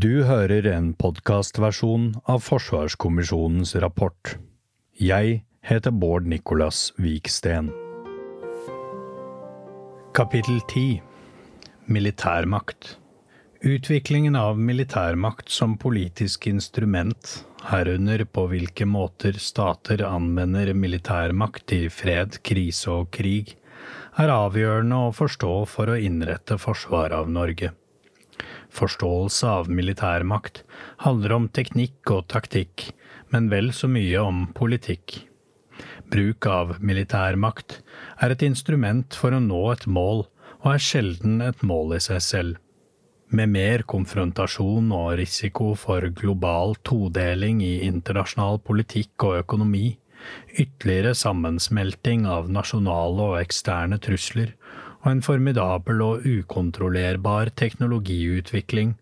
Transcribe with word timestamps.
Du 0.00 0.22
hører 0.24 0.64
en 0.70 0.92
podkastversjon 0.96 2.04
av 2.30 2.38
Forsvarskommisjonens 2.46 3.74
rapport. 3.82 4.30
Jeg 4.96 5.42
heter 5.66 5.92
Bård 5.92 6.28
Nicolas 6.30 6.78
Viksten. 6.96 7.68
Kapittel 10.16 10.62
10 10.70 11.02
Militærmakt 11.90 12.94
Utviklingen 13.60 14.38
av 14.40 14.62
militærmakt 14.70 15.52
som 15.52 15.74
politisk 15.82 16.46
instrument, 16.48 17.34
herunder 17.68 18.24
på 18.24 18.46
hvilke 18.54 18.88
måter 18.88 19.36
stater 19.42 20.06
anvender 20.06 20.72
militærmakt 20.72 21.76
i 21.76 21.82
fred, 21.92 22.40
krise 22.46 22.94
og 23.02 23.10
krig, 23.18 23.52
er 24.16 24.32
avgjørende 24.32 25.04
å 25.10 25.12
forstå 25.20 25.52
for 25.74 25.92
å 25.92 26.00
innrette 26.00 26.56
forsvaret 26.62 27.18
av 27.20 27.28
Norge. 27.28 27.74
Forståelse 28.70 29.48
av 29.50 29.70
militærmakt 29.70 30.62
handler 31.04 31.34
om 31.36 31.48
teknikk 31.50 32.12
og 32.14 32.28
taktikk, 32.30 32.90
men 33.34 33.50
vel 33.50 33.72
så 33.74 33.90
mye 33.90 34.22
om 34.22 34.46
politikk. 34.54 35.24
Bruk 36.10 36.46
av 36.50 36.76
militærmakt 36.82 37.80
er 38.22 38.34
et 38.34 38.42
instrument 38.46 39.14
for 39.16 39.34
å 39.34 39.42
nå 39.42 39.60
et 39.72 39.86
mål, 39.90 40.26
og 40.60 40.74
er 40.74 40.82
sjelden 40.84 41.40
et 41.44 41.62
mål 41.66 41.96
i 41.96 42.02
seg 42.04 42.20
selv. 42.24 42.58
Med 43.30 43.52
mer 43.54 43.84
konfrontasjon 43.86 44.90
og 44.90 45.12
risiko 45.20 45.72
for 45.78 46.02
global 46.18 46.74
todeling 46.86 47.60
i 47.62 47.76
internasjonal 47.86 48.58
politikk 48.66 49.26
og 49.28 49.44
økonomi, 49.44 50.00
ytterligere 50.58 51.14
sammensmelting 51.16 52.26
av 52.28 52.50
nasjonale 52.52 53.28
og 53.30 53.38
eksterne 53.40 54.00
trusler, 54.02 54.52
og 55.00 55.08
en 55.12 55.22
formidabel 55.24 56.02
og 56.04 56.26
ukontrollerbar 56.28 57.52
teknologiutvikling, 57.56 58.94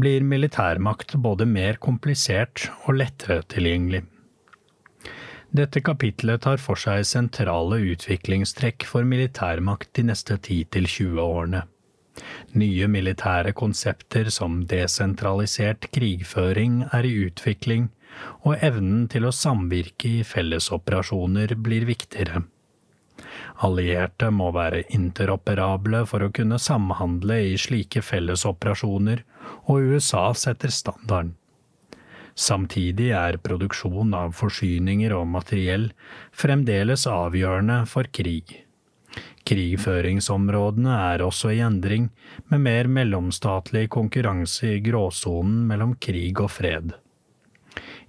blir 0.00 0.24
militærmakt 0.26 1.14
både 1.22 1.46
mer 1.46 1.78
komplisert 1.82 2.66
og 2.86 2.98
lettere 2.98 3.44
tilgjengelig. 3.52 4.02
Dette 5.54 5.84
kapitlet 5.86 6.42
tar 6.42 6.58
for 6.58 6.80
seg 6.80 7.04
sentrale 7.06 7.78
utviklingstrekk 7.92 8.88
for 8.90 9.06
militærmakt 9.06 9.92
de 9.94 10.08
neste 10.08 10.34
10–20 10.40 11.20
årene. 11.22 11.60
Nye 12.58 12.88
militære 12.90 13.52
konsepter 13.54 14.30
som 14.34 14.64
desentralisert 14.70 15.86
krigføring 15.94 16.82
er 16.90 17.06
i 17.06 17.14
utvikling, 17.28 17.88
og 18.46 18.62
evnen 18.62 19.06
til 19.10 19.26
å 19.26 19.34
samvirke 19.34 20.10
i 20.20 20.26
fellesoperasjoner 20.26 21.54
blir 21.58 21.86
viktigere. 21.86 22.44
Allierte 23.64 24.28
må 24.34 24.50
være 24.52 24.82
interoperable 24.92 26.02
for 26.08 26.26
å 26.26 26.32
kunne 26.34 26.58
samhandle 26.60 27.38
i 27.52 27.54
slike 27.60 28.02
fellesoperasjoner, 28.04 29.22
og 29.72 29.94
USA 29.94 30.26
setter 30.36 30.72
standarden. 30.74 31.32
Samtidig 32.34 33.12
er 33.14 33.38
produksjon 33.38 34.14
av 34.18 34.34
forsyninger 34.34 35.14
og 35.14 35.28
materiell 35.36 35.88
fremdeles 36.34 37.06
avgjørende 37.06 37.84
for 37.86 38.10
krig. 38.10 38.56
Krigføringsområdene 39.46 40.96
er 41.12 41.22
også 41.22 41.52
i 41.54 41.60
endring, 41.62 42.08
med 42.50 42.64
mer 42.64 42.88
mellomstatlig 42.90 43.86
konkurranse 43.94 44.72
i 44.74 44.80
gråsonen 44.82 45.62
mellom 45.68 45.94
krig 46.02 46.40
og 46.42 46.50
fred. 46.56 46.96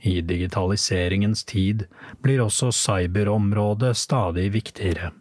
I 0.05 0.21
digitaliseringens 0.25 1.43
tid 1.49 1.85
blir 2.23 2.41
også 2.45 2.71
cyberområdet 2.73 3.93
stadig 3.99 4.49
viktigere. 4.57 5.11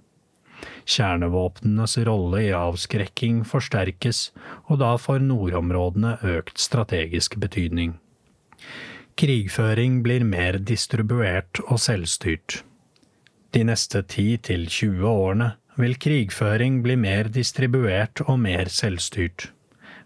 Kjernevåpnenes 0.84 1.96
rolle 2.06 2.42
i 2.44 2.52
avskrekking 2.56 3.42
forsterkes, 3.48 4.28
og 4.68 4.82
da 4.82 4.94
får 5.00 5.24
nordområdene 5.24 6.18
økt 6.36 6.60
strategisk 6.60 7.38
betydning. 7.40 7.96
Krigføring 9.16 10.02
blir 10.04 10.24
mer 10.26 10.58
distribuert 10.58 11.62
og 11.68 11.78
selvstyrt. 11.80 12.62
De 13.54 13.62
neste 13.64 14.02
10 14.02 14.40
til 14.50 14.66
20 14.66 15.06
årene 15.08 15.52
vil 15.78 15.94
krigføring 15.98 16.82
bli 16.82 16.96
mer 16.98 17.30
distribuert 17.30 18.20
og 18.26 18.40
mer 18.42 18.70
selvstyrt. 18.70 19.53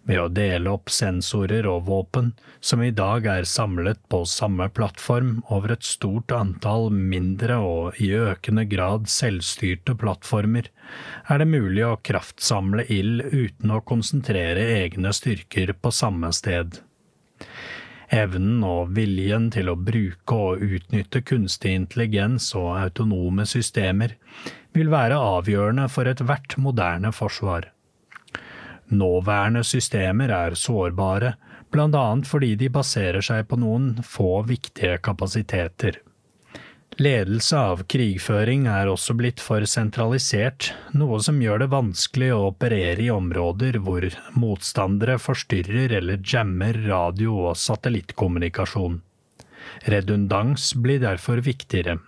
Ved 0.09 0.23
å 0.23 0.29
dele 0.33 0.73
opp 0.73 0.89
sensorer 0.89 1.67
og 1.69 1.83
våpen, 1.85 2.31
som 2.65 2.81
i 2.81 2.95
dag 2.97 3.27
er 3.29 3.45
samlet 3.45 4.01
på 4.09 4.23
samme 4.25 4.71
plattform 4.73 5.43
over 5.53 5.75
et 5.75 5.85
stort 5.85 6.33
antall 6.33 6.89
mindre 6.89 7.59
og 7.61 8.01
i 8.01 8.09
økende 8.17 8.65
grad 8.71 9.11
selvstyrte 9.13 9.99
plattformer, 10.01 10.71
er 11.29 11.43
det 11.43 11.51
mulig 11.53 11.85
å 11.85 11.99
kraftsamle 12.01 12.89
ild 12.89 13.27
uten 13.35 13.77
å 13.77 13.83
konsentrere 13.85 14.65
egne 14.81 15.13
styrker 15.13 15.77
på 15.77 15.93
samme 15.93 16.33
sted. 16.33 16.81
Evnen 18.09 18.63
og 18.65 18.95
viljen 18.97 19.51
til 19.53 19.69
å 19.69 19.77
bruke 19.77 20.33
og 20.35 20.63
utnytte 20.65 21.21
kunstig 21.21 21.75
intelligens 21.77 22.55
og 22.57 22.79
autonome 22.79 23.45
systemer 23.45 24.17
vil 24.73 24.89
være 24.89 25.21
avgjørende 25.21 25.91
for 25.93 26.09
ethvert 26.09 26.57
moderne 26.57 27.13
forsvar. 27.13 27.75
Nåværende 28.89 29.65
systemer 29.65 30.33
er 30.33 30.57
sårbare, 30.57 31.35
annet 31.77 32.27
fordi 32.27 32.55
de 32.57 32.69
baserer 32.73 33.21
seg 33.21 33.49
på 33.49 33.59
noen 33.61 33.99
få 34.03 34.43
viktige 34.49 34.97
kapasiteter. 35.05 36.01
Ledelse 36.99 37.55
av 37.55 37.85
krigføring 37.87 38.65
er 38.67 38.89
også 38.91 39.15
blitt 39.15 39.39
for 39.45 39.63
sentralisert, 39.71 40.73
noe 40.99 41.21
som 41.23 41.39
gjør 41.39 41.63
det 41.63 41.69
vanskelig 41.71 42.33
å 42.35 42.49
operere 42.49 43.05
i 43.05 43.11
områder 43.15 43.79
hvor 43.85 44.09
motstandere 44.35 45.19
forstyrrer 45.23 45.95
eller 46.01 46.19
jammer 46.25 46.81
radio- 46.89 47.37
og 47.51 47.61
satellittkommunikasjon. 47.61 48.99
Redundans 49.87 50.73
blir 50.75 50.99
derfor 51.05 51.45
viktigere. 51.45 52.01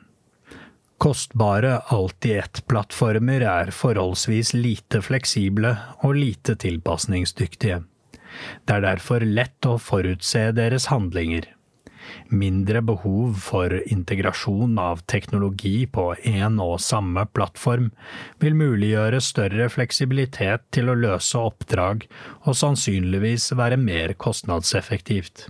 Kostbare 1.00 1.78
alt-i-ett-plattformer 1.97 3.44
er 3.49 3.71
forholdsvis 3.72 4.53
lite 4.56 5.00
fleksible 5.03 5.72
og 6.05 6.19
lite 6.19 6.59
tilpasningsdyktige. 6.61 7.81
Det 8.69 8.77
er 8.77 8.84
derfor 8.84 9.25
lett 9.25 9.66
å 9.66 9.78
forutse 9.81 10.50
deres 10.56 10.91
handlinger 10.93 11.49
mindre 12.31 12.83
behov 12.83 13.39
for 13.43 13.75
integrasjon 13.81 14.78
av 14.81 15.03
teknologi 15.10 15.87
på 15.91 16.10
én 16.27 16.59
og 16.62 16.78
samme 16.83 17.27
plattform 17.34 17.91
vil 18.43 18.59
muliggjøre 18.59 19.22
større 19.25 19.69
fleksibilitet 19.72 20.66
til 20.75 20.91
å 20.91 20.99
løse 20.99 21.39
oppdrag 21.39 22.06
og 22.44 22.56
sannsynligvis 22.56 23.50
være 23.59 23.81
mer 23.81 24.15
kostnadseffektivt. 24.19 25.49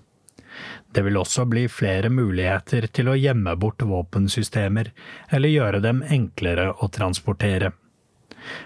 Det 0.93 1.04
vil 1.06 1.19
også 1.21 1.44
bli 1.50 1.66
flere 1.71 2.10
muligheter 2.10 2.88
til 2.93 3.10
å 3.10 3.19
gjemme 3.19 3.54
bort 3.60 3.82
våpensystemer 3.87 4.91
eller 5.31 5.54
gjøre 5.54 5.82
dem 5.84 6.03
enklere 6.03 6.71
å 6.72 6.91
transportere. 6.93 7.72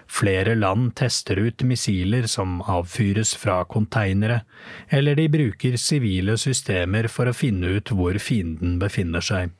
Flere 0.07 0.55
land 0.55 0.93
tester 0.95 1.39
ut 1.39 1.63
missiler 1.67 2.27
som 2.31 2.61
avfyres 2.61 3.35
fra 3.37 3.59
konteinere, 3.69 4.41
eller 4.89 5.19
de 5.19 5.27
bruker 5.29 5.75
sivile 5.81 6.37
systemer 6.39 7.09
for 7.11 7.29
å 7.29 7.35
finne 7.35 7.75
ut 7.77 7.91
hvor 7.91 8.17
fienden 8.23 8.79
befinner 8.81 9.25
seg. 9.25 9.51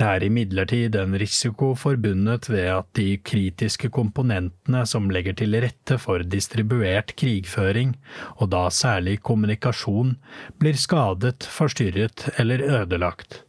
Det 0.00 0.08
er 0.08 0.24
imidlertid 0.26 0.96
en 0.98 1.14
risiko 1.20 1.74
forbundet 1.78 2.48
ved 2.50 2.66
at 2.72 2.88
de 2.98 3.18
kritiske 3.22 3.90
komponentene 3.92 4.82
som 4.88 5.10
legger 5.12 5.36
til 5.38 5.54
rette 5.62 5.98
for 6.00 6.24
distribuert 6.24 7.14
krigføring, 7.20 7.94
og 8.40 8.50
da 8.54 8.66
særlig 8.72 9.20
kommunikasjon, 9.22 10.16
blir 10.58 10.80
skadet, 10.80 11.44
forstyrret 11.44 12.30
eller 12.40 12.64
ødelagt. 12.80 13.42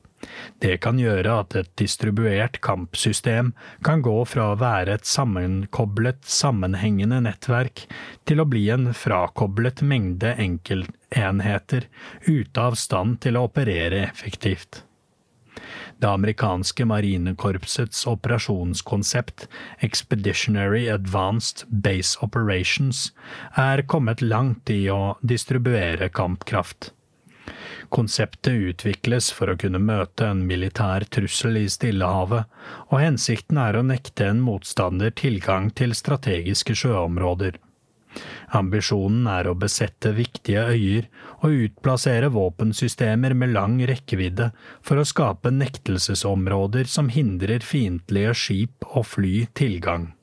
Det 0.63 0.77
kan 0.83 0.99
gjøre 0.99 1.39
at 1.41 1.55
et 1.59 1.71
distribuert 1.79 2.59
kampsystem 2.63 3.51
kan 3.83 4.03
gå 4.05 4.15
fra 4.29 4.51
å 4.51 4.59
være 4.59 4.97
et 4.99 5.09
sammenkoblet, 5.09 6.21
sammenhengende 6.23 7.19
nettverk 7.25 7.85
til 8.29 8.43
å 8.43 8.47
bli 8.47 8.67
en 8.73 8.91
frakoblet 8.95 9.83
mengde 9.83 10.35
enkeltenheter 10.39 11.89
ute 12.29 12.69
av 12.69 12.79
stand 12.79 13.19
til 13.25 13.39
å 13.39 13.47
operere 13.49 14.05
effektivt. 14.07 14.83
Det 15.99 16.09
amerikanske 16.09 16.85
marinekorpsets 16.85 18.07
operasjonskonsept, 18.07 19.47
Expeditionary 19.79 20.87
Advanced 20.91 21.67
Base 21.69 22.19
Operations, 22.21 23.11
er 23.55 23.85
kommet 23.87 24.21
langt 24.21 24.69
i 24.69 24.87
å 24.91 25.15
distribuere 25.21 26.09
kampkraft. 26.09 26.91
Konseptet 27.93 28.53
utvikles 28.71 29.29
for 29.35 29.51
å 29.51 29.57
kunne 29.59 29.79
møte 29.79 30.25
en 30.31 30.45
militær 30.49 31.05
trussel 31.13 31.59
i 31.59 31.67
Stillehavet, 31.69 32.47
og 32.89 33.03
hensikten 33.03 33.59
er 33.61 33.77
å 33.77 33.85
nekte 33.85 34.31
en 34.31 34.41
motstander 34.41 35.13
tilgang 35.13 35.69
til 35.77 35.93
strategiske 35.97 36.75
sjøområder. 36.79 37.59
Ambisjonen 38.53 39.27
er 39.29 39.49
å 39.49 39.55
besette 39.57 40.13
viktige 40.17 40.65
øyer 40.73 41.07
og 41.43 41.65
utplassere 41.65 42.29
våpensystemer 42.33 43.35
med 43.35 43.51
lang 43.53 43.75
rekkevidde 43.87 44.49
for 44.81 44.99
å 44.99 45.07
skape 45.07 45.51
nektelsesområder 45.51 46.87
som 46.89 47.11
hindrer 47.11 47.65
fiendtlige 47.65 48.35
skip 48.39 48.87
og 48.93 49.09
fly 49.11 49.35
tilgang. 49.59 50.13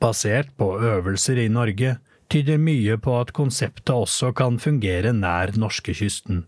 Basert 0.00 0.54
på 0.56 0.72
øvelser 0.78 1.42
i 1.42 1.50
Norge 1.52 1.98
tyder 2.30 2.62
mye 2.62 2.96
på 3.02 3.18
at 3.18 3.34
konseptet 3.36 3.92
også 3.92 4.30
kan 4.38 4.56
fungere 4.62 5.12
nær 5.12 5.52
norskekysten. 5.58 6.46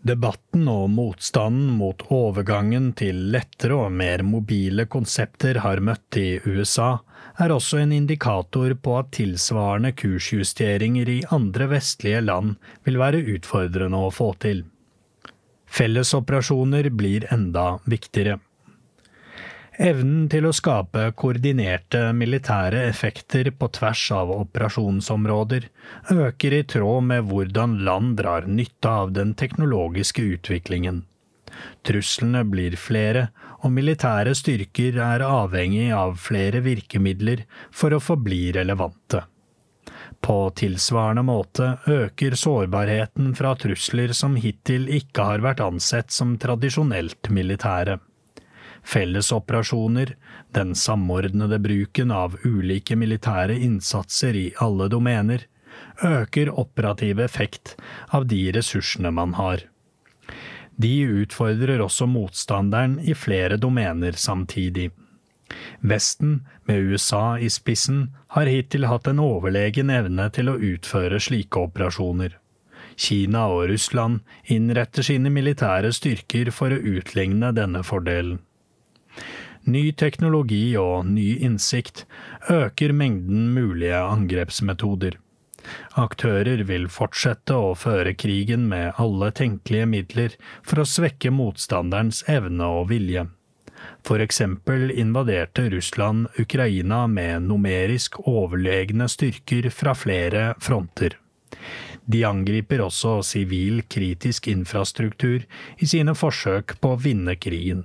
Debatten 0.00 0.64
og 0.72 0.86
motstanden 0.94 1.74
mot 1.76 2.02
overgangen 2.08 2.92
til 2.96 3.18
lettere 3.34 3.76
og 3.76 3.92
mer 3.92 4.22
mobile 4.24 4.86
konsepter 4.88 5.60
har 5.60 5.82
møtt 5.84 6.16
i 6.16 6.38
USA, 6.46 6.94
er 7.36 7.52
også 7.52 7.82
en 7.82 7.92
indikator 7.92 8.72
på 8.80 8.96
at 8.96 9.10
tilsvarende 9.18 9.92
kursjusteringer 9.92 11.08
i 11.08 11.20
andre 11.36 11.68
vestlige 11.74 12.22
land 12.24 12.56
vil 12.88 12.96
være 13.00 13.20
utfordrende 13.36 14.00
å 14.00 14.12
få 14.14 14.32
til. 14.40 14.64
Fellesoperasjoner 15.70 16.88
blir 16.96 17.28
enda 17.30 17.74
viktigere. 17.84 18.40
Evnen 19.80 20.26
til 20.28 20.44
å 20.44 20.50
skape 20.52 21.06
koordinerte 21.16 22.10
militære 22.12 22.82
effekter 22.90 23.48
på 23.56 23.70
tvers 23.72 24.02
av 24.12 24.32
operasjonsområder 24.34 25.70
øker 26.12 26.56
i 26.58 26.64
tråd 26.68 27.06
med 27.08 27.30
hvordan 27.30 27.78
land 27.86 28.18
drar 28.18 28.44
nytte 28.44 28.92
av 29.04 29.14
den 29.16 29.32
teknologiske 29.40 30.26
utviklingen. 30.34 31.06
Truslene 31.80 32.42
blir 32.44 32.76
flere, 32.76 33.30
og 33.64 33.72
militære 33.72 34.34
styrker 34.36 35.00
er 35.00 35.24
avhengig 35.24 35.88
av 35.96 36.20
flere 36.20 36.60
virkemidler 36.64 37.46
for 37.72 37.96
å 37.96 38.02
forbli 38.04 38.50
relevante. 38.58 39.24
På 40.20 40.50
tilsvarende 40.60 41.24
måte 41.24 41.72
øker 41.88 42.36
sårbarheten 42.36 43.32
fra 43.40 43.56
trusler 43.56 44.12
som 44.12 44.36
hittil 44.36 44.90
ikke 45.00 45.24
har 45.32 45.48
vært 45.48 45.64
ansett 45.64 46.12
som 46.12 46.36
tradisjonelt 46.36 47.32
militære. 47.32 47.96
Fellesoperasjoner, 48.82 50.14
den 50.56 50.74
samordnede 50.74 51.58
bruken 51.58 52.10
av 52.10 52.36
ulike 52.44 52.96
militære 52.96 53.58
innsatser 53.58 54.36
i 54.36 54.46
alle 54.58 54.88
domener, 54.88 55.46
øker 56.04 56.50
operativ 56.58 57.20
effekt 57.20 57.76
av 58.08 58.26
de 58.26 58.40
ressursene 58.52 59.12
man 59.14 59.36
har. 59.38 59.66
De 60.80 60.94
utfordrer 61.22 61.82
også 61.84 62.06
motstanderen 62.08 62.98
i 63.04 63.14
flere 63.14 63.58
domener 63.60 64.16
samtidig. 64.16 64.90
Vesten, 65.80 66.46
med 66.64 66.78
USA 66.78 67.38
i 67.38 67.50
spissen, 67.50 68.14
har 68.28 68.48
hittil 68.48 68.86
hatt 68.86 69.08
en 69.10 69.20
overlegen 69.20 69.90
evne 69.90 70.28
til 70.32 70.48
å 70.48 70.56
utføre 70.56 71.20
slike 71.20 71.66
operasjoner. 71.68 72.36
Kina 73.00 73.46
og 73.48 73.68
Russland 73.70 74.20
innretter 74.44 75.04
sine 75.06 75.32
militære 75.32 75.92
styrker 75.96 76.52
for 76.54 76.72
å 76.72 76.80
utligne 76.94 77.52
denne 77.56 77.82
fordelen. 77.86 78.38
Ny 79.70 79.90
teknologi 79.92 80.76
og 80.80 81.04
ny 81.06 81.34
innsikt 81.44 82.06
øker 82.50 82.94
mengden 82.96 83.50
mulige 83.54 83.98
angrepsmetoder. 84.00 85.18
Aktører 86.00 86.62
vil 86.64 86.86
fortsette 86.88 87.54
å 87.54 87.74
føre 87.76 88.14
krigen 88.16 88.64
med 88.70 88.96
alle 89.02 89.28
tenkelige 89.36 89.88
midler 89.90 90.38
for 90.62 90.80
å 90.80 90.88
svekke 90.88 91.32
motstanderens 91.34 92.22
evne 92.30 92.70
og 92.78 92.88
vilje. 92.94 93.26
For 94.04 94.20
eksempel 94.24 94.90
invaderte 94.90 95.68
Russland 95.72 96.28
Ukraina 96.40 97.06
med 97.06 97.48
numerisk 97.48 98.20
overlegne 98.28 99.08
styrker 99.08 99.70
fra 99.72 99.94
flere 99.96 100.54
fronter. 100.60 101.16
De 102.10 102.24
angriper 102.24 102.82
også 102.82 103.20
sivil 103.26 103.82
kritisk 103.88 104.48
infrastruktur 104.50 105.44
i 105.78 105.88
sine 105.88 106.16
forsøk 106.16 106.78
på 106.80 106.94
å 106.94 107.00
vinne 107.00 107.36
krigen. 107.36 107.84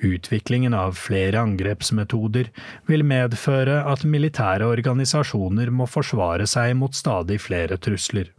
Utviklingen 0.00 0.74
av 0.74 0.98
flere 0.98 1.40
angrepsmetoder 1.42 2.50
vil 2.90 3.06
medføre 3.06 3.80
at 3.92 4.04
militære 4.04 4.66
organisasjoner 4.66 5.70
må 5.70 5.88
forsvare 5.90 6.46
seg 6.50 6.76
mot 6.80 6.94
stadig 6.96 7.40
flere 7.44 7.78
trusler. 7.78 8.30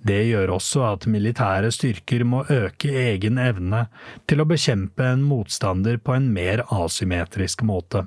Det 0.00 0.22
gjør 0.30 0.54
også 0.56 0.84
at 0.94 1.04
militære 1.10 1.68
styrker 1.76 2.24
må 2.24 2.44
øke 2.48 2.88
egen 2.88 3.36
evne 3.38 3.84
til 4.30 4.40
å 4.40 4.48
bekjempe 4.48 5.04
en 5.04 5.26
motstander 5.28 6.00
på 6.00 6.14
en 6.16 6.30
mer 6.32 6.64
asymmetrisk 6.72 7.66
måte. 7.68 8.06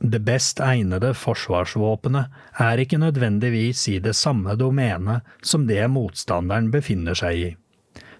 Det 0.00 0.20
best 0.24 0.60
egnede 0.60 1.12
forsvarsvåpenet 1.16 2.32
er 2.60 2.80
ikke 2.80 3.00
nødvendigvis 3.00 3.86
i 3.92 3.98
det 4.04 4.12
samme 4.16 4.56
domenet 4.60 5.24
som 5.42 5.64
det 5.68 5.84
motstanderen 5.92 6.68
befinner 6.72 7.16
seg 7.16 7.44
i. 7.44 7.52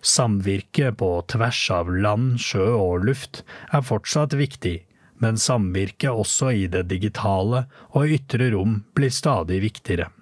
Samvirke 0.06 0.92
på 0.94 1.08
tvers 1.26 1.60
av 1.74 1.88
land, 1.90 2.36
sjø 2.38 2.66
og 2.76 3.06
luft 3.08 3.40
er 3.74 3.82
fortsatt 3.82 4.36
viktig, 4.38 4.76
men 5.18 5.40
samvirke 5.40 6.12
også 6.12 6.52
i 6.54 6.66
det 6.70 6.84
digitale 6.92 7.64
og 7.90 8.12
ytre 8.14 8.52
rom 8.54 8.84
blir 8.94 9.10
stadig 9.10 9.58
viktigere. 9.64 10.12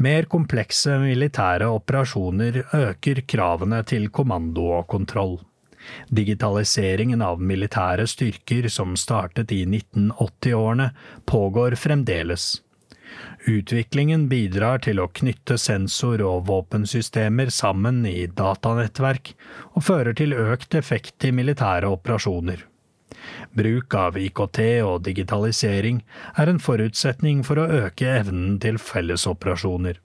Mer 0.00 0.26
komplekse 0.32 0.96
militære 1.02 1.68
operasjoner 1.68 2.62
øker 2.74 3.20
kravene 3.28 3.82
til 3.86 4.08
kommando 4.08 4.64
og 4.78 4.86
kontroll. 4.88 5.36
Digitaliseringen 6.08 7.22
av 7.22 7.42
militære 7.44 8.06
styrker 8.08 8.66
som 8.72 8.96
startet 8.98 9.52
i 9.52 9.62
1980-årene, 9.68 10.90
pågår 11.28 11.76
fremdeles. 11.78 12.56
Utviklingen 13.48 14.28
bidrar 14.28 14.82
til 14.84 15.00
å 15.00 15.08
knytte 15.08 15.56
sensor- 15.58 16.22
og 16.26 16.46
våpensystemer 16.48 17.52
sammen 17.54 18.02
i 18.06 18.26
datanettverk, 18.26 19.32
og 19.74 19.86
fører 19.86 20.16
til 20.16 20.36
økt 20.36 20.76
effekt 20.78 21.24
i 21.24 21.32
militære 21.32 21.88
operasjoner. 21.88 22.66
Bruk 23.56 23.94
av 23.94 24.18
IKT 24.20 24.60
og 24.86 25.02
digitalisering 25.08 26.02
er 26.38 26.50
en 26.50 26.60
forutsetning 26.62 27.42
for 27.46 27.60
å 27.60 27.68
øke 27.86 28.06
evnen 28.20 28.58
til 28.62 28.78
fellesoperasjoner. 28.80 29.98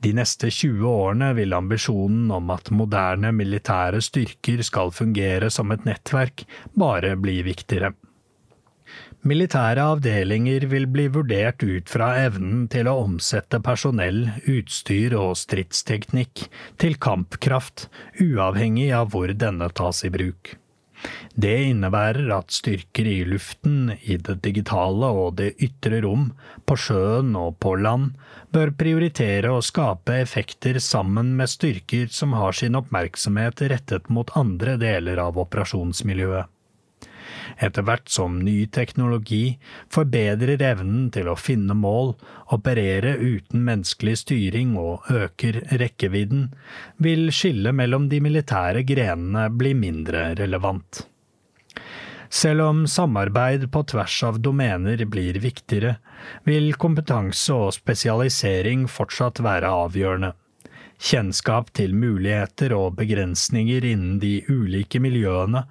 De 0.00 0.12
neste 0.16 0.48
20 0.54 0.86
årene 0.88 1.32
vil 1.36 1.56
ambisjonen 1.56 2.30
om 2.32 2.52
at 2.54 2.70
moderne 2.72 3.32
militære 3.36 4.00
styrker 4.04 4.62
skal 4.66 4.94
fungere 4.94 5.50
som 5.52 5.74
et 5.74 5.84
nettverk, 5.88 6.46
bare 6.72 7.16
bli 7.20 7.40
viktigere. 7.44 7.92
Militære 9.20 9.82
avdelinger 9.84 10.64
vil 10.70 10.86
bli 10.88 11.02
vurdert 11.12 11.60
ut 11.60 11.90
fra 11.92 12.06
evnen 12.22 12.62
til 12.72 12.88
å 12.88 13.02
omsette 13.02 13.58
personell, 13.60 14.22
utstyr 14.48 15.12
og 15.12 15.34
stridsteknikk 15.36 16.46
til 16.80 16.94
kampkraft, 16.96 17.90
uavhengig 18.16 18.86
av 18.96 19.10
hvor 19.12 19.28
denne 19.36 19.68
tas 19.76 20.00
i 20.08 20.10
bruk. 20.14 20.54
Det 21.36 21.52
innebærer 21.66 22.32
at 22.32 22.54
styrker 22.56 23.10
i 23.10 23.18
luften, 23.28 23.92
i 24.00 24.16
det 24.16 24.38
digitale 24.46 25.10
og 25.12 25.36
det 25.36 25.50
ytre 25.66 26.00
rom, 26.04 26.30
på 26.64 26.76
sjøen 26.80 27.34
og 27.36 27.58
på 27.60 27.74
land, 27.76 28.14
bør 28.56 28.72
prioritere 28.72 29.52
å 29.52 29.60
skape 29.64 30.16
effekter 30.22 30.80
sammen 30.80 31.34
med 31.36 31.52
styrker 31.52 32.08
som 32.08 32.32
har 32.40 32.56
sin 32.56 32.80
oppmerksomhet 32.80 33.66
rettet 33.68 34.08
mot 34.08 34.32
andre 34.40 34.78
deler 34.80 35.20
av 35.28 35.36
operasjonsmiljøet 35.44 36.48
etter 37.60 37.84
hvert 37.86 38.08
som 38.10 38.38
ny 38.44 38.64
teknologi 38.72 39.58
forbedrer 39.92 40.62
evnen 40.70 41.10
til 41.14 41.28
å 41.30 41.36
finne 41.38 41.76
mål, 41.76 42.14
operere 42.54 43.16
uten 43.20 43.64
menneskelig 43.66 44.16
styring 44.24 44.74
og 44.80 45.08
øker 45.12 45.62
rekkevidden, 45.82 46.48
vil 46.98 47.28
skillet 47.34 47.76
mellom 47.76 48.08
de 48.10 48.22
militære 48.24 48.84
grenene 48.88 49.48
bli 49.52 49.74
mindre 49.76 50.30
relevant. 50.40 51.04
Selv 52.30 52.62
om 52.62 52.84
samarbeid 52.86 53.64
på 53.74 53.82
tvers 53.90 54.20
av 54.28 54.36
domener 54.38 55.00
blir 55.10 55.40
viktigere, 55.42 55.96
vil 56.46 56.76
kompetanse 56.78 57.56
og 57.56 57.74
spesialisering 57.74 58.86
fortsatt 58.88 59.42
være 59.42 59.72
avgjørende. 59.86 60.30
Kjennskap 61.00 61.70
til 61.72 61.94
muligheter 61.96 62.74
og 62.76 62.98
begrensninger 62.98 63.86
innen 63.88 64.18
de 64.20 64.34
ulike 64.52 65.00
miljøene 65.00 65.62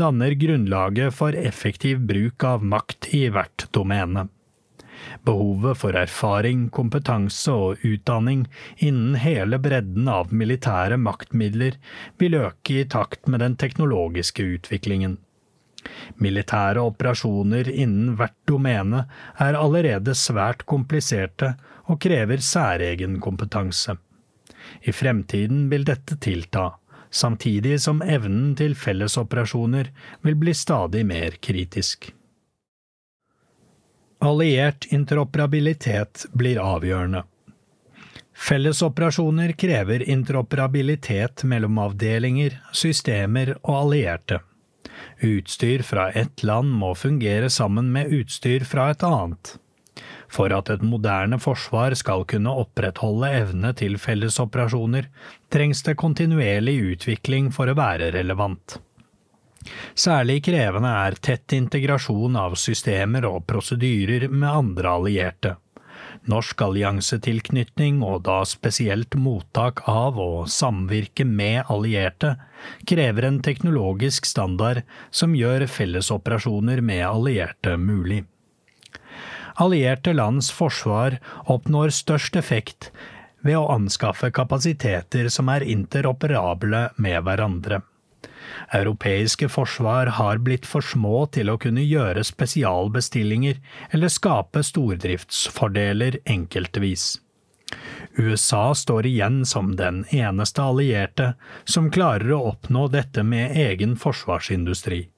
danner 0.00 0.32
grunnlaget 0.40 1.12
for 1.12 1.36
effektiv 1.36 2.00
bruk 2.08 2.46
av 2.48 2.64
makt 2.64 3.10
i 3.12 3.26
hvert 3.34 3.66
domene. 3.76 4.24
Behovet 5.28 5.76
for 5.82 5.96
erfaring, 6.00 6.64
kompetanse 6.72 7.52
og 7.52 7.84
utdanning 7.84 8.46
innen 8.78 9.20
hele 9.20 9.60
bredden 9.60 10.08
av 10.08 10.32
militære 10.32 10.96
maktmidler 11.04 11.76
vil 12.18 12.40
øke 12.40 12.80
i 12.80 12.88
takt 12.96 13.28
med 13.28 13.44
den 13.44 13.60
teknologiske 13.60 14.48
utviklingen. 14.56 15.18
Militære 16.16 16.80
operasjoner 16.88 17.68
innen 17.70 18.16
hvert 18.18 18.36
domene 18.48 19.04
er 19.36 19.60
allerede 19.60 20.16
svært 20.16 20.64
kompliserte 20.66 21.54
og 21.86 22.00
krever 22.02 22.40
særegen 22.40 23.20
kompetanse. 23.20 24.00
I 24.82 24.92
fremtiden 24.92 25.68
vil 25.70 25.84
dette 25.88 26.16
tilta, 26.16 26.70
samtidig 27.10 27.80
som 27.80 28.02
evnen 28.02 28.54
til 28.58 28.76
fellesoperasjoner 28.78 29.90
vil 30.26 30.38
bli 30.38 30.54
stadig 30.54 31.04
mer 31.06 31.38
kritisk. 31.40 32.12
Alliert 34.18 34.88
interoperabilitet 34.90 36.26
blir 36.34 36.58
avgjørende. 36.58 37.22
Fellesoperasjoner 38.38 39.52
krever 39.58 40.02
interoperabilitet 40.10 41.42
mellom 41.44 41.78
avdelinger, 41.82 42.60
systemer 42.72 43.56
og 43.62 43.74
allierte. 43.84 44.40
Utstyr 45.22 45.82
fra 45.82 46.10
ett 46.10 46.42
land 46.42 46.70
må 46.70 46.92
fungere 46.94 47.50
sammen 47.50 47.90
med 47.94 48.12
utstyr 48.14 48.66
fra 48.66 48.90
et 48.94 49.02
annet. 49.06 49.56
For 50.28 50.52
at 50.52 50.68
et 50.72 50.82
moderne 50.84 51.38
forsvar 51.40 51.96
skal 51.98 52.26
kunne 52.28 52.52
opprettholde 52.62 53.30
evne 53.40 53.72
til 53.76 53.96
fellesoperasjoner, 54.00 55.08
trengs 55.52 55.82
det 55.86 55.96
kontinuerlig 56.00 56.76
utvikling 56.92 57.48
for 57.54 57.70
å 57.70 57.78
være 57.78 58.12
relevant. 58.16 58.78
Særlig 59.98 60.42
krevende 60.46 60.90
er 61.06 61.16
tett 61.24 61.52
integrasjon 61.56 62.36
av 62.38 62.54
systemer 62.60 63.26
og 63.28 63.42
prosedyrer 63.48 64.28
med 64.28 64.48
andre 64.48 64.92
allierte. 65.00 65.56
Norsk 66.28 66.60
alliansetilknytning, 66.62 68.02
og 68.04 68.22
da 68.28 68.42
spesielt 68.48 69.16
mottak 69.16 69.82
av 69.88 70.18
og 70.20 70.48
samvirke 70.52 71.24
med 71.24 71.70
allierte, 71.72 72.34
krever 72.88 73.28
en 73.28 73.40
teknologisk 73.44 74.28
standard 74.28 74.82
som 75.10 75.36
gjør 75.36 75.66
fellesoperasjoner 75.72 76.84
med 76.84 77.06
allierte 77.08 77.76
mulig. 77.80 78.24
Allierte 79.58 80.12
lands 80.14 80.52
forsvar 80.54 81.18
oppnår 81.50 81.90
størst 81.90 82.36
effekt 82.38 82.92
ved 83.42 83.58
å 83.58 83.68
anskaffe 83.74 84.30
kapasiteter 84.34 85.26
som 85.34 85.50
er 85.50 85.66
interoperable 85.66 86.88
med 86.96 87.24
hverandre. 87.26 87.80
Europeiske 88.74 89.48
forsvar 89.50 90.12
har 90.18 90.38
blitt 90.38 90.66
for 90.66 90.84
små 90.84 91.26
til 91.34 91.50
å 91.50 91.58
kunne 91.58 91.82
gjøre 91.82 92.24
spesialbestillinger 92.26 93.58
eller 93.90 94.12
skape 94.12 94.62
stordriftsfordeler 94.62 96.20
enkeltvis. 96.24 97.16
USA 98.18 98.74
står 98.74 99.06
igjen 99.06 99.44
som 99.46 99.74
den 99.76 100.04
eneste 100.14 100.62
allierte 100.64 101.32
som 101.64 101.90
klarer 101.90 102.32
å 102.34 102.44
oppnå 102.54 102.86
dette 102.94 103.22
med 103.22 103.56
egen 103.58 103.98
forsvarsindustri. 104.00 105.08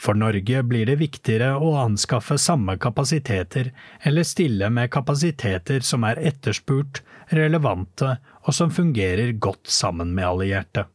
For 0.00 0.16
Norge 0.16 0.62
blir 0.64 0.88
det 0.88 0.96
viktigere 1.02 1.58
å 1.60 1.74
anskaffe 1.82 2.38
samme 2.40 2.78
kapasiteter 2.80 3.68
eller 4.08 4.24
stille 4.24 4.70
med 4.72 4.88
kapasiteter 4.94 5.84
som 5.84 6.06
er 6.08 6.22
etterspurt, 6.30 7.02
relevante 7.36 8.14
og 8.46 8.56
som 8.56 8.72
fungerer 8.72 9.34
godt 9.36 9.68
sammen 9.68 10.14
med 10.16 10.24
allierte. 10.30 10.86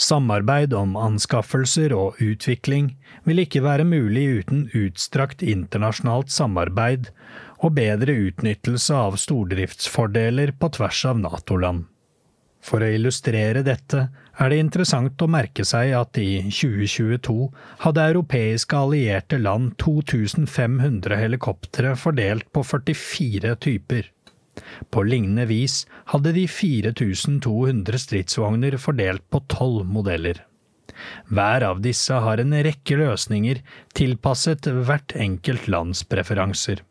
Samarbeid 0.00 0.72
om 0.72 0.96
anskaffelser 0.96 1.92
og 1.92 2.16
utvikling 2.24 2.94
vil 3.28 3.42
ikke 3.42 3.60
være 3.66 3.84
mulig 3.84 4.24
uten 4.40 4.62
utstrakt 4.72 5.44
internasjonalt 5.44 6.32
samarbeid 6.32 7.10
og 7.60 7.76
bedre 7.76 8.16
utnyttelse 8.30 8.96
av 8.96 9.20
stordriftsfordeler 9.20 10.54
på 10.56 10.72
tvers 10.78 11.04
av 11.10 11.20
NATO-land. 11.20 11.84
For 12.70 12.84
å 12.86 12.90
illustrere 12.94 13.64
dette 13.66 14.04
er 14.40 14.52
det 14.52 14.60
interessant 14.62 15.22
å 15.24 15.28
merke 15.30 15.64
seg 15.66 15.90
at 15.98 16.18
i 16.22 16.28
2022 16.46 17.48
hadde 17.82 18.04
europeiske 18.12 18.78
allierte 18.78 19.40
land 19.42 19.72
2500 19.82 21.18
helikoptre 21.18 21.96
fordelt 21.98 22.46
på 22.54 22.62
44 22.62 23.56
typer. 23.66 24.12
På 24.90 25.02
lignende 25.06 25.48
vis 25.50 25.82
hadde 26.12 26.34
de 26.36 26.46
4200 26.46 28.00
stridsvogner 28.04 28.78
fordelt 28.78 29.26
på 29.34 29.42
tolv 29.50 29.90
modeller. 29.90 30.44
Hver 31.32 31.64
av 31.64 31.80
disse 31.82 32.14
har 32.22 32.42
en 32.42 32.54
rekke 32.66 32.98
løsninger 33.00 33.62
tilpasset 33.98 34.68
hvert 34.86 35.16
enkelt 35.16 35.66
lands 35.72 36.04
preferanser. 36.06 36.84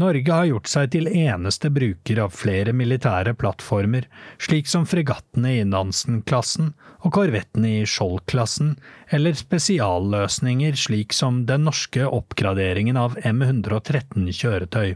Norge 0.00 0.32
har 0.32 0.46
gjort 0.48 0.70
seg 0.72 0.92
til 0.94 1.08
eneste 1.10 1.68
bruker 1.72 2.22
av 2.24 2.32
flere 2.32 2.72
militære 2.72 3.34
plattformer, 3.36 4.06
slik 4.40 4.70
som 4.70 4.86
fregattene 4.88 5.52
i 5.58 5.66
Nansen-klassen 5.68 6.72
og 7.02 7.12
korvettene 7.18 7.74
i 7.82 7.86
Skjold-klassen, 7.88 8.76
eller 9.12 9.36
spesialløsninger 9.36 10.78
slik 10.80 11.12
som 11.16 11.44
den 11.50 11.66
norske 11.68 12.08
oppgraderingen 12.08 12.96
av 12.96 13.18
M113 13.20 14.30
kjøretøy. 14.32 14.94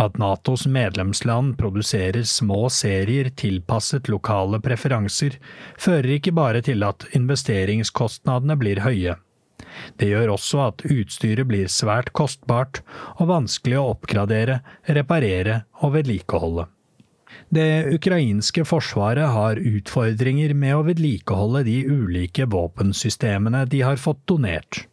At 0.00 0.20
Natos 0.20 0.66
medlemsland 0.70 1.56
produserer 1.58 2.22
små 2.28 2.68
serier 2.72 3.32
tilpasset 3.40 4.12
lokale 4.12 4.60
preferanser, 4.62 5.40
fører 5.80 6.16
ikke 6.18 6.36
bare 6.36 6.62
til 6.64 6.84
at 6.86 7.08
investeringskostnadene 7.16 8.56
blir 8.60 8.84
høye. 8.84 9.16
Det 10.00 10.10
gjør 10.10 10.34
også 10.34 10.64
at 10.68 10.84
utstyret 10.86 11.48
blir 11.48 11.70
svært 11.72 12.12
kostbart 12.16 12.82
og 13.18 13.30
vanskelig 13.30 13.78
å 13.80 13.88
oppgradere, 13.94 14.60
reparere 14.88 15.64
og 15.80 15.96
vedlikeholde. 15.98 16.66
Det 17.50 17.86
ukrainske 17.94 18.64
forsvaret 18.66 19.30
har 19.34 19.58
utfordringer 19.58 20.54
med 20.54 20.76
å 20.76 20.84
vedlikeholde 20.86 21.64
de 21.66 21.80
ulike 21.86 22.46
våpensystemene 22.50 23.64
de 23.70 23.82
har 23.86 23.98
fått 24.02 24.22
donert. 24.30 24.84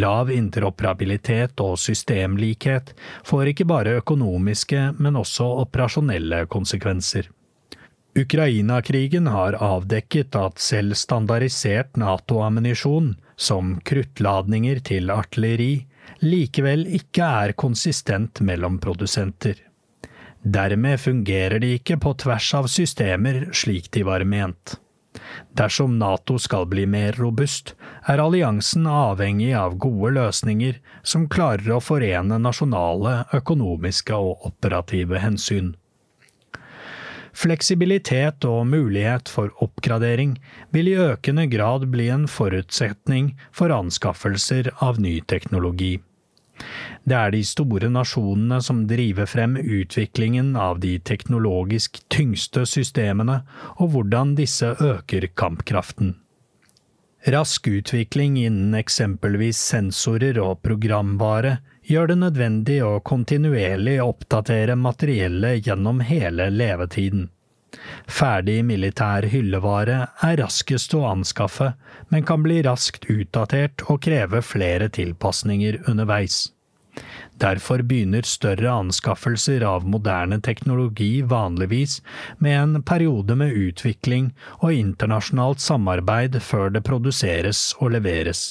Lav 0.00 0.30
interoperabilitet 0.32 1.60
og 1.60 1.76
systemlikhet 1.80 2.94
får 3.28 3.52
ikke 3.52 3.68
bare 3.68 3.98
økonomiske, 4.00 4.86
men 4.96 5.18
også 5.20 5.48
operasjonelle 5.64 6.46
konsekvenser. 6.52 7.28
Ukraina-krigen 8.18 9.28
har 9.30 9.54
avdekket 9.62 10.34
at 10.34 10.58
selv 10.58 10.96
standardisert 10.98 12.00
NATO-ammunisjon, 12.00 13.12
som 13.40 13.78
kruttladninger 13.88 14.82
til 14.84 15.10
artilleri, 15.14 15.86
likevel 16.20 16.84
ikke 17.00 17.32
er 17.44 17.56
konsistent 17.58 18.42
mellom 18.44 18.78
produsenter. 18.82 19.56
Dermed 20.40 21.00
fungerer 21.00 21.60
de 21.60 21.74
ikke 21.78 21.98
på 22.00 22.14
tvers 22.20 22.52
av 22.56 22.68
systemer 22.72 23.50
slik 23.56 23.90
de 23.96 24.04
var 24.08 24.24
ment. 24.28 24.76
Dersom 25.56 25.98
Nato 25.98 26.38
skal 26.38 26.68
bli 26.70 26.86
mer 26.86 27.16
robust, 27.18 27.74
er 28.08 28.22
alliansen 28.22 28.86
avhengig 28.86 29.50
av 29.58 29.76
gode 29.82 30.14
løsninger 30.16 30.78
som 31.02 31.26
klarer 31.28 31.74
å 31.76 31.80
forene 31.82 32.38
nasjonale, 32.40 33.24
økonomiske 33.36 34.16
og 34.16 34.46
operative 34.52 35.20
hensyn. 35.20 35.74
Fleksibilitet 37.36 38.44
og 38.48 38.66
mulighet 38.66 39.30
for 39.30 39.52
oppgradering 39.62 40.36
vil 40.74 40.90
i 40.90 40.98
økende 40.98 41.46
grad 41.50 41.86
bli 41.92 42.08
en 42.10 42.26
forutsetning 42.28 43.34
for 43.54 43.72
anskaffelser 43.74 44.72
av 44.82 45.00
ny 45.02 45.20
teknologi. 45.30 45.98
Det 47.08 47.16
er 47.16 47.32
de 47.32 47.40
store 47.46 47.88
nasjonene 47.92 48.60
som 48.62 48.82
driver 48.90 49.28
frem 49.30 49.56
utviklingen 49.56 50.52
av 50.60 50.82
de 50.82 50.98
teknologisk 50.98 52.02
tyngste 52.12 52.66
systemene, 52.68 53.40
og 53.80 53.94
hvordan 53.94 54.34
disse 54.36 54.74
øker 54.76 55.30
kampkraften. 55.40 56.18
Rask 57.30 57.66
utvikling 57.68 58.38
innen 58.40 58.76
eksempelvis 58.78 59.58
sensorer 59.72 60.38
og 60.40 60.62
programvare 60.64 61.58
gjør 61.90 62.12
det 62.12 62.18
nødvendig 62.22 62.78
å 62.86 63.00
kontinuerlig 63.06 63.98
oppdatere 64.04 64.76
materiellet 64.78 65.66
gjennom 65.66 66.00
hele 66.06 66.48
levetiden. 66.54 67.28
Ferdig 68.10 68.60
militær 68.66 69.26
hyllevare 69.30 69.98
er 70.26 70.38
raskest 70.40 70.94
å 70.98 71.04
anskaffe, 71.10 71.72
men 72.10 72.26
kan 72.26 72.42
bli 72.42 72.60
raskt 72.66 73.06
utdatert 73.10 73.84
og 73.88 74.02
kreve 74.06 74.42
flere 74.42 74.90
tilpasninger 74.90 75.82
underveis. 75.90 76.48
Derfor 77.40 77.84
begynner 77.86 78.26
større 78.26 78.72
anskaffelser 78.82 79.62
av 79.64 79.86
moderne 79.88 80.40
teknologi 80.44 81.22
vanligvis 81.22 82.00
med 82.38 82.58
en 82.58 82.82
periode 82.82 83.36
med 83.38 83.54
utvikling 83.56 84.32
og 84.58 84.74
internasjonalt 84.76 85.62
samarbeid 85.64 86.40
før 86.44 86.74
det 86.74 86.84
produseres 86.84 87.70
og 87.78 87.94
leveres. 87.96 88.50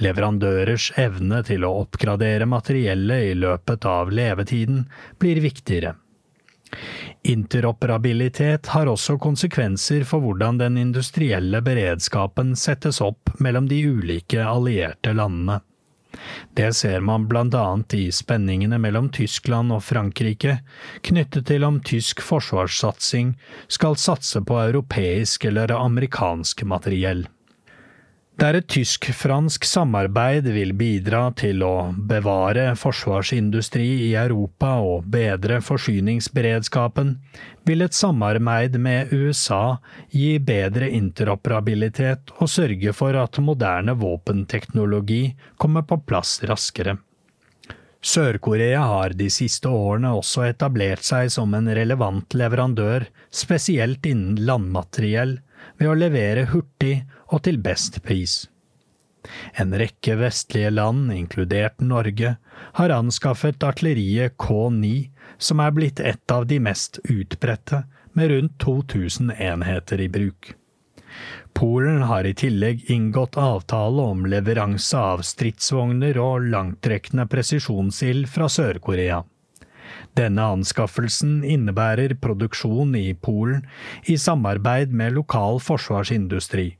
Leverandørers 0.00 0.92
evne 1.00 1.42
til 1.46 1.64
å 1.66 1.72
oppgradere 1.82 2.46
materiellet 2.48 3.32
i 3.32 3.34
løpet 3.38 3.86
av 3.88 4.12
levetiden 4.14 4.84
blir 5.18 5.40
viktigere. 5.42 5.96
Interoperabilitet 7.26 8.70
har 8.72 8.88
også 8.88 9.18
konsekvenser 9.20 10.06
for 10.08 10.22
hvordan 10.24 10.60
den 10.60 10.78
industrielle 10.80 11.60
beredskapen 11.66 12.54
settes 12.56 13.00
opp 13.04 13.34
mellom 13.42 13.66
de 13.68 13.82
ulike 13.90 14.44
allierte 14.46 15.12
landene. 15.16 15.60
Det 16.58 16.72
ser 16.74 17.04
man 17.06 17.28
blant 17.30 17.54
annet 17.54 17.94
i 17.94 18.06
spenningene 18.14 18.80
mellom 18.82 19.10
Tyskland 19.14 19.70
og 19.74 19.84
Frankrike, 19.86 20.56
knyttet 21.06 21.46
til 21.50 21.66
om 21.66 21.78
tysk 21.86 22.22
forsvarssatsing 22.24 23.36
skal 23.68 23.98
satse 23.98 24.42
på 24.42 24.58
europeisk 24.62 25.46
eller 25.50 25.74
amerikansk 25.76 26.64
materiell 26.66 27.28
der 28.40 28.56
et 28.56 28.70
tysk-fransk 28.72 29.66
samarbeid 29.68 30.46
vil 30.48 30.70
bidra 30.72 31.26
til 31.36 31.60
å 31.66 31.90
bevare 31.92 32.70
forsvarsindustri 32.78 33.88
i 34.06 34.14
Europa 34.16 34.78
og 34.80 35.10
bedre 35.12 35.58
forsyningsberedskapen, 35.64 37.18
vil 37.68 37.84
et 37.84 37.96
samarbeid 37.96 38.78
med 38.80 39.12
USA 39.12 39.76
gi 40.08 40.38
bedre 40.40 40.88
interoperabilitet 40.88 42.32
og 42.38 42.48
sørge 42.48 42.96
for 42.96 43.18
at 43.20 43.36
moderne 43.44 43.92
våpenteknologi 44.00 45.22
kommer 45.60 45.84
på 45.84 46.00
plass 46.08 46.38
raskere. 46.48 46.96
Sør-Korea 48.00 48.80
har 48.88 49.12
de 49.12 49.28
siste 49.28 49.68
årene 49.68 50.14
også 50.16 50.46
etablert 50.48 51.04
seg 51.04 51.28
som 51.28 51.52
en 51.52 51.68
relevant 51.76 52.32
leverandør, 52.32 53.04
spesielt 53.28 54.08
innen 54.08 54.40
landmateriell, 54.48 55.36
ved 55.78 55.90
å 55.90 55.98
levere 55.98 56.48
hurtig 56.52 57.02
og 57.28 57.44
til 57.46 57.60
best 57.62 58.00
pris. 58.06 58.42
En 59.60 59.74
rekke 59.76 60.16
vestlige 60.16 60.70
land, 60.72 61.10
inkludert 61.12 61.80
Norge, 61.84 62.36
har 62.78 62.94
anskaffet 62.94 63.62
artilleriet 63.64 64.36
K9, 64.40 65.10
som 65.38 65.60
er 65.60 65.74
blitt 65.76 66.00
et 66.00 66.32
av 66.32 66.46
de 66.48 66.60
mest 66.62 67.00
utbredte, 67.04 67.84
med 68.12 68.32
rundt 68.32 68.56
2000 68.64 69.30
enheter 69.36 70.00
i 70.00 70.08
bruk. 70.10 70.54
Polen 71.54 72.02
har 72.06 72.26
i 72.26 72.34
tillegg 72.34 72.86
inngått 72.90 73.36
avtale 73.38 74.02
om 74.12 74.24
leveranse 74.30 74.98
av 74.98 75.22
stridsvogner 75.26 76.18
og 76.22 76.46
langtrekkende 76.52 77.26
presisjonsild 77.30 78.28
fra 78.30 78.48
Sør-Korea. 78.48 79.20
Denne 80.18 80.42
anskaffelsen 80.56 81.40
innebærer 81.46 82.16
produksjon 82.22 82.96
i 82.98 83.12
Polen 83.14 83.62
i 84.10 84.16
samarbeid 84.18 84.92
med 84.92 85.14
lokal 85.18 85.60
forsvarsindustri. 85.62 86.74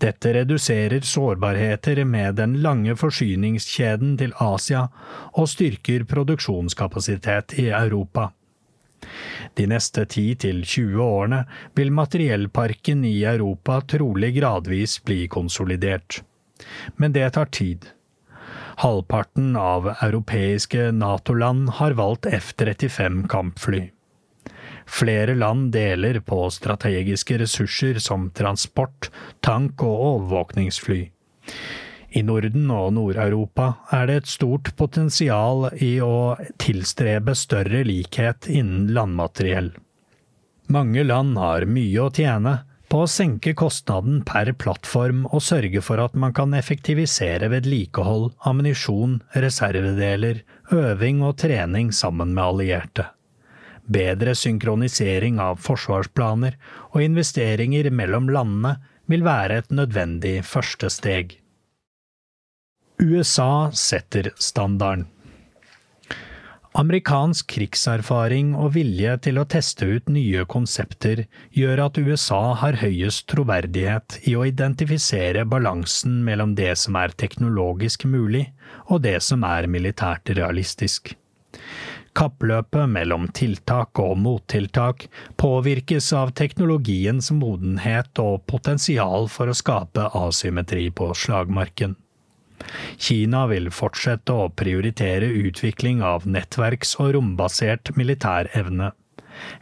Dette 0.00 0.32
reduserer 0.36 1.04
sårbarheter 1.08 2.02
med 2.04 2.36
den 2.40 2.58
lange 2.64 2.96
forsyningskjeden 3.00 4.16
til 4.20 4.34
Asia 4.40 4.86
og 5.32 5.48
styrker 5.48 6.04
produksjonskapasitet 6.08 7.56
i 7.60 7.70
Europa. 7.72 8.30
De 9.56 9.66
neste 9.70 10.04
10–20 10.04 11.00
årene 11.04 11.42
vil 11.76 11.92
materiellparken 11.92 13.04
i 13.08 13.16
Europa 13.28 13.80
trolig 13.94 14.34
gradvis 14.38 14.98
bli 15.04 15.26
konsolidert. 15.28 16.22
Men 16.96 17.12
det 17.12 17.32
tar 17.36 17.52
tid. 17.52 17.93
Halvparten 18.82 19.56
av 19.56 19.86
europeiske 19.92 20.90
Nato-land 20.92 21.70
har 21.78 21.94
valgt 21.98 22.26
F-35 22.26 23.28
kampfly. 23.30 23.84
Flere 24.86 25.34
land 25.34 25.72
deler 25.72 26.20
på 26.20 26.50
strategiske 26.50 27.38
ressurser 27.38 27.98
som 28.02 28.28
transport, 28.34 29.10
tank 29.40 29.82
og 29.82 30.02
overvåkningsfly. 30.08 31.00
I 32.14 32.22
Norden 32.22 32.68
og 32.70 32.92
Nord-Europa 32.94 33.70
er 33.94 34.06
det 34.10 34.18
et 34.20 34.30
stort 34.30 34.70
potensial 34.78 35.66
i 35.82 35.96
å 36.04 36.36
tilstrebe 36.62 37.34
større 37.34 37.82
likhet 37.86 38.46
innen 38.50 38.92
landmateriell. 38.94 39.72
Mange 40.70 41.02
land 41.04 41.38
har 41.38 41.66
mye 41.66 42.04
å 42.04 42.12
tjene 42.14 42.60
på 42.94 43.00
å 43.02 43.10
senke 43.10 43.56
kostnaden 43.58 44.20
per 44.22 44.52
plattform 44.54 45.24
og 45.34 45.40
sørge 45.42 45.80
for 45.82 45.98
at 45.98 46.12
man 46.14 46.30
kan 46.30 46.52
effektivisere 46.54 47.48
vedlikehold, 47.50 48.28
ammunisjon, 48.46 49.16
reservedeler, 49.34 50.44
øving 50.70 51.24
og 51.26 51.34
trening 51.42 51.90
sammen 51.90 52.30
med 52.36 52.44
allierte. 52.44 53.08
Bedre 53.90 54.36
synkronisering 54.38 55.40
av 55.42 55.58
forsvarsplaner 55.64 56.54
og 56.92 57.02
investeringer 57.02 57.90
mellom 57.90 58.30
landene 58.30 58.76
vil 59.10 59.26
være 59.26 59.58
et 59.64 59.74
nødvendig 59.74 60.36
første 60.46 60.86
steg. 60.86 61.34
USA 63.02 63.72
setter 63.74 64.30
standarden. 64.38 65.08
Amerikansk 66.74 67.52
krigserfaring 67.54 68.48
og 68.58 68.72
vilje 68.74 69.12
til 69.22 69.36
å 69.38 69.44
teste 69.46 69.86
ut 69.86 70.08
nye 70.10 70.42
konsepter 70.50 71.22
gjør 71.54 71.84
at 71.84 72.00
USA 72.02 72.40
har 72.58 72.80
høyest 72.80 73.28
troverdighet 73.30 74.16
i 74.26 74.34
å 74.34 74.42
identifisere 74.48 75.44
balansen 75.46 76.18
mellom 76.26 76.56
det 76.58 76.72
som 76.82 76.98
er 76.98 77.14
teknologisk 77.14 78.08
mulig, 78.10 78.48
og 78.90 79.04
det 79.06 79.20
som 79.22 79.46
er 79.46 79.70
militært 79.70 80.34
realistisk. 80.34 81.14
Kappløpet 82.18 82.90
mellom 82.90 83.30
tiltak 83.34 84.02
og 84.02 84.18
mottiltak 84.18 85.06
påvirkes 85.38 86.10
av 86.18 86.34
teknologiens 86.34 87.30
modenhet 87.34 88.18
og 88.22 88.42
potensial 88.50 89.30
for 89.30 89.50
å 89.50 89.60
skape 89.62 90.10
asymmetri 90.26 90.88
på 90.90 91.14
slagmarken. 91.22 91.94
Kina 92.96 93.46
vil 93.50 93.70
fortsette 93.74 94.32
å 94.32 94.50
prioritere 94.50 95.30
utvikling 95.44 96.02
av 96.02 96.26
nettverks- 96.26 96.96
og 97.00 97.14
rombasert 97.16 97.94
militærevne. 97.98 98.92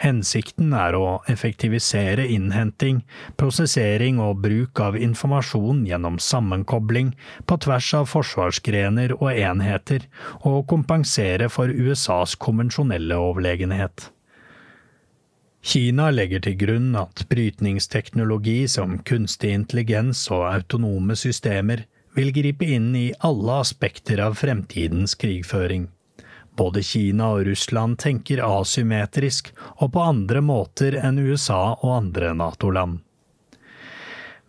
Hensikten 0.02 0.72
er 0.76 0.96
å 0.99 1.22
effektivisere 1.32 2.26
innhenting, 2.28 3.02
prosessering 3.40 4.20
og 4.20 4.42
bruk 4.44 4.81
av 4.85 4.98
informasjon 5.00 5.85
gjennom 5.88 6.18
sammenkobling 6.20 7.12
på 7.48 7.59
tvers 7.64 7.92
av 8.02 8.09
forsvarsgrener 8.12 9.16
og 9.18 9.31
enheter, 9.33 10.09
og 10.44 10.66
kompensere 10.72 11.48
for 11.52 11.72
USAs 11.72 12.37
konvensjonelle 12.37 13.16
overlegenhet. 13.16 14.11
Kina 15.62 16.09
legger 16.11 16.42
til 16.42 16.57
grunn 16.59 16.90
at 16.98 17.22
brytningsteknologi 17.31 18.64
som 18.68 18.96
kunstig 19.07 19.52
intelligens 19.55 20.24
og 20.35 20.48
autonome 20.50 21.14
systemer 21.18 21.85
vil 22.14 22.33
gripe 22.33 22.68
inn 22.77 22.92
i 22.96 23.12
alle 23.18 23.61
aspekter 23.64 24.20
av 24.25 24.35
fremtidens 24.40 25.14
krigføring. 25.14 25.88
Både 26.57 26.83
Kina 26.85 27.31
og 27.37 27.46
Russland 27.48 27.98
tenker 28.03 28.42
asymmetrisk 28.44 29.53
og 29.79 29.94
på 29.94 30.03
andre 30.05 30.42
måter 30.44 30.98
enn 31.01 31.20
USA 31.22 31.62
og 31.79 31.94
andre 31.96 32.35
Nato-land. 32.37 33.01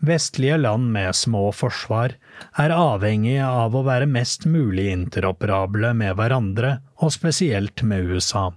Vestlige 0.04 0.58
land 0.60 0.90
med 0.92 1.16
små 1.16 1.46
forsvar 1.56 2.18
er 2.60 2.74
avhengige 2.76 3.46
av 3.48 3.76
å 3.76 3.86
være 3.88 4.10
mest 4.12 4.44
mulig 4.44 4.90
interoperable 4.92 5.94
med 5.96 6.18
hverandre, 6.20 6.74
og 7.00 7.14
spesielt 7.16 7.86
med 7.88 8.12
USA. 8.12 8.50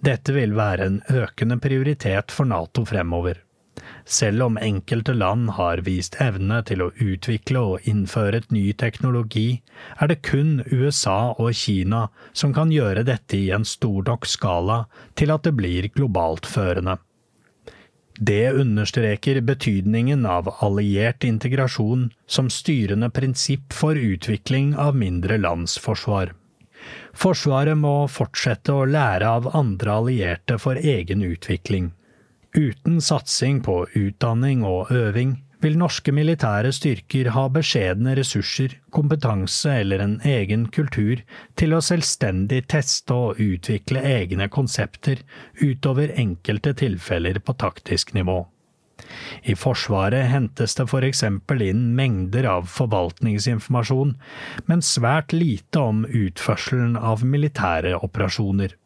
Dette 0.00 0.32
vil 0.32 0.56
være 0.56 0.88
en 0.88 1.00
økende 1.12 1.60
prioritet 1.60 2.32
for 2.32 2.48
Nato 2.48 2.86
fremover. 2.88 3.42
Selv 4.04 4.42
om 4.42 4.58
enkelte 4.58 5.14
land 5.14 5.50
har 5.56 5.80
vist 5.86 6.16
evne 6.20 6.58
til 6.68 6.82
å 6.82 6.90
utvikle 7.00 7.62
og 7.72 7.86
innføre 7.88 8.42
et 8.42 8.50
ny 8.54 8.64
teknologi, 8.72 9.62
er 9.98 10.10
det 10.10 10.22
kun 10.26 10.58
USA 10.72 11.32
og 11.38 11.54
Kina 11.56 12.08
som 12.32 12.52
kan 12.56 12.74
gjøre 12.74 13.06
dette 13.08 13.38
i 13.38 13.50
en 13.54 13.64
stor 13.64 14.02
nok 14.10 14.28
skala 14.28 14.82
til 15.18 15.32
at 15.34 15.46
det 15.46 15.54
blir 15.56 15.88
globalt 15.94 16.48
førende. 16.50 16.98
Det 18.20 18.52
understreker 18.52 19.40
betydningen 19.40 20.26
av 20.28 20.50
alliert 20.60 21.24
integrasjon 21.24 22.10
som 22.26 22.50
styrende 22.52 23.08
prinsipp 23.10 23.72
for 23.72 23.96
utvikling 23.96 24.76
av 24.76 24.98
mindre 24.98 25.40
lands 25.40 25.78
forsvar. 25.80 26.34
Forsvaret 27.16 27.78
må 27.78 28.06
fortsette 28.10 28.74
å 28.74 28.84
lære 28.84 29.26
av 29.38 29.48
andre 29.56 29.96
allierte 30.02 30.58
for 30.60 30.76
egen 30.76 31.22
utvikling. 31.24 31.92
Uten 32.54 33.00
satsing 33.00 33.62
på 33.64 33.86
utdanning 33.96 34.64
og 34.68 34.90
øving 34.92 35.38
vil 35.62 35.78
norske 35.78 36.12
militære 36.12 36.72
styrker 36.74 37.30
ha 37.32 37.46
beskjedne 37.54 38.12
ressurser, 38.18 38.74
kompetanse 38.92 39.72
eller 39.80 40.02
en 40.04 40.16
egen 40.26 40.66
kultur 40.74 41.22
til 41.56 41.72
å 41.72 41.80
selvstendig 41.84 42.64
teste 42.74 43.14
og 43.14 43.40
utvikle 43.40 44.02
egne 44.04 44.50
konsepter 44.52 45.22
utover 45.62 46.12
enkelte 46.18 46.74
tilfeller 46.82 47.40
på 47.40 47.54
taktisk 47.62 48.12
nivå. 48.18 48.42
I 49.48 49.56
Forsvaret 49.58 50.28
hentes 50.30 50.76
det 50.78 50.86
for 50.90 51.08
eksempel 51.08 51.64
inn 51.64 51.88
mengder 51.96 52.46
av 52.52 52.68
forvaltningsinformasjon, 52.70 54.14
men 54.68 54.84
svært 54.84 55.32
lite 55.32 55.80
om 55.80 56.04
utførselen 56.04 56.98
av 57.00 57.24
militære 57.24 57.96
operasjoner. 57.98 58.76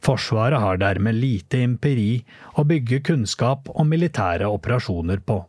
Forsvaret 0.00 0.60
har 0.60 0.80
dermed 0.80 1.18
lite 1.20 1.60
empiri 1.64 2.22
å 2.56 2.64
bygge 2.64 3.02
kunnskap 3.10 3.68
om 3.74 3.88
militære 3.92 4.48
operasjoner 4.48 5.20
på. 5.26 5.42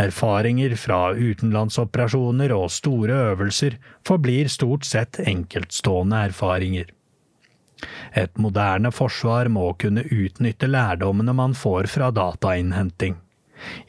Erfaringer 0.00 0.76
fra 0.78 1.10
utenlandsoperasjoner 1.12 2.54
og 2.54 2.70
store 2.72 3.16
øvelser 3.32 3.76
forblir 4.06 4.48
stort 4.48 4.86
sett 4.88 5.18
enkeltstående 5.20 6.22
erfaringer. 6.30 6.86
Et 8.14 8.38
moderne 8.38 8.92
forsvar 8.92 9.48
må 9.52 9.72
kunne 9.80 10.04
utnytte 10.04 10.68
lærdommene 10.70 11.34
man 11.36 11.56
får 11.56 11.88
fra 11.92 12.10
datainnhenting. 12.14 13.16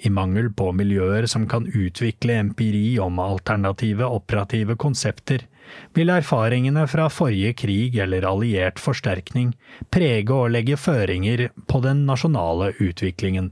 I 0.03 0.09
mangel 0.11 0.49
på 0.51 0.71
miljøer 0.75 1.27
som 1.31 1.47
kan 1.47 1.67
utvikle 1.67 2.35
empiri 2.41 2.99
om 2.99 3.19
alternative 3.23 4.07
operative 4.19 4.75
konsepter, 4.75 5.45
vil 5.93 6.11
erfaringene 6.13 6.85
fra 6.87 7.07
forrige 7.11 7.53
krig 7.63 7.97
eller 8.03 8.27
alliert 8.27 8.79
forsterkning 8.79 9.53
prege 9.91 10.35
og 10.35 10.51
legge 10.55 10.77
føringer 10.77 11.49
på 11.67 11.81
den 11.85 12.05
nasjonale 12.09 12.73
utviklingen. 12.79 13.51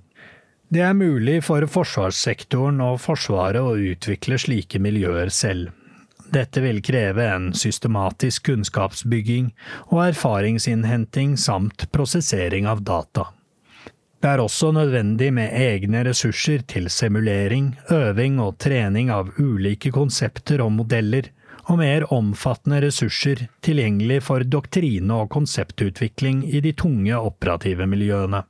Det 0.70 0.84
er 0.86 0.94
mulig 0.94 1.40
for 1.48 1.66
forsvarssektoren 1.66 2.78
og 2.86 3.00
Forsvaret 3.02 3.66
å 3.66 3.74
utvikle 3.74 4.38
slike 4.38 4.78
miljøer 4.78 5.32
selv. 5.34 5.72
Dette 6.30 6.62
vil 6.62 6.78
kreve 6.86 7.26
en 7.26 7.50
systematisk 7.58 8.52
kunnskapsbygging 8.52 9.50
og 9.90 10.04
erfaringsinnhenting 10.12 11.34
samt 11.42 11.88
prosessering 11.90 12.70
av 12.70 12.84
data. 12.86 13.32
Det 14.20 14.28
er 14.28 14.42
også 14.44 14.70
nødvendig 14.76 15.32
med 15.34 15.54
egne 15.56 16.04
ressurser 16.06 16.62
til 16.68 16.90
simulering, 16.92 17.72
øving 17.90 18.38
og 18.44 18.58
trening 18.60 19.10
av 19.16 19.32
ulike 19.40 19.94
konsepter 19.96 20.62
og 20.62 20.74
modeller, 20.76 21.32
og 21.70 21.78
mer 21.78 22.06
omfattende 22.14 22.82
ressurser 22.82 23.46
tilgjengelig 23.66 24.24
for 24.26 24.46
doktrine- 24.46 25.20
og 25.22 25.30
konseptutvikling 25.36 26.42
i 26.50 26.62
de 26.66 26.74
tunge 26.74 27.18
operative 27.18 27.86
miljøene. 27.90 28.42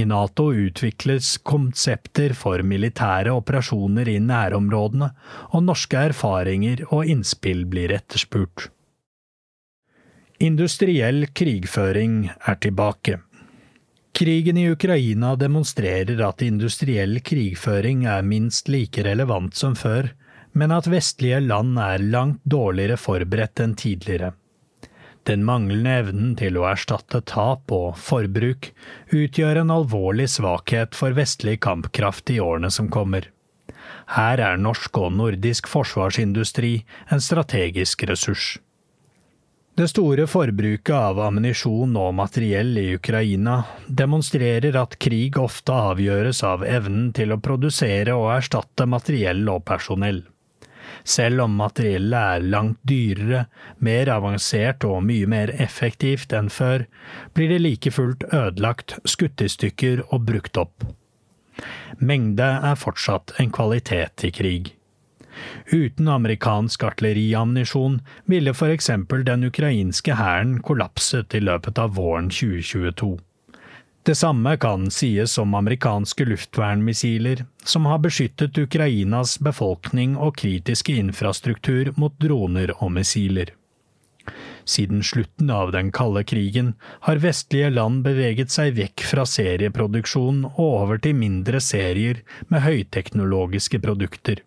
I 0.00 0.06
Nato 0.08 0.48
utvikles 0.54 1.36
konsepter 1.44 2.32
for 2.34 2.62
militære 2.64 3.34
operasjoner 3.36 4.08
i 4.08 4.16
nærområdene, 4.22 5.10
og 5.52 5.66
norske 5.66 6.06
erfaringer 6.10 6.86
og 6.88 7.06
innspill 7.12 7.66
blir 7.68 7.92
etterspurt. 7.94 8.70
Industriell 10.40 11.28
krigføring 11.32 12.26
er 12.28 12.58
tilbake. 12.60 13.20
Krigen 14.16 14.56
i 14.56 14.70
Ukraina 14.72 15.34
demonstrerer 15.36 16.20
at 16.24 16.42
industriell 16.44 17.20
krigføring 17.20 18.06
er 18.08 18.24
minst 18.24 18.68
like 18.72 19.04
relevant 19.04 19.56
som 19.56 19.76
før, 19.76 20.08
men 20.56 20.72
at 20.72 20.88
vestlige 20.88 21.42
land 21.44 21.76
er 21.78 22.02
langt 22.02 22.42
dårligere 22.48 22.96
forberedt 23.00 23.60
enn 23.60 23.76
tidligere. 23.76 24.32
Den 25.26 25.42
manglende 25.44 25.92
evnen 26.00 26.34
til 26.38 26.56
å 26.56 26.68
erstatte 26.70 27.20
tap 27.26 27.72
og 27.74 27.96
forbruk 27.98 28.70
utgjør 29.10 29.64
en 29.64 29.72
alvorlig 29.74 30.28
svakhet 30.32 30.94
for 30.94 31.16
vestlig 31.18 31.58
kampkraft 31.66 32.30
i 32.30 32.38
årene 32.40 32.70
som 32.70 32.88
kommer. 32.94 33.26
Her 34.14 34.40
er 34.42 34.60
norsk 34.62 34.96
og 35.02 35.10
nordisk 35.18 35.66
forsvarsindustri 35.68 36.78
en 37.10 37.22
strategisk 37.22 38.06
ressurs. 38.08 38.54
Det 39.76 39.90
store 39.90 40.24
forbruket 40.30 40.94
av 40.94 41.18
ammunisjon 41.20 41.98
og 42.00 42.14
materiell 42.16 42.70
i 42.80 42.86
Ukraina 42.96 43.58
demonstrerer 43.98 44.78
at 44.80 44.96
krig 45.02 45.36
ofte 45.42 45.74
avgjøres 45.90 46.40
av 46.48 46.64
evnen 46.64 47.10
til 47.18 47.34
å 47.34 47.40
produsere 47.44 48.14
og 48.16 48.30
erstatte 48.38 48.86
materiell 48.88 49.42
og 49.52 49.66
personell. 49.68 50.22
Selv 51.06 51.44
om 51.44 51.54
materiellet 51.54 52.18
er 52.18 52.46
langt 52.50 52.80
dyrere, 52.88 53.44
mer 53.78 54.10
avansert 54.10 54.84
og 54.88 55.04
mye 55.06 55.28
mer 55.30 55.52
effektivt 55.62 56.34
enn 56.34 56.50
før, 56.50 56.88
blir 57.34 57.52
det 57.54 57.60
like 57.62 57.92
fullt 57.94 58.26
ødelagt, 58.32 58.96
skutt 59.06 59.44
i 59.44 59.50
stykker 59.52 60.02
og 60.08 60.26
brukt 60.26 60.58
opp. 60.58 60.88
Mengde 62.02 62.48
er 62.70 62.74
fortsatt 62.80 63.36
en 63.40 63.54
kvalitet 63.54 64.26
i 64.26 64.32
krig. 64.34 64.72
Uten 65.70 66.08
amerikansk 66.08 66.82
artilleriammunisjon 66.88 68.00
ville 68.26 68.54
eksempel 68.72 69.24
den 69.24 69.44
ukrainske 69.44 70.16
hæren 70.16 70.58
kollapset 70.62 71.34
i 71.34 71.42
løpet 71.44 71.78
av 71.78 71.94
våren 71.96 72.30
2022. 72.32 73.16
Det 74.06 74.14
samme 74.14 74.56
kan 74.56 74.90
sies 74.90 75.38
om 75.38 75.54
amerikanske 75.54 76.24
luftvernmissiler, 76.24 77.40
som 77.64 77.86
har 77.90 77.98
beskyttet 77.98 78.58
Ukrainas 78.58 79.32
befolkning 79.42 80.12
og 80.16 80.36
kritiske 80.38 80.94
infrastruktur 80.94 81.90
mot 81.98 82.14
droner 82.22 82.70
og 82.76 82.92
missiler. 82.94 83.50
Siden 84.64 85.02
slutten 85.02 85.50
av 85.50 85.72
den 85.74 85.90
kalde 85.90 86.22
krigen 86.22 86.72
har 87.08 87.18
vestlige 87.24 87.72
land 87.74 88.04
beveget 88.06 88.54
seg 88.54 88.78
vekk 88.78 89.02
fra 89.10 89.26
serieproduksjon 89.26 90.44
og 90.52 90.62
over 90.68 91.02
til 91.02 91.18
mindre 91.18 91.58
serier 91.58 92.22
med 92.46 92.62
høyteknologiske 92.62 93.82
produkter. 93.82 94.44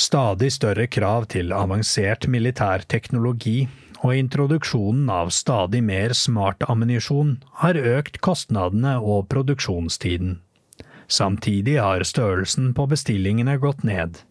Stadig 0.00 0.48
større 0.56 0.88
krav 0.88 1.28
til 1.36 1.52
avansert 1.52 2.24
militær 2.24 2.88
teknologi 2.88 3.66
og 4.02 4.16
introduksjonen 4.18 5.10
av 5.10 5.30
stadig 5.34 5.82
mer 5.86 6.14
smart 6.18 6.64
ammunisjon 6.70 7.36
har 7.62 7.78
økt 7.78 8.18
kostnadene 8.24 8.96
og 8.98 9.28
produksjonstiden. 9.32 10.40
Samtidig 11.06 11.78
har 11.78 12.04
størrelsen 12.08 12.72
på 12.74 12.86
bestillingene 12.90 13.58
gått 13.62 13.82
ned. 13.86 14.22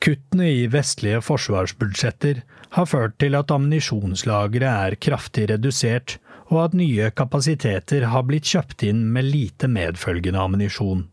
Kuttene 0.00 0.48
i 0.48 0.66
vestlige 0.72 1.20
forsvarsbudsjetter 1.24 2.42
har 2.76 2.88
ført 2.88 3.18
til 3.20 3.36
at 3.36 3.52
ammunisjonslageret 3.52 4.88
er 4.88 4.96
kraftig 5.08 5.50
redusert, 5.50 6.16
og 6.50 6.64
at 6.64 6.76
nye 6.76 7.10
kapasiteter 7.14 8.08
har 8.10 8.24
blitt 8.26 8.48
kjøpt 8.50 8.82
inn 8.88 9.04
med 9.14 9.28
lite 9.28 9.68
medfølgende 9.70 10.40
ammunisjon. 10.42 11.04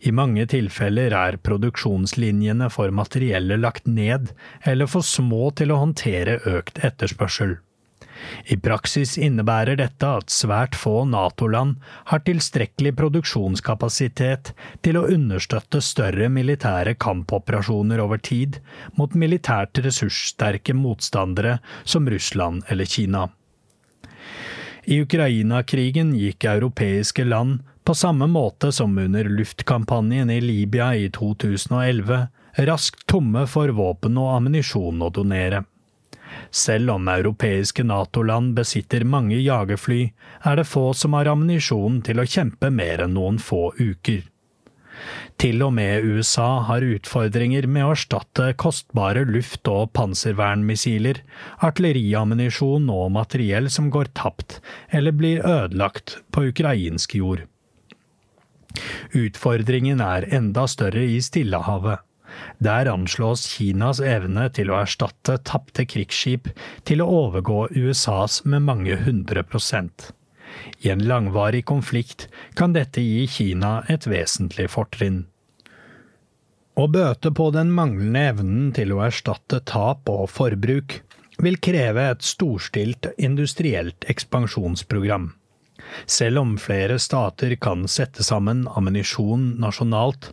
I 0.00 0.12
mange 0.14 0.46
tilfeller 0.50 1.14
er 1.16 1.40
produksjonslinjene 1.46 2.70
for 2.72 2.94
materiellet 2.94 3.62
lagt 3.62 3.86
ned, 3.86 4.32
eller 4.64 4.90
for 4.90 5.06
små 5.06 5.50
til 5.58 5.74
å 5.74 5.82
håndtere 5.82 6.40
økt 6.48 6.82
etterspørsel. 6.84 7.58
I 8.46 8.56
praksis 8.60 9.16
innebærer 9.18 9.78
dette 9.80 10.08
at 10.18 10.32
svært 10.32 10.76
få 10.78 11.02
NATO-land 11.08 11.78
har 12.10 12.22
tilstrekkelig 12.26 12.94
produksjonskapasitet 12.98 14.52
til 14.86 14.98
å 14.98 15.06
understøtte 15.10 15.82
større 15.84 16.28
militære 16.32 16.94
kampoperasjoner 17.02 18.02
over 18.04 18.22
tid 18.22 18.60
mot 18.98 19.14
militært 19.18 19.82
ressurssterke 19.86 20.76
motstandere 20.78 21.58
som 21.84 22.08
Russland 22.10 22.66
eller 22.70 22.86
Kina. 22.86 23.28
I 24.82 24.98
Ukraina-krigen 25.04 26.14
gikk 26.18 26.46
europeiske 26.50 27.26
land 27.26 27.60
på 27.84 27.94
samme 27.94 28.26
måte 28.30 28.72
som 28.72 28.98
under 28.98 29.24
luftkampanjen 29.24 30.30
i 30.30 30.40
Libya 30.40 30.94
i 30.96 31.10
2011, 31.10 32.26
raskt 32.68 33.06
tomme 33.06 33.46
for 33.46 33.68
våpen 33.68 34.18
og 34.20 34.36
ammunisjon 34.36 35.02
å 35.02 35.10
donere. 35.10 35.64
Selv 36.50 36.90
om 36.94 37.08
europeiske 37.08 37.84
NATO-land 37.84 38.54
besitter 38.56 39.04
mange 39.04 39.38
jagerfly, 39.40 40.02
er 40.44 40.60
det 40.60 40.68
få 40.68 40.92
som 40.96 41.16
har 41.16 41.30
ammunisjon 41.32 42.00
til 42.06 42.20
å 42.20 42.28
kjempe 42.28 42.70
mer 42.70 43.04
enn 43.04 43.16
noen 43.16 43.40
få 43.40 43.70
uker. 43.80 44.22
Til 45.40 45.62
og 45.64 45.72
med 45.74 46.04
USA 46.04 46.60
har 46.68 46.84
utfordringer 46.86 47.66
med 47.66 47.86
å 47.86 47.94
erstatte 47.96 48.52
kostbare 48.60 49.24
luft- 49.26 49.68
og 49.70 49.90
panservernmissiler, 49.96 51.22
artilleriammunisjon 51.66 52.90
og 52.92 53.14
materiell 53.16 53.70
som 53.72 53.90
går 53.90 54.12
tapt 54.18 54.60
eller 54.90 55.16
blir 55.16 55.42
ødelagt 55.42 56.20
på 56.30 56.46
ukrainsk 56.52 57.16
jord. 57.18 57.48
Utfordringen 59.16 60.00
er 60.04 60.28
enda 60.34 60.66
større 60.70 61.04
i 61.04 61.20
Stillehavet. 61.22 62.00
Der 62.64 62.88
anslås 62.88 63.44
Kinas 63.52 64.00
evne 64.00 64.48
til 64.56 64.72
å 64.72 64.78
erstatte 64.80 65.36
tapte 65.44 65.84
krigsskip 65.84 66.48
til 66.88 67.02
å 67.04 67.10
overgå 67.26 67.66
USAs 67.76 68.42
med 68.48 68.64
mange 68.68 68.96
hundre 69.04 69.44
prosent. 69.44 70.10
I 70.84 70.92
en 70.92 71.04
langvarig 71.08 71.64
konflikt 71.68 72.28
kan 72.58 72.74
dette 72.76 73.04
gi 73.04 73.26
Kina 73.28 73.82
et 73.92 74.06
vesentlig 74.08 74.68
fortrinn. 74.72 75.24
Å 76.72 76.88
bøte 76.88 77.32
på 77.36 77.50
den 77.52 77.72
manglende 77.76 78.24
evnen 78.32 78.70
til 78.76 78.94
å 78.94 79.02
erstatte 79.04 79.60
tap 79.68 80.08
og 80.08 80.30
forbruk 80.32 81.02
vil 81.42 81.58
kreve 81.60 82.06
et 82.14 82.24
storstilt 82.24 83.10
industrielt 83.18 84.06
ekspansjonsprogram. 84.08 85.32
Selv 86.06 86.42
om 86.42 86.54
flere 86.58 86.98
stater 87.02 87.54
kan 87.60 87.86
sette 87.88 88.24
sammen 88.26 88.64
ammunisjon 88.68 89.52
nasjonalt, 89.62 90.30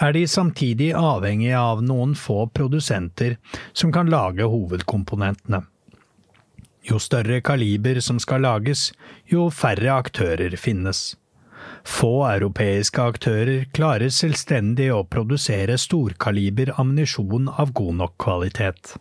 er 0.00 0.14
de 0.16 0.26
samtidig 0.28 0.92
avhengige 0.98 1.58
av 1.58 1.82
noen 1.84 2.14
få 2.18 2.46
produsenter 2.54 3.36
som 3.72 3.92
kan 3.92 4.10
lage 4.12 4.48
hovedkomponentene. 4.48 5.62
Jo 6.82 6.98
større 6.98 7.38
kaliber 7.46 8.00
som 8.02 8.18
skal 8.18 8.42
lages, 8.42 8.90
jo 9.30 9.48
færre 9.54 9.94
aktører 10.02 10.56
finnes. 10.58 11.12
Få 11.86 12.24
europeiske 12.26 13.02
aktører 13.02 13.64
klarer 13.74 14.10
selvstendig 14.10 14.88
å 14.94 15.04
produsere 15.06 15.78
storkaliber 15.78 16.74
ammunisjon 16.78 17.48
av 17.54 17.72
god 17.78 17.98
nok 18.02 18.18
kvalitet. 18.22 18.96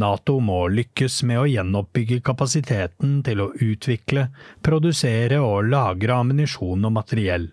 Nato 0.00 0.38
må 0.40 0.66
lykkes 0.72 1.22
med 1.28 1.42
å 1.42 1.48
gjenoppbygge 1.50 2.20
kapasiteten 2.26 3.20
til 3.26 3.42
å 3.44 3.52
utvikle, 3.54 4.28
produsere 4.62 5.40
og 5.44 5.70
lagre 5.70 6.20
ammunisjon 6.22 6.84
og 6.86 6.94
materiell. 6.98 7.48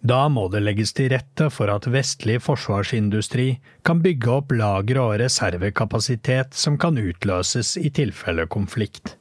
Da 0.00 0.28
må 0.30 0.46
det 0.52 0.62
legges 0.62 0.92
til 0.94 1.10
rette 1.10 1.48
for 1.50 1.70
at 1.72 1.88
vestlig 1.90 2.38
forsvarsindustri 2.44 3.48
kan 3.86 4.02
bygge 4.04 4.30
opp 4.30 4.52
lagre 4.54 5.02
og 5.02 5.16
reservekapasitet 5.24 6.54
som 6.54 6.78
kan 6.78 7.00
utløses 7.02 7.74
i 7.80 7.90
tilfelle 7.90 8.46
konflikt. 8.46 9.16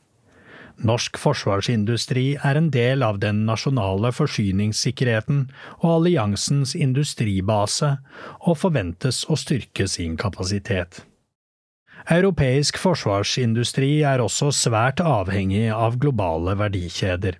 Norsk 0.77 1.17
forsvarsindustri 1.17 2.35
er 2.45 2.59
en 2.59 2.69
del 2.69 3.01
av 3.01 3.17
den 3.17 3.41
nasjonale 3.47 4.11
forsyningssikkerheten 4.13 5.47
og 5.79 5.89
alliansens 5.95 6.75
industribase, 6.77 7.95
og 8.45 8.59
forventes 8.61 9.23
å 9.25 9.39
styrke 9.41 9.87
sin 9.89 10.13
kapasitet. 10.21 11.01
Europeisk 12.07 12.77
forsvarsindustri 12.79 13.97
er 14.07 14.21
også 14.23 14.47
svært 14.55 15.01
avhengig 15.03 15.65
av 15.75 15.97
globale 15.99 16.53
verdikjeder. 16.55 17.35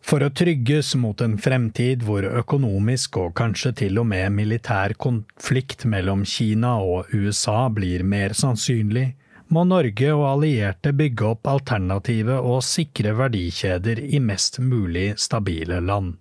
For 0.00 0.24
å 0.24 0.30
trygges 0.32 0.94
mot 0.96 1.20
en 1.20 1.34
fremtid 1.36 2.06
hvor 2.06 2.24
økonomisk 2.24 3.18
og 3.20 3.34
kanskje 3.36 3.74
til 3.82 4.00
og 4.00 4.08
med 4.08 4.32
militær 4.32 4.94
konflikt 4.96 5.84
mellom 5.84 6.24
Kina 6.24 6.78
og 6.80 7.12
USA 7.12 7.66
blir 7.68 8.00
mer 8.00 8.32
sannsynlig, 8.32 9.10
må 9.52 9.66
Norge 9.68 10.14
og 10.14 10.24
allierte 10.30 10.94
bygge 10.96 11.28
opp 11.34 11.52
alternative 11.52 12.40
og 12.40 12.64
sikre 12.64 13.12
verdikjeder 13.18 14.00
i 14.00 14.22
mest 14.22 14.62
mulig 14.64 15.10
stabile 15.20 15.82
land. 15.84 16.14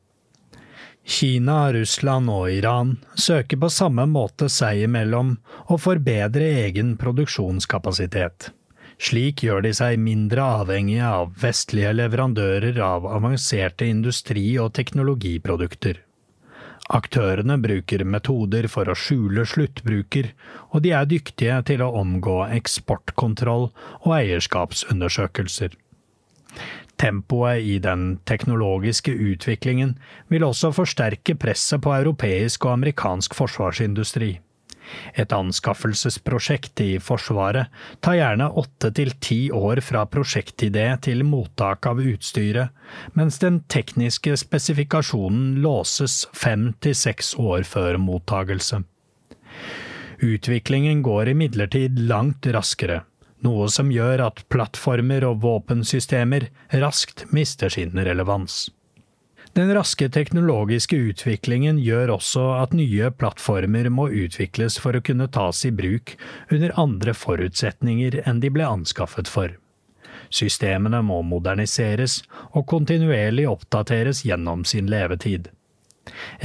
Kina, 1.10 1.74
Russland 1.74 2.30
og 2.30 2.52
Iran 2.54 2.92
søker 3.18 3.58
på 3.58 3.70
samme 3.74 4.04
måte 4.06 4.46
seg 4.54 4.84
imellom 4.86 5.32
å 5.74 5.78
forbedre 5.82 6.46
egen 6.68 6.92
produksjonskapasitet. 7.02 8.52
Slik 9.02 9.42
gjør 9.42 9.64
de 9.66 9.72
seg 9.74 9.98
mindre 10.04 10.46
avhengige 10.60 11.08
av 11.08 11.34
vestlige 11.42 11.96
leverandører 11.98 12.78
av 12.86 13.08
avanserte 13.10 13.88
industri- 13.90 14.60
og 14.62 14.76
teknologiprodukter. 14.78 16.04
Aktørene 16.94 17.58
bruker 17.62 18.06
metoder 18.06 18.70
for 18.70 18.90
å 18.90 18.98
skjule 18.98 19.48
sluttbruker, 19.50 20.30
og 20.70 20.86
de 20.86 20.94
er 20.94 21.10
dyktige 21.10 21.58
til 21.72 21.82
å 21.86 21.90
omgå 22.04 22.44
eksportkontroll 22.60 23.72
og 24.04 24.12
eierskapsundersøkelser. 24.22 25.74
Tempoet 27.00 27.64
i 27.64 27.78
den 27.80 28.18
teknologiske 28.28 29.14
utviklingen 29.14 29.96
vil 30.28 30.44
også 30.44 30.74
forsterke 30.76 31.38
presset 31.40 31.82
på 31.86 31.94
europeisk 31.96 32.68
og 32.68 32.76
amerikansk 32.76 33.38
forsvarsindustri. 33.38 34.34
Et 35.22 35.32
anskaffelsesprosjekt 35.32 36.82
i 36.82 36.98
Forsvaret 37.04 37.70
tar 38.04 38.18
gjerne 38.18 38.50
åtte 38.62 38.90
til 38.98 39.14
ti 39.22 39.38
år 39.54 39.82
fra 39.86 40.06
prosjektidé 40.10 40.88
til 41.06 41.22
mottak 41.28 41.86
av 41.92 42.02
utstyret, 42.02 42.74
mens 43.14 43.38
den 43.44 43.62
tekniske 43.70 44.34
spesifikasjonen 44.44 45.60
låses 45.64 46.24
fem 46.34 46.72
til 46.82 46.98
seks 46.98 47.36
år 47.40 47.68
før 47.70 48.00
mottagelse. 48.02 48.82
Utviklingen 50.26 51.06
går 51.06 51.32
imidlertid 51.36 52.02
langt 52.10 52.50
raskere 52.52 53.04
noe 53.46 53.70
som 53.72 53.92
gjør 53.94 54.26
at 54.28 54.44
plattformer 54.52 55.26
og 55.28 55.40
våpensystemer 55.46 56.50
raskt 56.82 57.26
mister 57.36 57.72
sin 57.74 57.96
relevans. 57.96 58.68
Den 59.58 59.72
raske 59.74 60.10
teknologiske 60.14 60.98
utviklingen 61.10 61.80
gjør 61.82 62.14
også 62.20 62.44
at 62.60 62.76
nye 62.78 63.10
plattformer 63.12 63.90
må 63.90 64.10
utvikles 64.14 64.78
for 64.80 64.96
å 64.96 65.02
kunne 65.02 65.28
tas 65.34 65.64
i 65.66 65.72
bruk 65.74 66.14
under 66.54 66.76
andre 66.80 67.16
forutsetninger 67.18 68.22
enn 68.30 68.44
de 68.44 68.54
ble 68.54 68.68
anskaffet 68.68 69.32
for. 69.32 69.56
Systemene 70.30 71.02
må 71.02 71.24
moderniseres 71.26 72.22
og 72.54 72.68
kontinuerlig 72.70 73.48
oppdateres 73.50 74.22
gjennom 74.28 74.62
sin 74.70 74.92
levetid. 74.92 75.50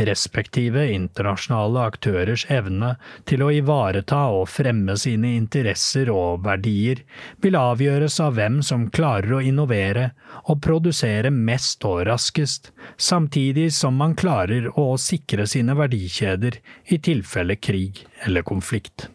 Respektive 0.08 0.86
internasjonale 0.92 1.84
aktørers 1.90 2.46
evne 2.52 2.94
til 3.28 3.44
å 3.44 3.50
ivareta 3.54 4.24
og 4.34 4.48
fremme 4.52 4.96
sine 5.00 5.34
interesser 5.38 6.10
og 6.12 6.44
verdier 6.46 7.04
vil 7.44 7.58
avgjøres 7.60 8.18
av 8.24 8.36
hvem 8.38 8.60
som 8.66 8.88
klarer 8.94 9.38
å 9.38 9.42
innovere 9.44 10.10
og 10.44 10.60
produsere 10.64 11.32
mest 11.34 11.84
og 11.88 12.04
raskest, 12.08 12.72
samtidig 12.96 13.70
som 13.74 13.96
man 14.00 14.16
klarer 14.18 14.70
å 14.78 14.94
sikre 15.00 15.46
sine 15.50 15.76
verdikjeder 15.78 16.60
i 16.90 16.98
tilfelle 16.98 17.56
krig 17.56 18.04
eller 18.26 18.46
konflikt. 18.46 19.08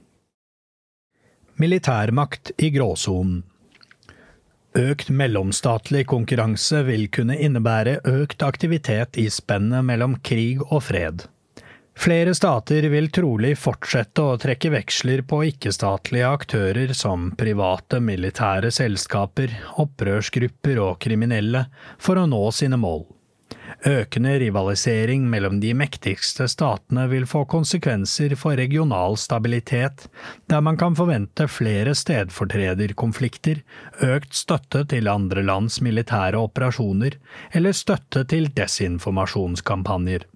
Militærmakt 1.60 2.54
i 2.58 2.70
gråsonen 2.72 3.42
Økt 4.78 5.10
mellomstatlig 5.10 6.04
konkurranse 6.12 6.84
vil 6.86 7.08
kunne 7.10 7.40
innebære 7.42 8.00
økt 8.06 8.44
aktivitet 8.46 9.18
i 9.18 9.26
spennet 9.34 9.82
mellom 9.88 10.20
krig 10.22 10.62
og 10.68 10.84
fred. 10.92 11.26
Flere 12.00 12.36
stater 12.38 12.86
vil 12.94 13.10
trolig 13.12 13.56
fortsette 13.60 14.24
å 14.24 14.38
trekke 14.40 14.70
veksler 14.72 15.26
på 15.28 15.42
ikke-statlige 15.50 16.30
aktører 16.30 16.94
som 16.96 17.32
private 17.36 18.00
militære 18.00 18.70
selskaper, 18.72 19.52
opprørsgrupper 19.84 20.80
og 20.86 21.00
kriminelle 21.04 21.66
for 21.98 22.22
å 22.22 22.28
nå 22.30 22.46
sine 22.56 22.80
mål. 22.80 23.04
Økende 23.88 24.34
rivalisering 24.42 25.30
mellom 25.32 25.62
de 25.64 25.70
mektigste 25.78 26.50
statene 26.52 27.06
vil 27.08 27.24
få 27.30 27.46
konsekvenser 27.48 28.36
for 28.36 28.60
regional 28.60 29.16
stabilitet, 29.16 30.10
der 30.52 30.60
man 30.60 30.76
kan 30.76 30.98
forvente 31.00 31.48
flere 31.48 31.94
stedfortrederkonflikter, 31.96 33.62
økt 34.04 34.36
støtte 34.36 34.84
til 34.92 35.08
andre 35.08 35.46
lands 35.48 35.80
militære 35.86 36.42
operasjoner 36.42 37.16
eller 37.56 37.72
støtte 37.72 38.26
til 38.28 38.52
desinformasjonskampanjer. 38.60 40.28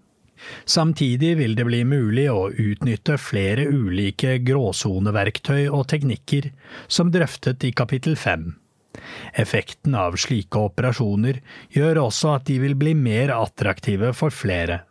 Samtidig 0.64 1.36
vil 1.40 1.60
det 1.60 1.68
bli 1.68 1.84
mulig 1.84 2.30
å 2.32 2.48
utnytte 2.48 3.20
flere 3.20 3.68
ulike 3.68 4.38
gråsoneverktøy 4.48 5.68
og 5.68 5.88
teknikker, 5.92 6.52
som 6.88 7.12
drøftet 7.12 7.64
i 7.68 7.76
kapittel 7.76 8.16
fem. 8.20 8.54
Effekten 9.34 9.96
av 9.98 10.18
slike 10.22 10.62
operasjoner 10.70 11.42
gjør 11.74 12.06
også 12.08 12.36
at 12.38 12.50
de 12.50 12.60
vil 12.64 12.76
bli 12.80 12.94
mer 12.98 13.34
attraktive 13.36 14.14
for 14.18 14.34
flere. 14.34 14.84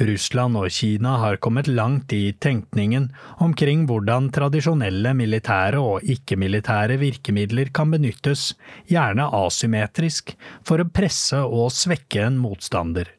Russland 0.00 0.56
og 0.56 0.70
Kina 0.72 1.16
har 1.20 1.36
kommet 1.42 1.68
langt 1.68 2.12
i 2.16 2.30
tenkningen 2.32 3.10
omkring 3.44 3.84
hvordan 3.88 4.30
tradisjonelle 4.34 5.12
militære 5.18 5.80
og 5.80 6.06
ikke-militære 6.16 6.96
virkemidler 7.02 7.72
kan 7.76 7.92
benyttes, 7.92 8.54
gjerne 8.88 9.28
asymmetrisk, 9.36 10.32
for 10.64 10.80
å 10.80 10.88
presse 10.88 11.42
og 11.44 11.68
svekke 11.76 12.24
en 12.28 12.40
motstander. 12.40 13.12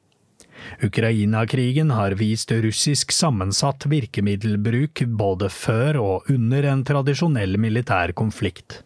Ukraina-krigen 0.84 1.94
har 1.94 2.18
vist 2.20 2.52
russisk 2.52 3.14
sammensatt 3.14 3.86
virkemiddelbruk 3.90 5.06
både 5.20 5.52
før 5.54 6.02
og 6.02 6.34
under 6.34 6.66
en 6.74 6.84
tradisjonell 6.88 7.60
militær 7.62 8.14
konflikt. 8.18 8.82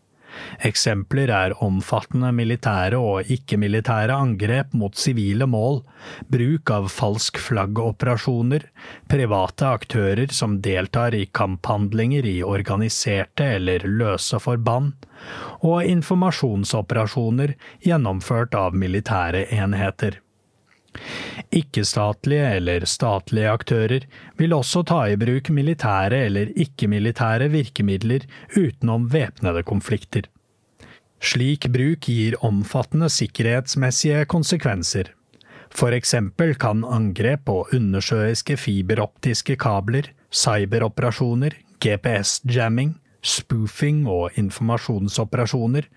Eksempler 0.67 1.31
er 1.33 1.55
omfattende 1.63 2.31
militære 2.35 2.99
og 2.99 3.29
ikke-militære 3.33 4.15
angrep 4.15 4.73
mot 4.77 4.95
sivile 4.99 5.47
mål, 5.49 5.81
bruk 6.31 6.71
av 6.73 6.89
falsk 6.93 7.39
flagg-operasjoner, 7.41 8.65
private 9.11 9.69
aktører 9.81 10.33
som 10.35 10.59
deltar 10.63 11.17
i 11.17 11.27
kamphandlinger 11.33 12.27
i 12.29 12.39
organiserte 12.45 13.51
eller 13.57 13.85
løse 13.85 14.39
forband, 14.41 14.93
og 15.61 15.85
informasjonsoperasjoner 15.85 17.55
gjennomført 17.85 18.57
av 18.57 18.77
militære 18.77 19.47
enheter. 19.53 20.21
Ikke-statlige 21.51 22.49
eller 22.57 22.85
statlige 22.89 23.49
aktører 23.51 24.05
vil 24.39 24.53
også 24.55 24.83
ta 24.87 25.01
i 25.11 25.17
bruk 25.19 25.49
militære 25.53 26.25
eller 26.27 26.51
ikke-militære 26.55 27.49
virkemidler 27.53 28.27
utenom 28.57 29.07
væpnede 29.13 29.63
konflikter. 29.67 30.27
Slik 31.21 31.67
bruk 31.71 32.07
gir 32.07 32.37
omfattende 32.45 33.09
sikkerhetsmessige 33.09 34.25
konsekvenser. 34.25 35.11
For 35.71 35.95
eksempel 35.95 36.55
kan 36.59 36.83
angrep 36.83 37.45
på 37.47 37.61
undersjøiske 37.73 38.57
fiberoptiske 38.59 39.55
kabler, 39.55 40.09
cyberoperasjoner, 40.31 41.55
GPS-jamming, 41.81 42.97
spoofing 43.21 44.05
og 44.09 44.37
informasjonsoperasjoner 44.39 45.87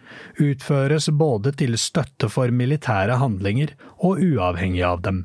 utføres 0.44 1.08
både 1.12 1.54
til 1.60 1.78
støtte 1.80 2.28
for 2.32 2.52
militære 2.52 3.18
handlinger 3.20 3.74
og 3.98 4.20
uavhengig 4.24 4.84
av 4.86 5.04
dem. 5.06 5.24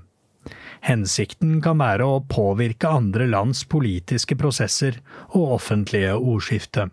Hensikten 0.86 1.60
kan 1.64 1.82
være 1.82 2.06
å 2.08 2.22
påvirke 2.24 2.88
andre 2.88 3.28
lands 3.28 3.66
politiske 3.68 4.38
prosesser 4.40 5.02
og 5.34 5.58
offentlige 5.60 6.16
ordskifte. 6.16 6.88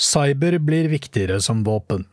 Cyber 0.00 0.58
blir 0.64 0.88
viktigere 0.90 1.38
som 1.44 1.62
våpen. 1.64 2.06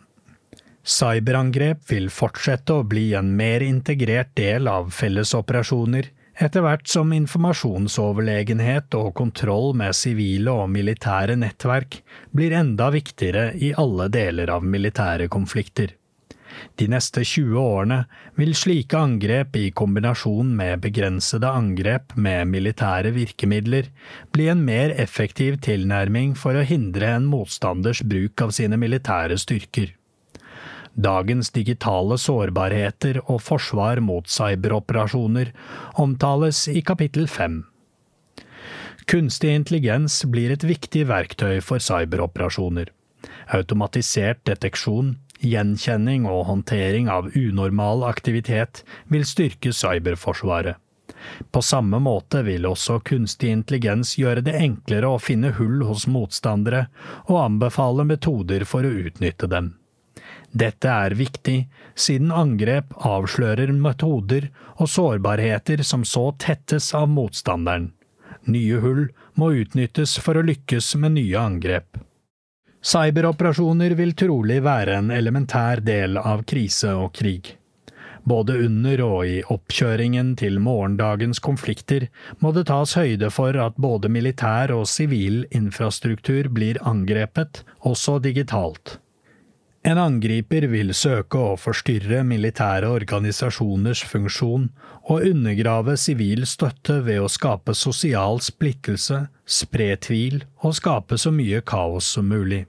Cyberangrep 0.87 1.81
vil 1.89 2.09
fortsette 2.13 2.77
å 2.77 2.85
bli 2.87 3.09
en 3.17 3.33
mer 3.35 3.63
integrert 3.65 4.29
del 4.39 4.69
av 4.71 4.93
fellesoperasjoner, 4.95 6.11
etter 6.37 6.61
hvert 6.61 6.87
som 6.89 7.13
informasjonsoverlegenhet 7.15 8.93
og 8.99 9.13
kontroll 9.17 9.71
med 9.77 9.95
sivile 9.97 10.53
og 10.53 10.69
militære 10.69 11.37
nettverk 11.39 12.01
blir 12.35 12.53
enda 12.59 12.91
viktigere 12.93 13.53
i 13.57 13.73
alle 13.77 14.09
deler 14.13 14.51
av 14.53 14.65
militære 14.65 15.29
konflikter. 15.33 15.95
De 16.77 16.87
neste 16.89 17.21
20 17.25 17.57
årene 17.59 17.97
vil 18.37 18.53
slike 18.57 18.97
angrep 18.97 19.57
i 19.59 19.67
kombinasjon 19.77 20.53
med 20.57 20.81
begrensede 20.85 21.49
angrep 21.49 22.15
med 22.15 22.49
militære 22.53 23.13
virkemidler 23.17 23.91
bli 24.33 24.47
en 24.53 24.63
mer 24.65 24.93
effektiv 24.97 25.59
tilnærming 25.65 26.33
for 26.37 26.57
å 26.57 26.65
hindre 26.65 27.13
en 27.17 27.29
motstanders 27.29 28.03
bruk 28.05 28.45
av 28.45 28.53
sine 28.57 28.79
militære 28.79 29.37
styrker. 29.41 29.93
Dagens 30.97 31.51
digitale 31.53 32.17
sårbarheter 32.17 33.19
og 33.27 33.43
forsvar 33.45 34.01
mot 34.01 34.25
cyberoperasjoner 34.33 35.51
omtales 36.01 36.63
i 36.71 36.81
kapittel 36.81 37.27
fem. 37.29 37.59
Kunstig 39.07 39.53
intelligens 39.53 40.23
blir 40.25 40.51
et 40.51 40.65
viktig 40.65 41.05
verktøy 41.07 41.61
for 41.61 41.79
cyberoperasjoner. 41.79 42.89
Automatisert 43.53 44.41
deteksjon, 44.49 45.13
gjenkjenning 45.39 46.25
og 46.25 46.47
håndtering 46.49 47.07
av 47.13 47.29
unormal 47.37 48.03
aktivitet 48.09 48.81
vil 49.13 49.23
styrke 49.29 49.71
cyberforsvaret. 49.71 50.81
På 51.53 51.61
samme 51.61 52.01
måte 52.03 52.41
vil 52.43 52.65
også 52.67 52.99
kunstig 53.05 53.53
intelligens 53.53 54.17
gjøre 54.19 54.43
det 54.43 54.57
enklere 54.59 55.13
å 55.13 55.21
finne 55.21 55.53
hull 55.61 55.85
hos 55.87 56.09
motstandere 56.09 56.87
og 57.27 57.43
anbefale 57.45 58.05
metoder 58.07 58.65
for 58.65 58.85
å 58.85 58.95
utnytte 59.07 59.49
dem. 59.51 59.75
Dette 60.51 60.89
er 60.89 61.15
viktig, 61.17 61.67
siden 61.95 62.31
angrep 62.31 62.93
avslører 63.05 63.71
metoder 63.75 64.49
og 64.77 64.89
sårbarheter 64.89 65.83
som 65.83 66.05
så 66.07 66.31
tettes 66.39 66.93
av 66.95 67.09
motstanderen. 67.11 67.91
Nye 68.47 68.79
hull 68.79 69.07
må 69.35 69.51
utnyttes 69.59 70.15
for 70.23 70.39
å 70.39 70.45
lykkes 70.47 70.95
med 71.01 71.17
nye 71.17 71.39
angrep. 71.39 71.99
Cyberoperasjoner 72.87 73.97
vil 73.99 74.13
trolig 74.15 74.61
være 74.63 74.99
en 75.01 75.09
elementær 75.11 75.81
del 75.83 76.19
av 76.21 76.45
krise 76.47 76.93
og 76.95 77.11
krig. 77.17 77.57
Både 78.27 78.57
under 78.65 79.01
og 79.03 79.19
i 79.27 79.35
oppkjøringen 79.51 80.33
til 80.39 80.59
morgendagens 80.63 81.39
konflikter 81.43 82.07
må 82.43 82.51
det 82.55 82.65
tas 82.69 82.95
høyde 82.99 83.29
for 83.31 83.55
at 83.63 83.79
både 83.79 84.11
militær 84.11 84.73
og 84.75 84.87
sivil 84.91 85.45
infrastruktur 85.55 86.49
blir 86.51 86.79
angrepet, 86.87 87.63
også 87.87 88.17
digitalt. 88.23 88.97
En 89.85 89.99
angriper 90.01 90.65
vil 90.67 90.89
søke 90.97 91.39
å 91.39 91.57
forstyrre 91.59 92.23
militære 92.27 92.89
organisasjoners 92.91 94.01
funksjon 94.09 94.69
og 95.07 95.27
undergrave 95.29 95.95
sivil 96.01 96.43
støtte 96.49 96.99
ved 97.05 97.21
å 97.23 97.29
skape 97.31 97.75
sosial 97.77 98.41
splittelse, 98.43 99.27
spre 99.45 99.93
tvil 99.95 100.41
og 100.65 100.75
skape 100.75 101.19
så 101.21 101.31
mye 101.31 101.61
kaos 101.61 102.09
som 102.17 102.27
mulig. 102.27 102.65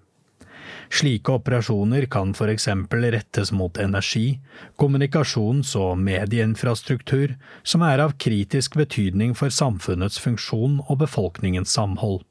Slike 0.88 1.34
operasjoner 1.36 2.06
kan 2.08 2.32
eksempel 2.32 3.10
rettes 3.12 3.52
mot 3.52 3.76
energi, 3.76 4.40
kommunikasjons- 4.78 5.74
og 5.76 5.98
medieinfrastruktur 5.98 7.36
som 7.62 7.82
er 7.82 7.98
av 7.98 8.16
kritisk 8.16 8.76
betydning 8.76 9.34
for 9.34 9.50
samfunnets 9.50 10.18
funksjon 10.18 10.80
og 10.88 10.98
befolkningens 11.04 11.74
samhold. 11.76 12.24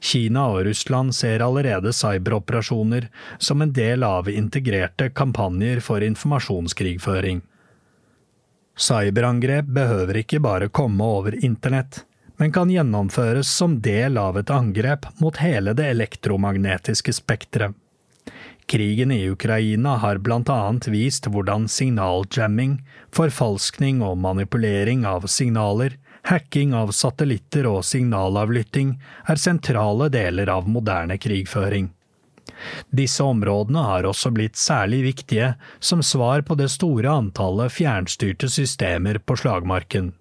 Kina 0.00 0.46
og 0.52 0.66
Russland 0.68 1.14
ser 1.16 1.44
allerede 1.44 1.92
cyberoperasjoner 1.96 3.08
som 3.38 3.62
en 3.62 3.72
del 3.72 4.04
av 4.06 4.30
integrerte 4.30 5.10
kampanjer 5.10 5.80
for 5.80 6.04
informasjonskrigføring. 6.04 7.42
Cyberangrep 8.78 9.68
behøver 9.68 10.22
ikke 10.22 10.40
bare 10.40 10.72
komme 10.72 11.04
over 11.04 11.36
internett 11.44 12.04
men 12.42 12.52
kan 12.52 12.70
gjennomføres 12.70 13.46
som 13.46 13.76
del 13.80 14.18
av 14.18 14.34
et 14.38 14.50
angrep 14.50 15.06
mot 15.20 15.36
hele 15.38 15.76
det 15.78 15.84
elektromagnetiske 15.92 17.12
spekteret. 17.14 17.76
Krigen 18.66 19.12
i 19.14 19.28
Ukraina 19.30 19.92
har 20.02 20.18
annet 20.26 20.88
vist 20.88 21.26
hvordan 21.30 21.68
signaljamming, 21.68 22.80
forfalskning 23.14 24.02
og 24.02 24.18
manipulering 24.18 25.06
av 25.06 25.26
signaler, 25.30 25.94
hacking 26.28 26.74
av 26.74 26.92
satellitter 26.96 27.66
og 27.70 27.82
signalavlytting 27.86 28.94
er 29.28 29.40
sentrale 29.40 30.08
deler 30.12 30.50
av 30.52 30.68
moderne 30.70 31.18
krigføring. 31.18 31.90
Disse 32.94 33.24
områdene 33.26 33.82
har 33.86 34.06
også 34.06 34.30
blitt 34.34 34.58
særlig 34.60 35.02
viktige 35.06 35.54
som 35.80 36.02
svar 36.02 36.44
på 36.46 36.56
det 36.58 36.70
store 36.70 37.10
antallet 37.10 37.74
fjernstyrte 37.74 38.50
systemer 38.50 39.18
på 39.18 39.38
slagmarken. 39.40 40.12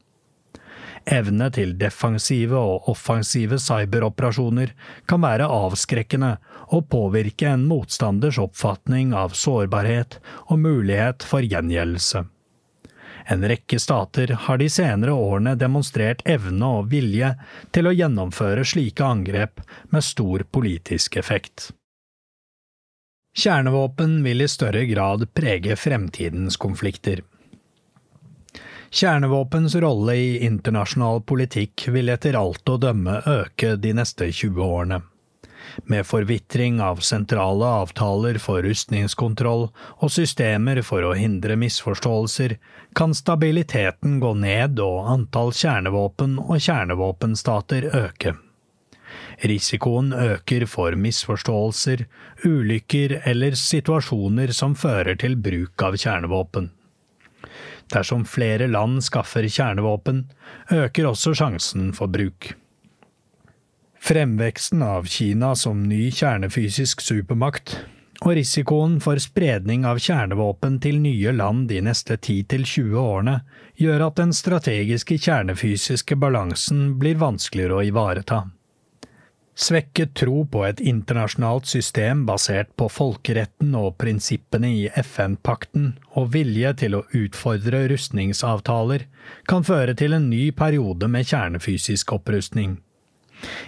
Evne 1.06 1.48
til 1.54 1.74
defensive 1.82 2.58
og 2.58 2.90
offensive 2.92 3.58
cyberoperasjoner 3.62 4.74
kan 5.10 5.24
være 5.26 5.50
avskrekkende 5.50 6.36
og 6.70 6.86
påvirke 6.94 7.50
en 7.50 7.66
motstanders 7.70 8.38
oppfatning 8.42 9.16
av 9.18 9.34
sårbarhet 9.38 10.20
og 10.48 10.62
mulighet 10.62 11.26
for 11.26 11.42
gjengjeldelse. 11.42 12.28
En 13.26 13.44
rekke 13.48 13.80
stater 13.80 14.34
har 14.46 14.58
de 14.58 14.70
senere 14.70 15.14
årene 15.14 15.56
demonstrert 15.60 16.24
evne 16.26 16.72
og 16.80 16.90
vilje 16.94 17.34
til 17.72 17.88
å 17.88 17.94
gjennomføre 17.96 18.66
slike 18.66 19.06
angrep 19.06 19.62
med 19.90 20.06
stor 20.06 20.46
politisk 20.52 21.18
effekt. 21.22 21.72
Kjernevåpen 23.38 24.24
vil 24.24 24.44
i 24.44 24.50
større 24.52 24.86
grad 24.86 25.30
prege 25.34 25.78
fremtidens 25.80 26.58
konflikter. 26.60 27.22
Kjernevåpens 28.92 29.76
rolle 29.80 30.18
i 30.20 30.32
internasjonal 30.44 31.22
politikk 31.24 31.86
vil 31.96 32.12
etter 32.12 32.36
alt 32.36 32.68
å 32.68 32.76
dømme 32.82 33.22
øke 33.24 33.78
de 33.80 33.94
neste 33.96 34.28
20 34.28 34.66
årene. 34.66 35.00
Med 35.86 36.06
forvitring 36.08 36.82
av 36.82 37.02
sentrale 37.06 37.66
avtaler 37.82 38.38
for 38.42 38.64
rustningskontroll 38.66 39.68
og 39.72 40.12
systemer 40.12 40.82
for 40.86 41.06
å 41.08 41.16
hindre 41.18 41.58
misforståelser, 41.60 42.58
kan 42.96 43.16
stabiliteten 43.16 44.20
gå 44.20 44.34
ned 44.40 44.80
og 44.84 45.10
antall 45.14 45.54
kjernevåpen 45.56 46.38
og 46.44 46.58
kjernevåpenstater 46.60 47.90
øke. 47.96 48.36
Risikoen 49.42 50.14
øker 50.14 50.68
for 50.70 50.96
misforståelser, 50.96 52.06
ulykker 52.46 53.22
eller 53.26 53.58
situasjoner 53.58 54.54
som 54.56 54.76
fører 54.78 55.18
til 55.20 55.36
bruk 55.36 55.82
av 55.88 55.98
kjernevåpen. 55.98 56.70
Dersom 57.92 58.24
flere 58.30 58.70
land 58.72 59.02
skaffer 59.04 59.48
kjernevåpen, 59.50 60.26
øker 60.72 61.10
også 61.10 61.34
sjansen 61.36 61.92
for 61.98 62.12
bruk. 62.12 62.54
Fremveksten 64.02 64.82
av 64.82 65.04
Kina 65.06 65.56
som 65.56 65.84
ny 65.86 66.08
kjernefysisk 66.10 67.04
supermakt 67.06 67.76
og 68.22 68.32
risikoen 68.34 68.96
for 69.02 69.22
spredning 69.22 69.86
av 69.86 70.02
kjernevåpen 70.02 70.80
til 70.82 70.98
nye 71.04 71.34
land 71.38 71.68
de 71.70 71.84
neste 71.86 72.18
10–20 72.18 72.98
årene 72.98 73.36
gjør 73.78 74.08
at 74.08 74.18
den 74.18 74.34
strategiske 74.34 75.20
kjernefysiske 75.22 76.18
balansen 76.18 76.98
blir 76.98 77.22
vanskeligere 77.22 77.78
å 77.78 77.86
ivareta. 77.92 78.42
Svekket 79.54 80.18
tro 80.18 80.48
på 80.50 80.66
et 80.66 80.82
internasjonalt 80.82 81.70
system 81.70 82.26
basert 82.26 82.74
på 82.82 82.90
folkeretten 82.90 83.76
og 83.78 84.00
prinsippene 84.02 84.70
i 84.82 84.86
FN-pakten 84.98 85.92
og 86.18 86.32
vilje 86.34 86.74
til 86.82 86.98
å 86.98 87.08
utfordre 87.14 87.86
rustningsavtaler 87.94 89.06
kan 89.46 89.68
føre 89.68 89.94
til 89.94 90.18
en 90.18 90.32
ny 90.34 90.48
periode 90.58 91.06
med 91.12 91.30
kjernefysisk 91.30 92.18
opprustning. 92.18 92.80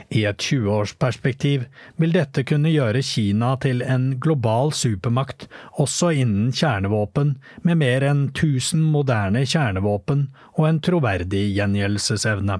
I 0.09 0.23
et 0.29 0.41
20-årsperspektiv 0.41 1.65
vil 2.01 2.13
dette 2.15 2.43
kunne 2.47 2.71
gjøre 2.73 3.01
Kina 3.05 3.53
til 3.63 3.81
en 3.81 4.11
global 4.23 4.73
supermakt 4.75 5.47
også 5.81 6.11
innen 6.23 6.51
kjernevåpen, 6.53 7.37
med 7.61 7.81
mer 7.81 8.05
enn 8.09 8.27
1000 8.31 8.83
moderne 8.93 9.45
kjernevåpen 9.45 10.27
og 10.57 10.67
en 10.69 10.81
troverdig 10.83 11.47
gjengjeldelsesevne. 11.55 12.59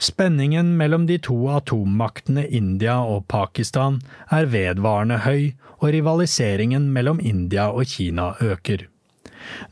Spenningen 0.00 0.76
mellom 0.80 1.04
de 1.06 1.18
to 1.20 1.36
atommaktene 1.52 2.46
India 2.48 2.94
og 3.04 3.26
Pakistan 3.28 3.98
er 4.32 4.48
vedvarende 4.48 5.20
høy, 5.26 5.52
og 5.80 5.92
rivaliseringen 5.92 6.88
mellom 6.92 7.20
India 7.20 7.68
og 7.72 7.88
Kina 7.88 8.32
øker. 8.40 8.86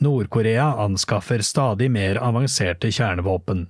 Nord-Korea 0.05 0.69
anskaffer 0.85 1.45
stadig 1.45 1.91
mer 1.93 2.21
avanserte 2.25 2.93
kjernevåpen. 2.93 3.67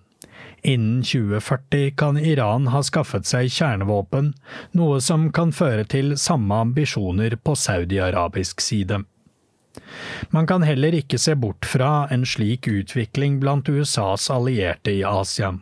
Innen 0.63 1.03
2040 1.03 1.91
kan 1.97 2.19
Iran 2.19 2.67
ha 2.73 2.83
skaffet 2.83 3.27
seg 3.27 3.51
kjernevåpen, 3.53 4.33
noe 4.75 4.99
som 5.01 5.29
kan 5.33 5.53
føre 5.55 5.85
til 5.87 6.17
samme 6.19 6.63
ambisjoner 6.67 7.37
på 7.43 7.55
saudi-arabisk 7.55 8.61
side. 8.65 9.05
Man 10.35 10.47
kan 10.51 10.65
heller 10.67 10.97
ikke 10.99 11.21
se 11.23 11.37
bort 11.39 11.67
fra 11.69 12.09
en 12.11 12.27
slik 12.27 12.67
utvikling 12.67 13.39
blant 13.41 13.69
USAs 13.69 14.27
allierte 14.35 14.97
i 14.99 15.05
Asia. 15.07 15.55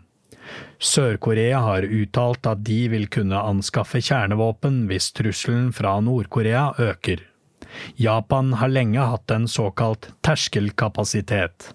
Sør-Korea 0.79 1.61
har 1.61 1.85
uttalt 1.85 2.47
at 2.47 2.65
de 2.65 2.83
vil 2.93 3.09
kunne 3.13 3.41
anskaffe 3.51 4.01
kjernevåpen 4.05 4.85
hvis 4.91 5.11
trusselen 5.17 5.73
fra 5.77 5.99
Nord-Korea 6.01 6.71
øker. 6.79 7.25
Japan 8.01 8.53
har 8.61 8.73
lenge 8.73 9.01
hatt 9.01 9.31
en 9.31 9.49
såkalt 9.49 10.11
terskelkapasitet. 10.25 11.73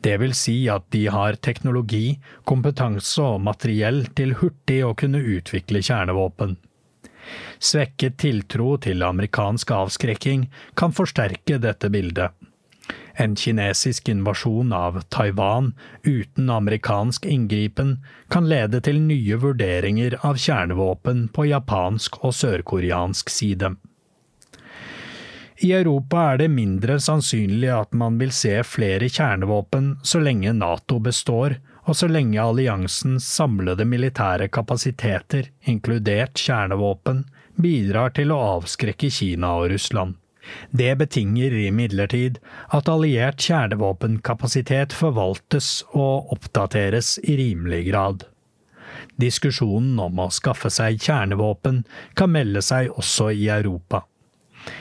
Det 0.00 0.16
vil 0.22 0.34
si 0.36 0.56
at 0.72 0.84
de 0.94 1.06
har 1.12 1.38
teknologi, 1.44 2.18
kompetanse 2.48 3.22
og 3.22 3.42
materiell 3.46 4.04
til 4.18 4.36
hurtig 4.42 4.82
å 4.86 4.94
kunne 4.98 5.22
utvikle 5.36 5.82
kjernevåpen. 5.82 6.56
Svekket 7.62 8.18
tiltro 8.18 8.76
til 8.82 9.04
amerikansk 9.06 9.70
avskrekking 9.76 10.48
kan 10.78 10.94
forsterke 10.96 11.60
dette 11.62 11.90
bildet. 11.94 12.32
En 13.14 13.36
kinesisk 13.36 14.08
invasjon 14.08 14.72
av 14.72 15.02
Taiwan 15.12 15.72
uten 16.02 16.50
amerikansk 16.50 17.26
inngripen 17.28 17.98
kan 18.32 18.48
lede 18.48 18.80
til 18.84 19.00
nye 19.04 19.38
vurderinger 19.40 20.16
av 20.26 20.40
kjernevåpen 20.40 21.26
på 21.36 21.46
japansk 21.50 22.18
og 22.24 22.34
sørkoreansk 22.40 23.30
side. 23.30 23.74
I 25.62 25.70
Europa 25.72 26.22
er 26.32 26.40
det 26.40 26.48
mindre 26.50 26.96
sannsynlig 26.98 27.68
at 27.70 27.92
man 27.94 28.16
vil 28.18 28.32
se 28.34 28.56
flere 28.66 29.06
kjernevåpen 29.06 29.92
så 30.02 30.18
lenge 30.18 30.50
Nato 30.58 30.98
består, 30.98 31.54
og 31.86 31.98
så 31.98 32.08
lenge 32.10 32.42
alliansens 32.42 33.28
samlede 33.36 33.86
militære 33.86 34.48
kapasiteter, 34.50 35.52
inkludert 35.70 36.34
kjernevåpen, 36.38 37.22
bidrar 37.62 38.10
til 38.18 38.34
å 38.34 38.40
avskrekke 38.56 39.10
Kina 39.14 39.54
og 39.60 39.70
Russland. 39.74 40.18
Det 40.74 40.90
betinger 40.98 41.54
imidlertid 41.54 42.42
at 42.74 42.90
alliert 42.90 43.38
kjernevåpenkapasitet 43.46 44.94
forvaltes 44.98 45.84
og 45.94 46.34
oppdateres 46.34 47.20
i 47.22 47.38
rimelig 47.38 47.84
grad. 47.92 48.26
Diskusjonen 49.14 49.94
om 50.02 50.24
å 50.26 50.32
skaffe 50.34 50.74
seg 50.74 50.98
kjernevåpen 50.98 51.84
kan 52.18 52.34
melde 52.34 52.62
seg 52.66 52.90
også 52.98 53.30
i 53.30 53.46
Europa. 53.52 54.08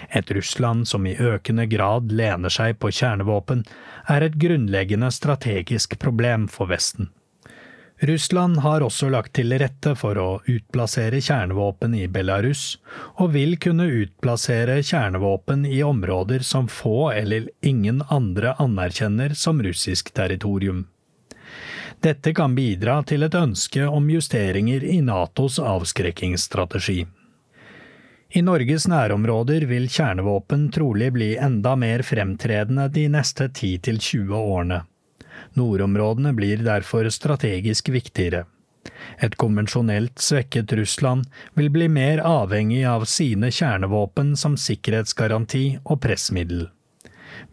Et 0.10 0.32
Russland 0.32 0.88
som 0.88 1.08
i 1.08 1.16
økende 1.16 1.66
grad 1.72 2.12
lener 2.12 2.54
seg 2.54 2.80
på 2.80 2.92
kjernevåpen, 2.92 3.64
er 4.08 4.26
et 4.26 4.38
grunnleggende 4.42 5.12
strategisk 5.12 6.00
problem 6.00 6.48
for 6.52 6.72
Vesten. 6.72 7.10
Russland 8.02 8.58
har 8.60 8.82
også 8.82 9.12
lagt 9.14 9.36
til 9.38 9.54
rette 9.62 9.92
for 9.94 10.18
å 10.18 10.30
utplassere 10.50 11.20
kjernevåpen 11.22 11.94
i 11.94 12.08
Belarus, 12.10 12.80
og 13.22 13.36
vil 13.36 13.60
kunne 13.62 13.86
utplassere 13.86 14.80
kjernevåpen 14.82 15.68
i 15.70 15.84
områder 15.86 16.42
som 16.42 16.66
få 16.66 17.12
eller 17.14 17.52
ingen 17.62 18.02
andre 18.10 18.56
anerkjenner 18.58 19.38
som 19.38 19.62
russisk 19.62 20.10
territorium. 20.18 20.88
Dette 22.02 22.34
kan 22.34 22.58
bidra 22.58 23.04
til 23.06 23.22
et 23.22 23.38
ønske 23.38 23.86
om 23.86 24.10
justeringer 24.10 24.82
i 24.82 24.98
Natos 25.06 25.60
avskrekkingsstrategi. 25.62 27.04
I 28.32 28.40
Norges 28.42 28.86
nærområder 28.88 29.66
vil 29.68 29.90
kjernevåpen 29.92 30.70
trolig 30.72 31.10
bli 31.12 31.34
enda 31.36 31.74
mer 31.76 32.00
fremtredende 32.08 32.86
de 32.96 33.10
neste 33.12 33.50
10–20 33.50 34.32
årene. 34.38 34.78
Nordområdene 35.60 36.32
blir 36.38 36.64
derfor 36.64 37.10
strategisk 37.12 37.92
viktigere. 37.92 38.46
Et 39.20 39.36
konvensjonelt 39.36 40.24
svekket 40.24 40.72
Russland 40.80 41.28
vil 41.60 41.68
bli 41.76 41.90
mer 41.92 42.24
avhengig 42.24 42.86
av 42.88 43.04
sine 43.04 43.52
kjernevåpen 43.52 44.38
som 44.40 44.56
sikkerhetsgaranti 44.56 45.66
og 45.84 46.00
pressmiddel. 46.08 46.70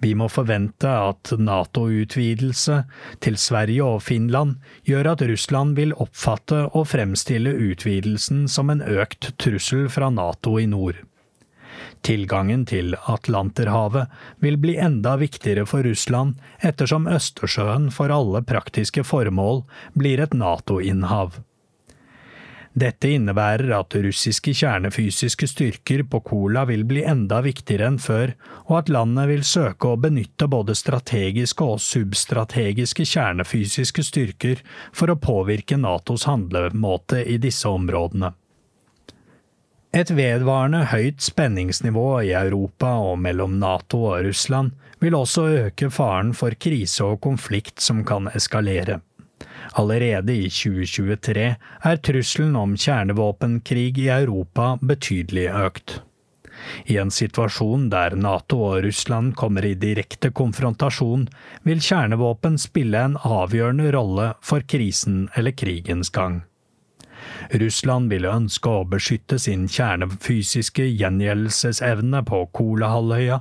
Vi 0.03 0.15
må 0.19 0.29
forvente 0.33 0.91
at 0.91 1.33
NATO-utvidelse 1.39 2.83
til 3.25 3.39
Sverige 3.41 3.85
og 3.85 4.03
Finland 4.07 4.57
gjør 4.89 5.13
at 5.15 5.27
Russland 5.31 5.77
vil 5.79 5.95
oppfatte 5.97 6.65
og 6.73 6.89
fremstille 6.93 7.55
utvidelsen 7.71 8.47
som 8.49 8.71
en 8.71 8.83
økt 8.83 9.33
trussel 9.43 9.89
fra 9.93 10.11
NATO 10.15 10.59
i 10.59 10.67
nord. 10.71 10.99
Tilgangen 12.07 12.65
til 12.67 12.95
Atlanterhavet 13.11 14.07
vil 14.43 14.59
bli 14.61 14.77
enda 14.83 15.17
viktigere 15.19 15.67
for 15.67 15.87
Russland 15.87 16.39
ettersom 16.65 17.09
Østersjøen 17.11 17.91
for 17.95 18.15
alle 18.15 18.43
praktiske 18.47 19.05
formål 19.07 19.65
blir 19.99 20.23
et 20.23 20.35
NATO-innhav. 20.35 21.41
Dette 22.79 23.09
innebærer 23.11 23.73
at 23.75 23.95
russiske 23.99 24.53
kjernefysiske 24.55 25.49
styrker 25.51 26.05
på 26.11 26.21
Kola 26.23 26.63
vil 26.69 26.85
bli 26.87 27.01
enda 27.11 27.41
viktigere 27.43 27.89
enn 27.91 27.97
før, 27.99 28.35
og 28.69 28.75
at 28.83 28.93
landet 28.93 29.31
vil 29.33 29.47
søke 29.47 29.89
å 29.89 29.99
benytte 29.99 30.47
både 30.53 30.77
strategiske 30.79 31.65
og 31.65 31.81
substrategiske 31.83 33.07
kjernefysiske 33.09 34.05
styrker 34.07 34.63
for 34.93 35.11
å 35.11 35.19
påvirke 35.19 35.81
Natos 35.81 36.29
handlemåte 36.29 37.25
i 37.25 37.41
disse 37.43 37.67
områdene. 37.73 38.31
Et 39.97 40.11
vedvarende 40.13 40.85
høyt 40.93 41.25
spenningsnivå 41.25 42.09
i 42.29 42.35
Europa 42.37 42.93
og 43.09 43.17
mellom 43.25 43.57
Nato 43.59 44.05
og 44.13 44.27
Russland 44.29 44.77
vil 45.03 45.17
også 45.17 45.49
øke 45.65 45.89
faren 45.91 46.35
for 46.37 46.55
krise 46.61 47.09
og 47.09 47.23
konflikt 47.25 47.81
som 47.83 48.05
kan 48.07 48.29
eskalere. 48.37 49.01
Allerede 49.79 50.35
i 50.35 50.49
2023 50.51 51.47
er 51.91 52.03
trusselen 52.03 52.57
om 52.59 52.75
kjernevåpenkrig 52.77 53.93
i 54.05 54.09
Europa 54.15 54.77
betydelig 54.83 55.49
økt. 55.53 56.01
I 56.91 56.99
en 56.99 57.11
situasjon 57.15 57.87
der 57.93 58.17
Nato 58.19 58.59
og 58.67 58.83
Russland 58.85 59.37
kommer 59.39 59.65
i 59.65 59.77
direkte 59.79 60.33
konfrontasjon, 60.35 61.29
vil 61.63 61.83
kjernevåpen 61.85 62.59
spille 62.59 63.05
en 63.11 63.17
avgjørende 63.23 63.93
rolle 63.95 64.33
for 64.43 64.67
krisen 64.67 65.29
eller 65.39 65.55
krigens 65.55 66.11
gang. 66.15 66.43
Russland 67.61 68.13
ville 68.13 68.31
ønske 68.31 68.71
å 68.71 68.87
beskytte 68.89 69.39
sin 69.43 69.67
kjernefysiske 69.73 70.85
gjengjeldelsesevne 71.01 72.23
på 72.29 72.43
Kolahalvøya, 72.55 73.39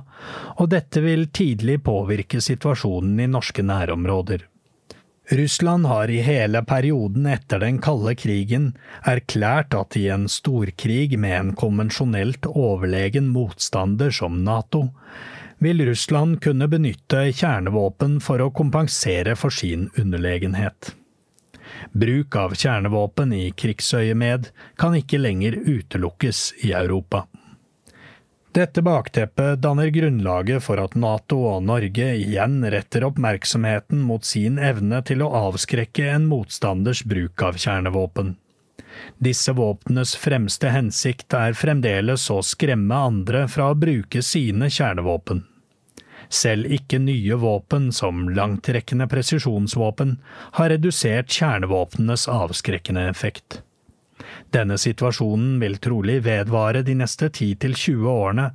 og 0.56 0.70
dette 0.72 1.02
vil 1.04 1.28
tidlig 1.34 1.80
påvirke 1.86 2.40
situasjonen 2.44 3.20
i 3.20 3.28
norske 3.30 3.64
nærområder. 3.66 4.47
Russland 5.30 5.86
har 5.86 6.10
i 6.10 6.20
hele 6.24 6.62
perioden 6.64 7.26
etter 7.26 7.60
den 7.60 7.78
kalde 7.84 8.14
krigen 8.16 8.70
erklært 9.04 9.74
at 9.76 9.96
i 10.00 10.06
en 10.08 10.24
storkrig 10.32 11.18
med 11.20 11.34
en 11.36 11.50
konvensjonelt 11.58 12.48
overlegen 12.48 13.28
motstander 13.34 14.14
som 14.14 14.40
Nato, 14.46 14.86
vil 15.60 15.84
Russland 15.84 16.40
kunne 16.40 16.68
benytte 16.72 17.26
kjernevåpen 17.28 18.22
for 18.24 18.40
å 18.40 18.48
kompensere 18.56 19.36
for 19.36 19.52
sin 19.52 19.90
underlegenhet. 20.00 20.94
Bruk 21.92 22.36
av 22.36 22.56
kjernevåpen 22.56 23.34
i 23.36 23.50
krigsøyemed 23.52 24.48
kan 24.80 24.96
ikke 24.96 25.20
lenger 25.20 25.60
utelukkes 25.60 26.54
i 26.64 26.72
Europa. 26.72 27.26
Dette 28.58 28.82
bakteppet 28.82 29.60
danner 29.62 29.86
grunnlaget 29.86 30.64
for 30.64 30.80
at 30.82 30.96
Nato 30.98 31.36
og 31.46 31.60
Norge 31.62 32.06
igjen 32.18 32.56
retter 32.72 33.04
oppmerksomheten 33.06 34.00
mot 34.02 34.24
sin 34.26 34.56
evne 34.58 34.98
til 35.06 35.22
å 35.22 35.28
avskrekke 35.46 36.08
en 36.10 36.24
motstanders 36.26 37.04
bruk 37.06 37.44
av 37.46 37.60
kjernevåpen. 37.62 38.32
Disse 39.22 39.54
våpnenes 39.54 40.16
fremste 40.18 40.72
hensikt 40.74 41.36
er 41.38 41.54
fremdeles 41.54 42.24
å 42.34 42.40
skremme 42.42 42.98
andre 43.12 43.44
fra 43.52 43.68
å 43.70 43.78
bruke 43.78 44.24
sine 44.26 44.72
kjernevåpen. 44.74 45.44
Selv 46.26 46.66
ikke 46.80 46.98
nye 46.98 47.38
våpen, 47.38 47.92
som 47.94 48.26
langtrekkende 48.34 49.06
presisjonsvåpen, 49.12 50.16
har 50.58 50.74
redusert 50.74 51.30
kjernevåpnenes 51.30 52.26
avskrekkende 52.32 53.06
effekt. 53.06 53.62
Denne 54.54 54.78
situasjonen 54.80 55.58
vil 55.60 55.76
trolig 55.84 56.22
vedvare 56.24 56.80
de 56.82 56.94
neste 56.96 57.28
10–20 57.28 58.06
årene, 58.08 58.46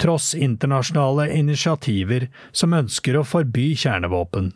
tross 0.00 0.32
internasjonale 0.34 1.28
initiativer 1.36 2.28
som 2.52 2.72
ønsker 2.76 3.18
å 3.20 3.24
forby 3.28 3.72
kjernevåpen. 3.76 4.52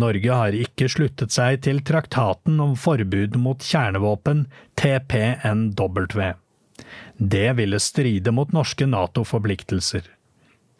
Norge 0.00 0.36
har 0.42 0.56
ikke 0.56 0.88
sluttet 0.90 1.34
seg 1.34 1.60
til 1.66 1.82
traktaten 1.86 2.56
om 2.64 2.76
forbud 2.80 3.36
mot 3.38 3.60
kjernevåpen, 3.60 4.46
TPNW. 4.80 6.30
Det 7.18 7.50
ville 7.58 7.82
stride 7.82 8.32
mot 8.32 8.56
norske 8.56 8.88
NATO-forpliktelser. 8.88 10.08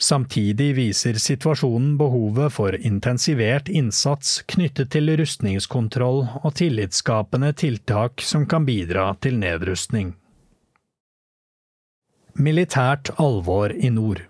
Samtidig 0.00 0.70
viser 0.78 1.18
situasjonen 1.20 1.98
behovet 2.00 2.54
for 2.54 2.72
intensivert 2.72 3.68
innsats 3.68 4.38
knyttet 4.48 4.94
til 4.94 5.12
rustningskontroll 5.20 6.22
og 6.40 6.54
tillitsskapende 6.56 7.52
tiltak 7.52 8.24
som 8.24 8.46
kan 8.48 8.64
bidra 8.64 9.10
til 9.20 9.36
nedrustning. 9.42 10.14
Militært 12.40 13.12
alvor 13.20 13.74
i 13.76 13.90
nord 13.92 14.24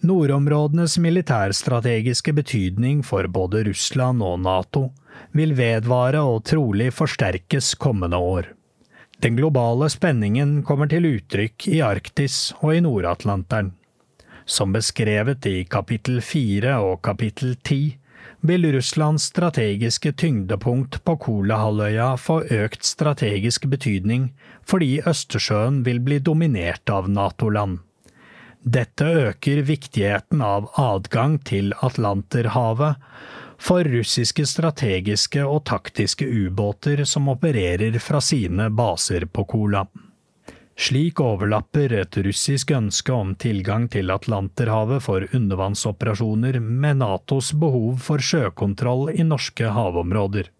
Nordområdenes 0.00 0.94
militærstrategiske 1.02 2.32
betydning 2.32 3.02
for 3.04 3.26
både 3.28 3.64
Russland 3.66 4.22
og 4.22 4.38
Nato 4.46 4.84
vil 5.36 5.56
vedvare 5.58 6.22
og 6.24 6.46
trolig 6.48 6.92
forsterkes 6.94 7.74
kommende 7.82 8.16
år. 8.16 8.54
Den 9.20 9.36
globale 9.36 9.90
spenningen 9.90 10.62
kommer 10.62 10.88
til 10.88 11.10
uttrykk 11.10 11.66
i 11.68 11.82
Arktis 11.82 12.54
og 12.62 12.78
i 12.78 12.80
Nord-Atlanteren. 12.86 13.74
Som 14.48 14.72
beskrevet 14.72 15.46
i 15.46 15.64
kapittel 15.68 16.22
fire 16.24 16.78
og 16.80 17.02
kapittel 17.04 17.58
ti, 17.68 17.98
vil 18.40 18.64
Russlands 18.72 19.26
strategiske 19.28 20.14
tyngdepunkt 20.16 21.02
på 21.04 21.16
Kolahalvøya 21.20 22.14
få 22.16 22.38
økt 22.56 22.86
strategisk 22.86 23.66
betydning 23.68 24.30
fordi 24.68 25.02
Østersjøen 25.04 25.82
vil 25.84 26.00
bli 26.00 26.20
dominert 26.24 26.88
av 26.88 27.10
NATO-land. 27.12 27.82
Dette 28.64 29.04
øker 29.28 29.62
viktigheten 29.68 30.40
av 30.40 30.72
adgang 30.80 31.38
til 31.44 31.74
Atlanterhavet 31.84 33.04
for 33.60 33.84
russiske 33.84 34.48
strategiske 34.48 35.44
og 35.44 35.66
taktiske 35.68 36.24
ubåter 36.24 37.04
som 37.04 37.28
opererer 37.28 38.00
fra 38.00 38.24
sine 38.24 38.70
baser 38.70 39.28
på 39.28 39.44
Kola. 39.44 39.84
Slik 40.78 41.18
overlapper 41.18 41.90
et 41.98 42.16
russisk 42.22 42.70
ønske 42.70 43.10
om 43.10 43.32
tilgang 43.34 43.88
til 43.90 44.12
Atlanterhavet 44.14 45.02
for 45.02 45.26
undervannsoperasjoner 45.34 46.60
med 46.62 47.00
Natos 47.00 47.50
behov 47.50 47.96
for 48.04 48.22
sjøkontroll 48.22 49.10
i 49.10 49.26
norske 49.26 49.72
havområder. 49.74 50.52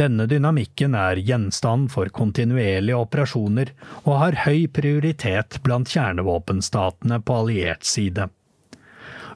Denne 0.00 0.24
dynamikken 0.28 0.96
er 0.96 1.20
gjenstand 1.20 1.90
for 1.92 2.08
kontinuerlige 2.16 2.96
operasjoner 2.96 3.74
og 4.06 4.18
har 4.22 4.40
høy 4.46 4.66
prioritet 4.72 5.60
blant 5.64 5.92
kjernevåpenstatene 5.92 7.20
på 7.20 7.38
alliert 7.42 7.84
side. 7.84 8.30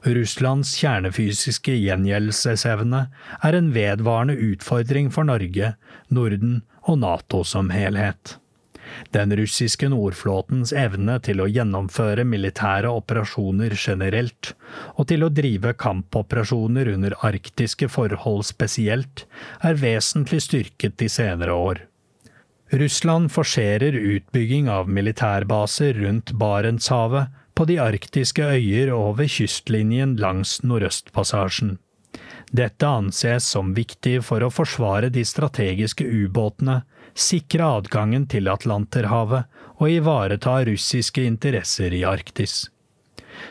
Russlands 0.01 0.73
kjernefysiske 0.81 1.77
gjengjeldelsesevne 1.77 3.05
er 3.45 3.57
en 3.57 3.73
vedvarende 3.77 4.33
utfordring 4.49 5.13
for 5.13 5.29
Norge, 5.29 5.75
Norden 6.09 6.63
og 6.89 7.03
Nato 7.05 7.45
som 7.45 7.69
helhet. 7.69 8.40
Den 9.15 9.35
russiske 9.37 9.89
nordflåtens 9.91 10.73
evne 10.73 11.17
til 11.25 11.41
å 11.43 11.49
gjennomføre 11.49 12.25
militære 12.27 12.91
operasjoner 12.91 13.75
generelt, 13.75 14.53
og 14.95 15.09
til 15.11 15.25
å 15.25 15.31
drive 15.33 15.73
kampoperasjoner 15.79 16.93
under 16.95 17.15
arktiske 17.27 17.89
forhold 17.91 18.47
spesielt, 18.47 19.25
er 19.61 19.79
vesentlig 19.81 20.41
styrket 20.47 20.97
de 21.01 21.09
senere 21.11 21.55
år. 21.55 21.85
Russland 22.71 23.31
forserer 23.31 23.97
utbygging 23.99 24.69
av 24.71 24.87
militærbaser 24.87 25.97
rundt 25.99 26.31
Barentshavet, 26.39 27.27
på 27.51 27.65
de 27.67 27.75
arktiske 27.83 28.45
øyer 28.47 28.93
og 28.95 29.17
ved 29.19 29.27
kystlinjen 29.29 30.15
langs 30.17 30.61
Nordøstpassasjen. 30.63 31.75
Dette 32.51 32.87
anses 32.87 33.45
som 33.47 33.73
viktig 33.75 34.17
for 34.27 34.43
å 34.43 34.51
forsvare 34.51 35.11
de 35.13 35.23
strategiske 35.27 36.03
ubåtene, 36.03 36.81
sikre 37.15 37.67
adgangen 37.77 38.27
til 38.31 38.49
Atlanterhavet 38.51 39.49
og 39.81 39.89
ivareta 39.89 40.59
russiske 40.67 41.23
interesser 41.25 41.93
i 41.93 42.03
Arktis. 42.07 42.69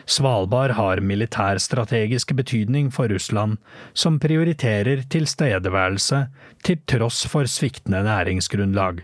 Svalbard 0.05 0.75
har 0.77 1.01
militærstrategisk 1.03 2.33
betydning 2.37 2.91
for 2.93 3.11
Russland, 3.11 3.57
som 3.93 4.19
prioriterer 4.19 5.03
tilstedeværelse 5.09 6.25
til 6.63 6.79
tross 6.87 7.25
for 7.27 7.49
sviktende 7.49 8.03
næringsgrunnlag. 8.07 9.03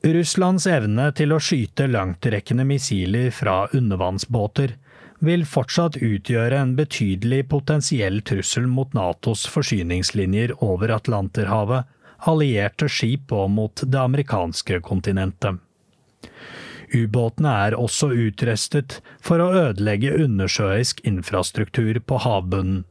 Russlands 0.00 0.64
evne 0.70 1.10
til 1.12 1.34
å 1.36 1.40
skyte 1.44 1.90
langtrekkende 1.90 2.64
missiler 2.64 3.28
fra 3.36 3.66
undervannsbåter 3.76 4.78
vil 5.20 5.44
fortsatt 5.44 5.98
utgjøre 6.00 6.56
en 6.56 6.72
betydelig 6.78 7.42
potensiell 7.50 8.22
trussel 8.24 8.64
mot 8.70 8.94
Natos 8.96 9.44
forsyningslinjer 9.52 10.54
over 10.64 10.94
Atlanterhavet, 10.96 11.84
allierte 12.28 12.88
skip 12.88 13.32
og 13.32 13.50
mot 13.54 13.82
det 13.86 14.00
amerikanske 14.00 14.80
kontinentet. 14.84 15.60
Ubåtene 16.90 17.50
er 17.66 17.76
også 17.78 18.10
utrustet 18.10 18.98
for 19.22 19.42
å 19.42 19.52
ødelegge 19.54 20.16
undersjøisk 20.24 21.04
infrastruktur 21.06 22.00
på 22.02 22.18
havbunnen. 22.24 22.84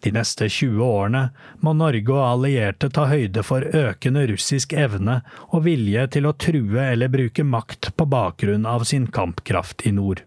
De 0.00 0.12
neste 0.14 0.46
20 0.48 0.82
årene 0.86 1.22
må 1.60 1.74
Norge 1.76 2.14
og 2.14 2.22
allierte 2.24 2.88
ta 2.94 3.08
høyde 3.10 3.42
for 3.46 3.66
økende 3.66 4.24
russisk 4.30 4.72
evne 4.78 5.20
og 5.50 5.64
vilje 5.66 6.06
til 6.16 6.28
å 6.28 6.36
true 6.38 6.84
eller 6.86 7.10
bruke 7.12 7.44
makt 7.44 7.90
på 7.96 8.06
bakgrunn 8.06 8.68
av 8.68 8.86
sin 8.88 9.08
kampkraft 9.10 9.86
i 9.86 9.94
nord. 9.96 10.22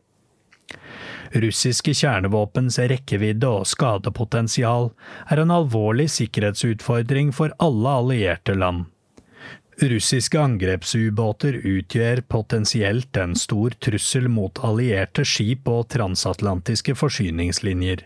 Russiske 1.35 1.93
kjernevåpens 1.97 2.77
rekkevidde 2.91 3.49
og 3.49 3.67
skadepotensial 3.67 4.91
er 5.31 5.41
en 5.41 5.53
alvorlig 5.53 6.07
sikkerhetsutfordring 6.13 7.33
for 7.35 7.55
alle 7.63 7.95
allierte 8.01 8.55
land. 8.55 8.85
Russiske 9.75 10.39
angrepsubåter 10.39 11.57
utgjør 11.59 12.21
potensielt 12.31 13.17
en 13.19 13.35
stor 13.35 13.75
trussel 13.83 14.29
mot 14.31 14.61
allierte 14.63 15.25
skip 15.27 15.67
og 15.67 15.89
transatlantiske 15.91 16.95
forsyningslinjer. 16.95 18.05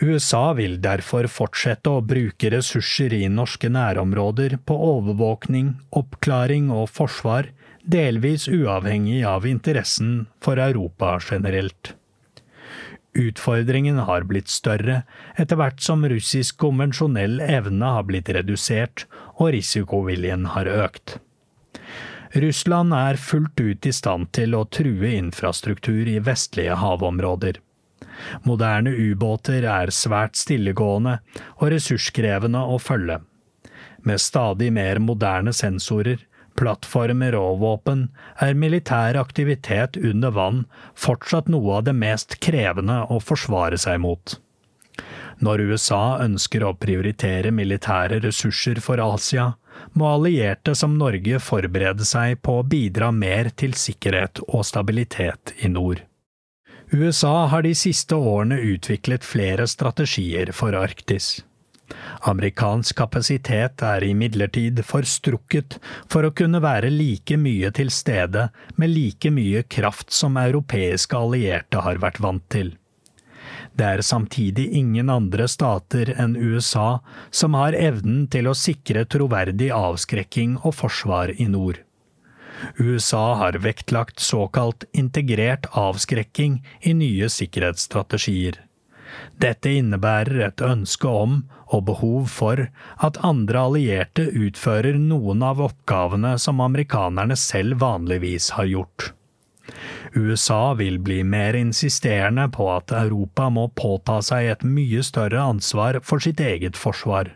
USA 0.00 0.54
vil 0.54 0.78
derfor 0.80 1.26
fortsette 1.26 1.90
å 1.90 2.00
bruke 2.06 2.52
ressurser 2.54 3.12
i 3.12 3.26
norske 3.28 3.68
nærområder 3.68 4.56
på 4.64 4.76
overvåkning, 4.94 5.74
oppklaring 5.90 6.70
og 6.70 6.86
forsvar, 6.94 7.50
delvis 7.88 8.48
uavhengig 8.48 9.22
av 9.24 9.46
interessen 9.46 10.26
for 10.44 10.60
Europa 10.60 11.18
generelt. 11.30 11.94
Utfordringen 13.16 13.98
har 13.98 14.26
blitt 14.28 14.50
større 14.52 15.02
etter 15.40 15.56
hvert 15.58 15.80
som 15.82 16.04
russisk 16.06 16.58
konvensjonell 16.60 17.40
evne 17.40 17.94
har 17.96 18.04
blitt 18.10 18.28
redusert 18.36 19.06
og 19.38 19.54
risikoviljen 19.56 20.50
har 20.52 20.68
økt. 20.68 21.16
Russland 22.36 22.92
er 22.92 23.16
fullt 23.16 23.56
ut 23.56 23.88
i 23.88 23.94
stand 23.96 24.28
til 24.36 24.54
å 24.54 24.66
true 24.68 25.14
infrastruktur 25.16 26.04
i 26.12 26.18
vestlige 26.20 26.76
havområder. 26.76 27.56
Moderne 28.44 28.92
ubåter 28.92 29.64
er 29.64 29.94
svært 29.94 30.36
stillegående 30.36 31.18
og 31.56 31.70
ressurskrevende 31.72 32.60
å 32.60 32.76
følge. 32.82 33.22
Med 34.04 34.20
stadig 34.20 34.68
mer 34.76 35.00
moderne 35.02 35.54
sensorer 35.56 36.27
plattformer 36.58 37.36
og 37.38 37.62
våpen, 37.62 38.08
er 38.42 38.58
militær 38.58 39.18
aktivitet 39.20 39.96
under 40.02 40.34
vann 40.34 40.64
fortsatt 40.98 41.48
noe 41.52 41.78
av 41.78 41.86
det 41.88 41.94
mest 41.96 42.38
krevende 42.44 43.04
å 43.08 43.20
forsvare 43.22 43.78
seg 43.80 44.02
mot. 44.02 44.36
Når 45.38 45.62
USA 45.70 46.18
ønsker 46.24 46.64
å 46.66 46.74
prioritere 46.74 47.52
militære 47.54 48.18
ressurser 48.24 48.80
for 48.82 48.98
Asia, 49.02 49.52
må 49.94 50.08
allierte 50.10 50.74
som 50.74 50.96
Norge 50.98 51.38
forberede 51.38 52.06
seg 52.08 52.40
på 52.42 52.58
å 52.58 52.66
bidra 52.66 53.12
mer 53.14 53.52
til 53.54 53.76
sikkerhet 53.78 54.42
og 54.48 54.66
stabilitet 54.66 55.54
i 55.62 55.70
nord. 55.70 56.02
USA 56.90 57.46
har 57.52 57.62
de 57.62 57.74
siste 57.76 58.16
årene 58.16 58.58
utviklet 58.74 59.26
flere 59.26 59.68
strategier 59.70 60.50
for 60.56 60.74
Arktis. 60.74 61.44
Amerikansk 62.28 62.96
kapasitet 62.98 63.82
er 63.84 64.04
imidlertid 64.04 64.82
for 64.86 65.06
strukket 65.08 65.78
for 66.10 66.26
å 66.26 66.34
kunne 66.36 66.60
være 66.64 66.90
like 66.92 67.38
mye 67.40 67.70
til 67.74 67.92
stede 67.94 68.48
med 68.76 68.92
like 68.92 69.32
mye 69.32 69.64
kraft 69.70 70.12
som 70.14 70.36
europeiske 70.40 71.16
allierte 71.16 71.84
har 71.86 72.02
vært 72.02 72.20
vant 72.24 72.44
til. 72.52 72.74
Det 73.78 73.86
er 73.86 74.02
samtidig 74.02 74.66
ingen 74.74 75.10
andre 75.12 75.46
stater 75.48 76.10
enn 76.18 76.36
USA 76.36 76.98
som 77.30 77.54
har 77.54 77.76
evnen 77.78 78.26
til 78.32 78.50
å 78.50 78.56
sikre 78.58 79.04
troverdig 79.06 79.70
avskrekking 79.74 80.58
og 80.64 80.74
forsvar 80.80 81.32
i 81.36 81.46
nord. 81.50 81.84
USA 82.82 83.36
har 83.38 83.60
vektlagt 83.62 84.18
såkalt 84.20 84.84
integrert 84.92 85.68
avskrekking 85.78 86.58
i 86.82 86.94
nye 86.98 87.28
sikkerhetsstrategier. 87.30 88.58
Dette 89.40 89.72
innebærer 89.80 90.42
et 90.48 90.64
ønske 90.64 91.08
om, 91.08 91.42
og 91.68 91.84
behov 91.90 92.28
for, 92.32 92.64
at 93.04 93.20
andre 93.24 93.64
allierte 93.68 94.26
utfører 94.32 94.98
noen 95.00 95.44
av 95.44 95.60
oppgavene 95.64 96.36
som 96.40 96.62
amerikanerne 96.64 97.36
selv 97.36 97.80
vanligvis 97.82 98.52
har 98.56 98.70
gjort. 98.72 99.12
USA 100.16 100.72
vil 100.78 100.96
bli 101.04 101.20
mer 101.22 101.56
insisterende 101.58 102.48
på 102.54 102.70
at 102.72 102.94
Europa 102.96 103.50
må 103.52 103.66
påta 103.76 104.22
seg 104.24 104.48
et 104.54 104.64
mye 104.64 105.02
større 105.04 105.42
ansvar 105.52 106.00
for 106.02 106.24
sitt 106.24 106.40
eget 106.40 106.78
forsvar. 106.80 107.34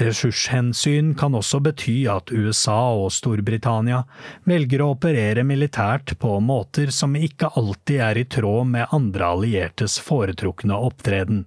Ressurshensyn 0.00 1.12
kan 1.18 1.36
også 1.36 1.60
bety 1.64 2.06
at 2.08 2.32
USA 2.32 2.78
og 2.96 3.10
Storbritannia 3.12 4.02
velger 4.48 4.82
å 4.84 4.92
operere 4.94 5.44
militært 5.44 6.16
på 6.22 6.38
måter 6.40 6.92
som 6.94 7.16
ikke 7.18 7.52
alltid 7.60 8.02
er 8.08 8.20
i 8.20 8.26
tråd 8.36 8.72
med 8.72 8.96
andre 8.96 9.32
alliertes 9.36 9.98
foretrukne 10.02 10.78
opptreden. 10.88 11.44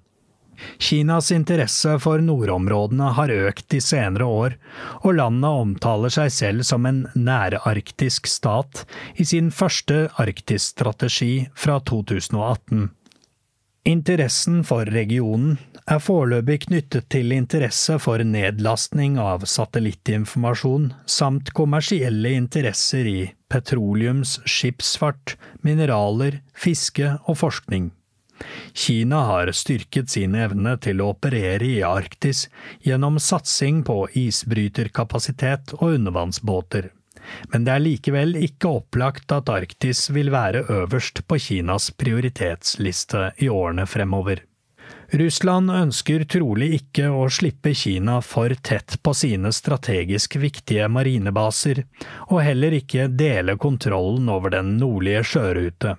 Kinas 0.77 1.31
interesse 1.33 1.95
for 1.99 2.21
nordområdene 2.21 3.09
har 3.17 3.33
økt 3.33 3.67
de 3.73 3.79
senere 3.81 4.27
år, 4.29 4.57
og 5.01 5.17
landet 5.17 5.61
omtaler 5.65 6.13
seg 6.13 6.33
selv 6.33 6.67
som 6.67 6.85
en 6.89 7.03
nærarktisk 7.15 8.29
stat 8.29 8.85
i 9.17 9.25
sin 9.27 9.49
første 9.51 10.05
arktisstrategi 10.21 11.47
fra 11.57 11.79
2018. 11.89 12.91
Interessen 13.83 14.61
for 14.63 14.87
regionen 14.87 15.57
er 15.91 15.99
foreløpig 15.99 16.61
knyttet 16.69 17.09
til 17.11 17.33
interesse 17.35 17.97
for 17.99 18.21
nedlastning 18.23 19.17
av 19.19 19.43
satellittinformasjon 19.43 20.85
samt 21.03 21.51
kommersielle 21.57 22.31
interesser 22.31 23.09
i 23.11 23.17
petroleums, 23.51 24.37
skipsfart, 24.47 25.35
mineraler, 25.67 26.39
fiske 26.55 27.11
og 27.27 27.41
forskning. 27.41 27.91
Kina 28.71 29.19
har 29.27 29.51
styrket 29.51 30.15
sin 30.15 30.39
evne 30.39 30.77
til 30.79 31.03
å 31.03 31.11
operere 31.11 31.67
i 31.67 31.83
Arktis 31.83 32.47
gjennom 32.87 33.19
satsing 33.19 33.83
på 33.83 34.05
isbryterkapasitet 34.23 35.75
og 35.81 35.99
undervannsbåter 35.99 36.93
men 37.53 37.65
det 37.65 37.75
er 37.75 37.83
likevel 37.83 38.35
ikke 38.39 38.71
opplagt 38.79 39.31
at 39.35 39.51
Arktis 39.51 40.07
vil 40.13 40.31
være 40.33 40.65
øverst 40.69 41.23
på 41.27 41.39
Kinas 41.41 41.91
prioritetsliste 41.97 43.31
i 43.43 43.49
årene 43.49 43.87
fremover. 43.89 44.43
Russland 45.13 45.69
ønsker 45.69 46.23
trolig 46.25 46.71
ikke 46.79 47.09
å 47.13 47.27
slippe 47.29 47.75
Kina 47.77 48.15
for 48.25 48.53
tett 48.65 48.95
på 49.05 49.13
sine 49.13 49.51
strategisk 49.53 50.39
viktige 50.41 50.87
marinebaser, 50.89 51.83
og 52.31 52.41
heller 52.41 52.73
ikke 52.79 53.11
dele 53.13 53.53
kontrollen 53.61 54.31
over 54.33 54.55
den 54.55 54.73
nordlige 54.79 55.21
sjørute. 55.35 55.93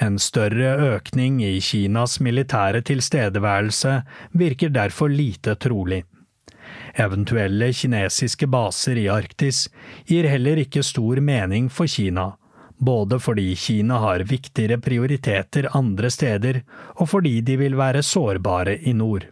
En 0.00 0.16
større 0.20 0.72
økning 0.94 1.42
i 1.44 1.58
Kinas 1.60 2.16
militære 2.24 2.80
tilstedeværelse 2.88 4.00
virker 4.32 4.72
derfor 4.72 5.12
lite 5.12 5.56
trolig. 5.60 6.02
Eventuelle 6.94 7.72
kinesiske 7.72 8.46
baser 8.46 8.98
i 9.00 9.08
Arktis 9.10 9.66
gir 10.06 10.28
heller 10.30 10.60
ikke 10.62 10.82
stor 10.86 11.20
mening 11.20 11.68
for 11.70 11.90
Kina, 11.90 12.32
både 12.78 13.18
fordi 13.18 13.54
Kina 13.58 13.98
har 13.98 14.26
viktigere 14.30 14.78
prioriteter 14.82 15.70
andre 15.74 16.10
steder, 16.10 16.62
og 17.00 17.10
fordi 17.10 17.40
de 17.40 17.56
vil 17.58 17.78
være 17.78 18.02
sårbare 18.02 18.78
i 18.86 18.94
nord. 18.94 19.26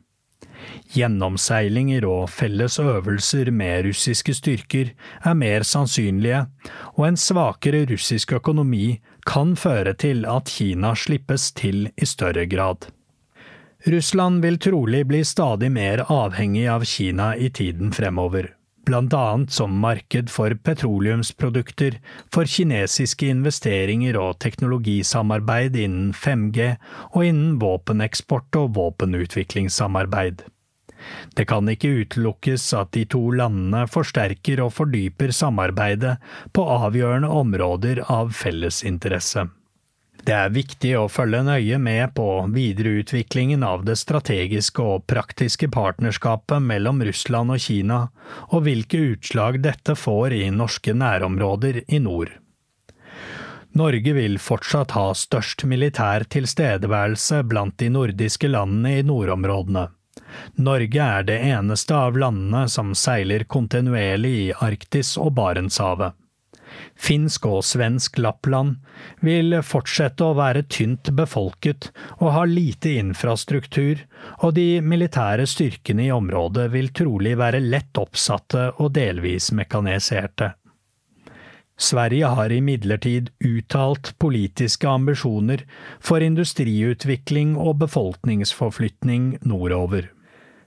Gjennomseilinger 0.92 2.04
og 2.06 2.28
felles 2.30 2.78
øvelser 2.82 3.50
med 3.50 3.86
russiske 3.88 4.34
styrker 4.36 4.92
er 5.24 5.34
mer 5.38 5.66
sannsynlige, 5.66 6.44
og 6.94 7.06
en 7.08 7.18
svakere 7.18 7.84
russisk 7.90 8.34
økonomi 8.38 9.00
kan 9.26 9.56
føre 9.56 9.94
til 9.94 10.26
at 10.26 10.50
Kina 10.50 10.94
slippes 10.94 11.50
til 11.58 11.88
i 11.96 12.06
større 12.06 12.46
grad. 12.46 12.90
Russland 13.84 14.42
vil 14.42 14.58
trolig 14.58 15.06
bli 15.06 15.24
stadig 15.24 15.72
mer 15.72 16.04
avhengig 16.06 16.68
av 16.70 16.84
Kina 16.84 17.36
i 17.36 17.50
tiden 17.50 17.92
fremover. 17.92 18.54
blant 18.84 19.14
annet 19.14 19.50
som 19.50 19.78
marked 19.78 20.30
for 20.30 20.54
petroleumsprodukter, 20.54 22.00
for 22.34 22.44
kinesiske 22.50 23.28
investeringer 23.30 24.18
og 24.18 24.40
teknologisamarbeid 24.42 25.76
innen 25.84 26.10
5G 26.12 26.72
og 27.12 27.24
innen 27.24 27.60
våpeneksport 27.62 28.58
og 28.58 28.74
våpenutviklingssamarbeid. 28.74 30.42
Det 31.34 31.46
kan 31.50 31.70
ikke 31.70 31.94
utelukkes 32.02 32.68
at 32.78 32.92
de 32.94 33.06
to 33.06 33.22
landene 33.38 33.86
forsterker 33.90 34.62
og 34.66 34.74
fordyper 34.76 35.30
samarbeidet 35.34 36.18
på 36.54 36.66
avgjørende 36.66 37.30
områder 37.42 38.04
av 38.10 38.34
felles 38.34 38.82
interesse. 38.86 39.46
Det 40.22 40.34
er 40.38 40.52
viktig 40.54 40.92
å 41.00 41.08
følge 41.10 41.40
nøye 41.42 41.78
med 41.82 42.12
på 42.14 42.26
videreutviklingen 42.54 43.64
av 43.66 43.82
det 43.88 43.96
strategiske 43.98 44.84
og 44.84 45.06
praktiske 45.10 45.66
partnerskapet 45.74 46.62
mellom 46.62 47.02
Russland 47.02 47.50
og 47.50 47.58
Kina, 47.64 48.04
og 48.54 48.62
hvilke 48.68 49.00
utslag 49.16 49.58
dette 49.64 49.96
får 49.98 50.36
i 50.38 50.44
norske 50.54 50.94
nærområder 50.94 51.82
i 51.88 51.98
nord. 52.04 52.30
Norge 53.74 54.14
vil 54.14 54.38
fortsatt 54.38 54.94
ha 54.94 55.08
størst 55.16 55.64
militær 55.66 56.28
tilstedeværelse 56.30 57.42
blant 57.48 57.78
de 57.82 57.90
nordiske 57.90 58.50
landene 58.52 58.98
i 59.00 59.04
nordområdene. 59.08 59.88
Norge 60.62 61.02
er 61.18 61.26
det 61.26 61.38
eneste 61.50 61.96
av 61.96 62.16
landene 62.20 62.66
som 62.70 62.94
seiler 62.94 63.42
kontinuerlig 63.48 64.34
i 64.46 64.50
Arktis 64.54 65.16
og 65.18 65.32
Barentshavet. 65.40 66.14
Finsk 66.94 67.46
og 67.50 67.62
svensk 67.66 68.18
Lappland 68.22 68.76
vil 69.20 69.58
fortsette 69.66 70.24
å 70.24 70.36
være 70.38 70.64
tynt 70.70 71.10
befolket 71.18 71.90
og 72.18 72.32
ha 72.36 72.46
lite 72.48 72.94
infrastruktur, 73.00 74.04
og 74.42 74.54
de 74.58 74.80
militære 74.80 75.46
styrkene 75.50 76.08
i 76.08 76.14
området 76.14 76.70
vil 76.72 76.90
trolig 76.94 77.36
være 77.40 77.62
lett 77.64 77.98
oppsatte 77.98 78.70
og 78.78 78.92
delvis 78.96 79.50
mekaniserte. 79.56 80.54
Sverige 81.82 82.28
har 82.36 82.52
imidlertid 82.52 83.30
uttalt 83.42 84.12
politiske 84.22 84.86
ambisjoner 84.86 85.64
for 85.98 86.22
industriutvikling 86.22 87.56
og 87.58 87.80
befolkningsforflytning 87.80 89.38
nordover. 89.42 90.10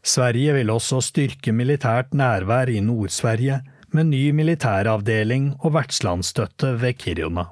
Sverige 0.05 0.57
vil 0.57 0.73
også 0.73 0.99
styrke 1.01 1.53
militært 1.55 2.11
nærvær 2.13 2.69
i 2.69 2.81
Nord-Sverige, 2.83 3.61
med 3.95 4.11
ny 4.11 4.29
militæravdeling 4.35 5.53
og 5.61 5.75
vertslandsstøtte 5.77 6.75
ved 6.81 6.99
Kiruna. 6.99 7.49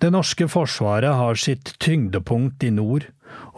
Det 0.00 0.10
norske 0.12 0.48
forsvaret 0.48 1.12
har 1.14 1.38
sitt 1.38 1.74
tyngdepunkt 1.78 2.64
i 2.64 2.70
nord, 2.72 3.06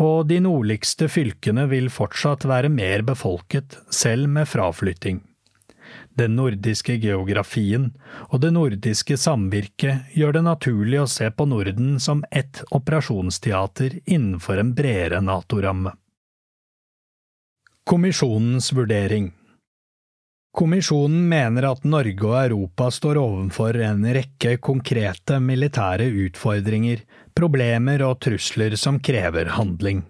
og 0.03 0.29
de 0.29 0.41
nordligste 0.43 1.09
fylkene 1.09 1.69
vil 1.71 1.89
fortsatt 1.93 2.45
være 2.49 2.71
mer 2.73 3.05
befolket, 3.07 3.79
selv 3.91 4.29
med 4.29 4.51
fraflytting. 4.51 5.23
Den 6.19 6.35
nordiske 6.37 6.99
geografien 7.01 7.91
og 8.29 8.43
det 8.45 8.53
nordiske 8.53 9.17
samvirket 9.17 10.13
gjør 10.17 10.37
det 10.37 10.43
naturlig 10.45 11.01
å 11.01 11.09
se 11.09 11.31
på 11.33 11.47
Norden 11.49 11.95
som 12.01 12.25
ett 12.31 12.61
operasjonsteater 12.71 14.01
innenfor 14.05 14.61
en 14.61 14.75
bredere 14.77 15.23
NATO-ramme. 15.25 15.95
Kommisjonens 17.89 18.71
vurdering 18.77 19.33
Kommisjonen 20.53 21.29
mener 21.31 21.65
at 21.65 21.85
Norge 21.89 22.29
og 22.29 22.37
Europa 22.37 22.91
står 22.93 23.17
overfor 23.23 23.79
en 23.87 24.03
rekke 24.13 24.59
konkrete 24.61 25.39
militære 25.41 26.11
utfordringer, 26.27 27.01
problemer 27.33 28.05
og 28.05 28.19
trusler 28.21 28.77
som 28.77 28.99
krever 29.01 29.49
handling. 29.57 30.03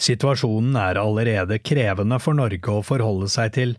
Situasjonen 0.00 0.76
er 0.80 1.00
allerede 1.00 1.58
krevende 1.60 2.18
for 2.20 2.36
Norge 2.36 2.72
å 2.72 2.84
forholde 2.84 3.28
seg 3.32 3.52
til, 3.56 3.74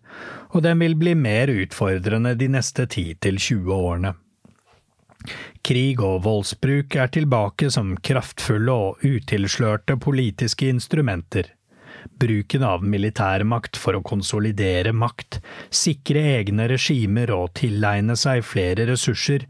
og 0.53 0.61
den 0.65 0.77
vil 0.81 0.93
bli 0.99 1.15
mer 1.17 1.49
utfordrende 1.49 2.35
de 2.37 2.51
neste 2.53 2.85
10–20 2.85 3.73
årene. 3.73 4.13
Krig 5.65 6.01
og 6.03 6.21
voldsbruk 6.25 6.97
er 6.99 7.09
tilbake 7.15 7.69
som 7.73 7.95
kraftfulle 7.97 8.73
og 8.87 9.05
utilslørte 9.07 9.97
politiske 9.97 10.69
instrumenter. 10.69 11.49
Bruken 12.19 12.63
av 12.67 12.83
militærmakt 12.85 13.77
for 13.79 13.97
å 13.97 14.03
konsolidere 14.05 14.93
makt, 14.95 15.39
sikre 15.73 16.23
egne 16.37 16.67
regimer 16.71 17.31
og 17.35 17.53
tilegne 17.59 18.17
seg 18.19 18.43
flere 18.47 18.87
ressurser, 18.89 19.47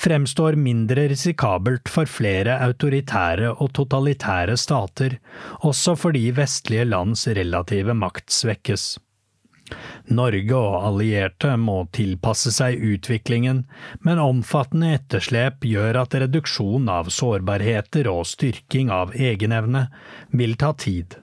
fremstår 0.00 0.58
mindre 0.60 1.08
risikabelt 1.12 1.90
for 1.92 2.10
flere 2.10 2.58
autoritære 2.64 3.54
og 3.56 3.74
totalitære 3.78 4.56
stater, 4.60 5.20
også 5.66 5.96
fordi 5.98 6.28
vestlige 6.36 6.88
lands 6.88 7.28
relative 7.28 7.96
makt 7.96 8.28
svekkes. 8.34 8.90
Norge 10.10 10.56
og 10.56 10.76
allierte 10.88 11.54
må 11.60 11.76
tilpasse 11.94 12.50
seg 12.54 12.80
utviklingen, 12.82 13.64
men 14.06 14.22
omfattende 14.22 14.94
etterslep 14.96 15.66
gjør 15.70 16.00
at 16.02 16.16
reduksjon 16.24 16.90
av 16.90 17.12
sårbarheter 17.14 18.10
og 18.10 18.24
styrking 18.28 18.90
av 18.94 19.14
egenevne 19.14 19.86
vil 20.34 20.56
ta 20.58 20.72
tid. 20.74 21.20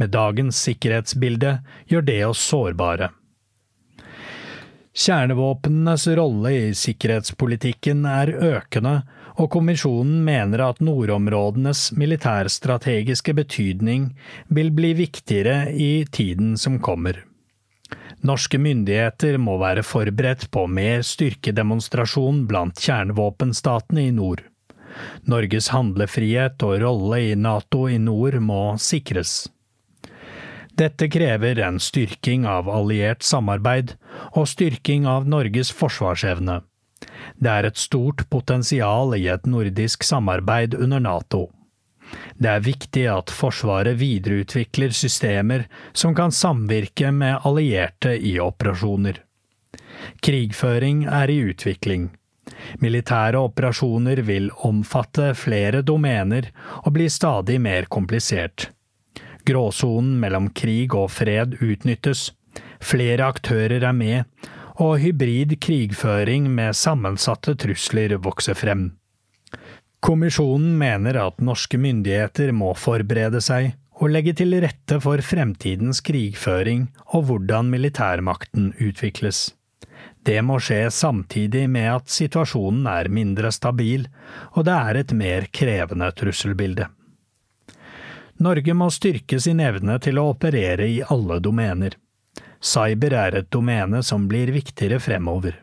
Med 0.00 0.14
dagens 0.14 0.58
sikkerhetsbilde 0.66 1.58
gjør 1.90 2.08
det 2.08 2.20
oss 2.26 2.42
sårbare. 2.52 3.10
Kjernevåpnenes 4.94 6.06
rolle 6.14 6.50
i 6.54 6.74
sikkerhetspolitikken 6.78 8.04
er 8.06 8.30
økende, 8.30 9.00
og 9.34 9.50
kommisjonen 9.50 10.20
mener 10.22 10.62
at 10.68 10.82
nordområdenes 10.84 11.88
militærstrategiske 11.98 13.34
betydning 13.34 14.12
vil 14.46 14.70
bli 14.70 14.92
viktigere 14.94 15.72
i 15.72 16.06
tiden 16.06 16.54
som 16.60 16.78
kommer. 16.78 17.24
Norske 18.24 18.60
myndigheter 18.62 19.36
må 19.42 19.58
være 19.60 19.82
forberedt 19.84 20.46
på 20.54 20.68
mer 20.70 21.02
styrkedemonstrasjon 21.04 22.44
blant 22.48 22.78
kjernevåpenstatene 22.80 24.06
i 24.06 24.14
nord. 24.14 24.44
Norges 25.26 25.72
handlefrihet 25.74 26.62
og 26.62 26.78
rolle 26.84 27.18
i 27.32 27.34
NATO 27.34 27.88
i 27.90 27.98
nord 27.98 28.38
må 28.40 28.62
sikres. 28.80 29.48
Dette 30.74 31.06
krever 31.08 31.58
en 31.62 31.78
styrking 31.78 32.46
av 32.50 32.68
alliert 32.70 33.22
samarbeid 33.22 33.94
og 34.34 34.48
styrking 34.50 35.06
av 35.06 35.28
Norges 35.30 35.70
forsvarsevne. 35.70 36.62
Det 37.38 37.50
er 37.50 37.68
et 37.68 37.78
stort 37.78 38.24
potensial 38.30 39.14
i 39.14 39.28
et 39.30 39.46
nordisk 39.46 40.02
samarbeid 40.06 40.74
under 40.74 41.02
NATO. 41.04 41.44
Det 42.38 42.50
er 42.50 42.64
viktig 42.64 43.04
at 43.10 43.30
Forsvaret 43.32 43.98
videreutvikler 44.00 44.92
systemer 44.94 45.66
som 45.92 46.14
kan 46.14 46.34
samvirke 46.34 47.10
med 47.14 47.46
allierte 47.46 48.16
i 48.18 48.36
operasjoner. 48.42 49.20
Krigføring 50.22 51.06
er 51.06 51.30
i 51.30 51.40
utvikling. 51.50 52.10
Militære 52.82 53.40
operasjoner 53.40 54.20
vil 54.26 54.50
omfatte 54.68 55.32
flere 55.38 55.82
domener 55.82 56.50
og 56.82 56.92
bli 56.96 57.08
stadig 57.10 57.60
mer 57.62 57.88
komplisert. 57.88 58.68
Gråsonen 59.44 60.16
mellom 60.22 60.48
krig 60.56 60.94
og 60.96 61.10
fred 61.12 61.58
utnyttes, 61.60 62.30
flere 62.80 63.28
aktører 63.28 63.84
er 63.84 63.96
med, 63.96 64.24
og 64.80 64.98
hybrid 65.02 65.54
krigføring 65.62 66.48
med 66.50 66.74
sammensatte 66.74 67.54
trusler 67.60 68.16
vokser 68.24 68.56
frem. 68.58 68.88
Kommisjonen 70.04 70.74
mener 70.80 71.16
at 71.22 71.40
norske 71.40 71.78
myndigheter 71.80 72.50
må 72.52 72.74
forberede 72.76 73.40
seg 73.44 73.70
og 74.02 74.10
legge 74.10 74.34
til 74.36 74.56
rette 74.64 74.98
for 75.00 75.22
fremtidens 75.24 76.02
krigføring 76.04 76.88
og 77.14 77.28
hvordan 77.28 77.70
militærmakten 77.72 78.72
utvikles. 78.82 79.52
Det 80.24 80.40
må 80.44 80.58
skje 80.60 80.88
samtidig 80.92 81.66
med 81.70 81.88
at 81.94 82.12
situasjonen 82.12 82.88
er 82.90 83.12
mindre 83.12 83.52
stabil, 83.52 84.06
og 84.56 84.66
det 84.66 84.76
er 84.76 85.00
et 85.00 85.16
mer 85.16 85.48
krevende 85.52 86.10
trusselbilde. 86.16 86.88
Norge 88.42 88.74
må 88.74 88.90
styrke 88.90 89.38
sin 89.40 89.60
evne 89.62 89.98
til 90.02 90.18
å 90.18 90.30
operere 90.32 90.88
i 90.90 91.02
alle 91.06 91.38
domener. 91.42 91.94
Cyber 92.64 93.14
er 93.14 93.38
et 93.38 93.50
domene 93.52 94.02
som 94.02 94.26
blir 94.28 94.50
viktigere 94.54 94.98
fremover. 95.02 95.60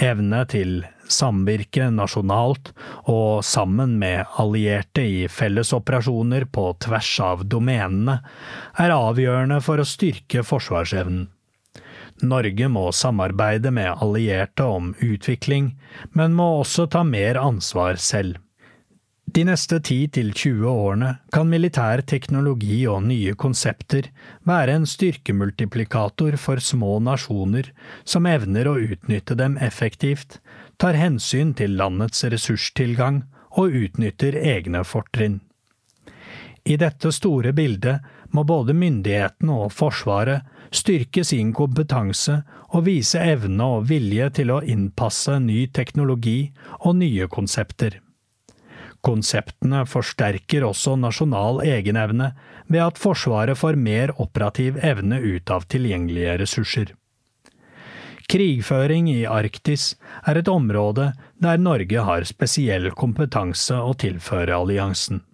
Evne 0.00 0.44
til 0.48 0.84
samvirke 1.10 1.90
nasjonalt 1.92 2.70
og 3.10 3.42
sammen 3.44 3.96
med 4.00 4.28
allierte 4.40 5.02
i 5.04 5.26
fellesoperasjoner 5.28 6.46
på 6.54 6.70
tvers 6.84 7.10
av 7.24 7.44
domenene 7.50 8.20
er 8.80 8.94
avgjørende 8.94 9.60
for 9.64 9.82
å 9.82 9.88
styrke 9.88 10.44
forsvarsevnen. 10.46 11.26
Norge 12.20 12.68
må 12.68 12.90
samarbeide 12.92 13.72
med 13.72 13.94
allierte 14.04 14.66
om 14.68 14.92
utvikling, 15.00 15.72
men 16.12 16.36
må 16.36 16.50
også 16.60 16.86
ta 16.92 17.02
mer 17.06 17.40
ansvar 17.40 17.96
selv. 17.96 18.36
De 19.32 19.42
neste 19.46 19.76
10–20 19.78 20.64
årene 20.66 21.10
kan 21.30 21.46
militær 21.52 22.00
teknologi 22.08 22.78
og 22.90 23.04
nye 23.06 23.36
konsepter 23.38 24.08
være 24.48 24.74
en 24.78 24.86
styrkemultiplikator 24.90 26.34
for 26.40 26.62
små 26.64 26.96
nasjoner 27.06 27.68
som 28.02 28.26
evner 28.26 28.66
å 28.66 28.74
utnytte 28.80 29.36
dem 29.38 29.54
effektivt, 29.62 30.40
tar 30.82 30.98
hensyn 30.98 31.52
til 31.54 31.78
landets 31.78 32.24
ressurstilgang 32.32 33.22
og 33.60 33.78
utnytter 33.84 34.40
egne 34.40 34.82
fortrinn. 34.88 35.38
I 36.66 36.80
dette 36.80 37.14
store 37.14 37.54
bildet 37.54 38.02
må 38.34 38.42
både 38.48 38.74
myndighetene 38.74 39.62
og 39.62 39.70
Forsvaret 39.76 40.42
styrke 40.74 41.22
sin 41.28 41.54
kompetanse 41.54 42.40
og 42.72 42.88
vise 42.90 43.22
evne 43.22 43.74
og 43.78 43.90
vilje 43.94 44.30
til 44.42 44.56
å 44.56 44.62
innpasse 44.64 45.38
ny 45.44 45.68
teknologi 45.76 46.38
og 46.80 46.96
nye 47.04 47.30
konsepter. 47.30 48.00
Konseptene 49.00 49.86
forsterker 49.88 50.66
også 50.68 50.96
nasjonal 51.00 51.62
egenevne 51.64 52.32
ved 52.68 52.82
at 52.84 53.00
Forsvaret 53.00 53.56
får 53.58 53.78
mer 53.80 54.12
operativ 54.20 54.76
evne 54.84 55.20
ut 55.24 55.50
av 55.50 55.64
tilgjengelige 55.72 56.36
ressurser. 56.42 56.92
Krigføring 58.30 59.08
i 59.10 59.24
Arktis 59.26 59.94
er 60.28 60.38
et 60.38 60.48
område 60.52 61.08
der 61.42 61.58
Norge 61.58 62.04
har 62.06 62.28
spesiell 62.28 62.92
kompetanse 62.94 63.74
å 63.74 63.96
tilføre 63.98 64.54
alliansen. 64.54 65.24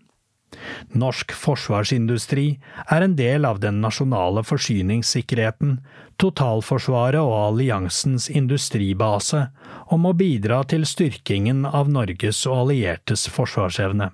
Norsk 0.96 1.32
forsvarsindustri 1.36 2.46
er 2.90 3.04
en 3.04 3.16
del 3.18 3.44
av 3.48 3.60
den 3.62 3.80
nasjonale 3.84 4.44
forsyningssikkerheten, 4.46 5.78
totalforsvaret 6.20 7.20
og 7.20 7.34
alliansens 7.38 8.28
industribase, 8.30 9.46
og 9.90 10.02
må 10.04 10.12
bidra 10.16 10.62
til 10.68 10.86
styrkingen 10.88 11.66
av 11.68 11.90
Norges 11.92 12.44
og 12.48 12.66
alliertes 12.66 13.26
forsvarsevne. 13.32 14.10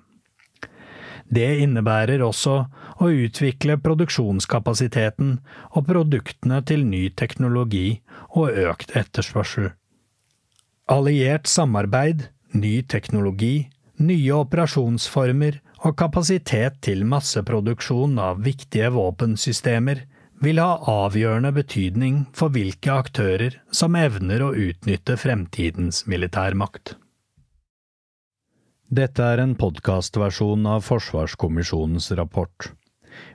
Det 1.33 1.49
innebærer 1.63 2.21
også 2.21 2.57
å 3.01 3.09
utvikle 3.09 3.79
produksjonskapasiteten 3.81 5.37
og 5.71 5.87
produktene 5.87 6.59
til 6.67 6.83
ny 6.85 7.07
teknologi 7.17 8.01
og 8.35 8.59
økt 8.67 8.93
etterspørsel. 8.99 9.71
Alliert 10.91 11.47
samarbeid, 11.47 12.27
ny 12.53 12.81
teknologi, 12.91 13.69
nye 14.03 14.35
operasjonsformer 14.35 15.61
og 15.83 15.97
kapasitet 15.99 16.79
til 16.85 17.03
masseproduksjon 17.07 18.15
av 18.21 18.43
viktige 18.45 18.89
våpensystemer 18.95 20.05
vil 20.43 20.59
ha 20.59 20.77
avgjørende 20.89 21.51
betydning 21.55 22.19
for 22.35 22.53
hvilke 22.55 22.91
aktører 22.91 23.57
som 23.71 23.95
evner 23.99 24.43
å 24.43 24.53
utnytte 24.55 25.17
fremtidens 25.19 26.03
militærmakt. 26.07 26.95
Dette 28.93 29.25
er 29.25 29.41
en 29.41 29.55
podkastversjon 29.57 30.67
av 30.69 30.83
Forsvarskommisjonens 30.85 32.11
rapport. 32.19 32.69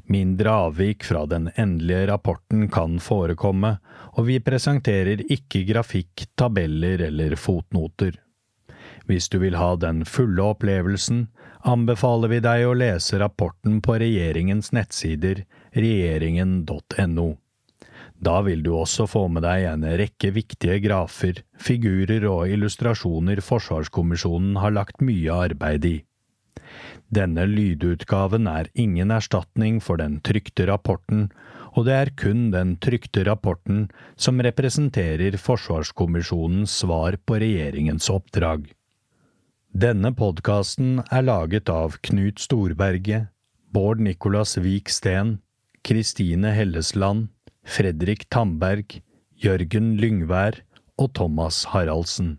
Mindre 0.07 0.53
avvik 0.69 1.05
fra 1.07 1.25
den 1.31 1.49
endelige 1.57 2.07
rapporten 2.13 2.69
kan 2.73 2.99
forekomme, 3.03 3.77
og 4.17 4.29
vi 4.29 4.39
presenterer 4.45 5.25
ikke 5.27 5.65
grafikk, 5.69 6.29
tabeller 6.39 7.03
eller 7.09 7.37
fotnoter. 7.37 8.17
Hvis 9.09 9.29
du 9.33 9.39
vil 9.43 9.57
ha 9.57 9.73
den 9.81 10.05
fulle 10.05 10.51
opplevelsen, 10.53 11.27
anbefaler 11.69 12.33
vi 12.33 12.39
deg 12.45 12.65
å 12.67 12.77
lese 12.77 13.19
rapporten 13.21 13.83
på 13.85 13.99
regjeringens 14.01 14.73
nettsider 14.77 15.45
regjeringen.no. 15.77 17.29
Da 18.19 18.41
vil 18.43 18.65
du 18.67 18.73
også 18.75 19.07
få 19.07 19.27
med 19.31 19.45
deg 19.47 19.67
en 19.69 19.85
rekke 20.01 20.33
viktige 20.35 20.81
grafer, 20.83 21.45
figurer 21.55 22.27
og 22.27 22.51
illustrasjoner 22.51 23.43
Forsvarskommisjonen 23.45 24.59
har 24.59 24.75
lagt 24.75 25.05
mye 25.05 25.37
arbeid 25.47 25.87
i. 25.87 25.97
Denne 27.15 27.47
lydutgaven 27.49 28.49
er 28.51 28.73
ingen 28.75 29.13
erstatning 29.15 29.79
for 29.81 30.01
den 30.01 30.19
trykte 30.27 30.67
rapporten, 30.69 31.29
og 31.77 31.87
det 31.87 31.95
er 31.95 32.11
kun 32.19 32.49
den 32.53 32.75
trykte 32.83 33.23
rapporten 33.29 33.87
som 34.17 34.43
representerer 34.43 35.39
Forsvarskommisjonens 35.39 36.75
svar 36.83 37.21
på 37.25 37.39
regjeringens 37.45 38.11
oppdrag. 38.13 38.67
Denne 39.77 40.15
podkasten 40.17 41.03
er 41.13 41.27
laget 41.27 41.69
av 41.69 41.99
Knut 42.01 42.41
Storberget, 42.41 43.29
Bård 43.69 44.01
Nicolas 44.01 44.57
Vik 44.57 44.89
Steen, 44.89 45.43
Kristine 45.85 46.55
Hellesland, 46.57 47.29
Fredrik 47.69 48.25
Tamberg, 48.33 49.03
Jørgen 49.37 49.99
Lyngvær 50.01 50.63
og 50.97 51.13
Thomas 51.15 51.67
Haraldsen. 51.69 52.39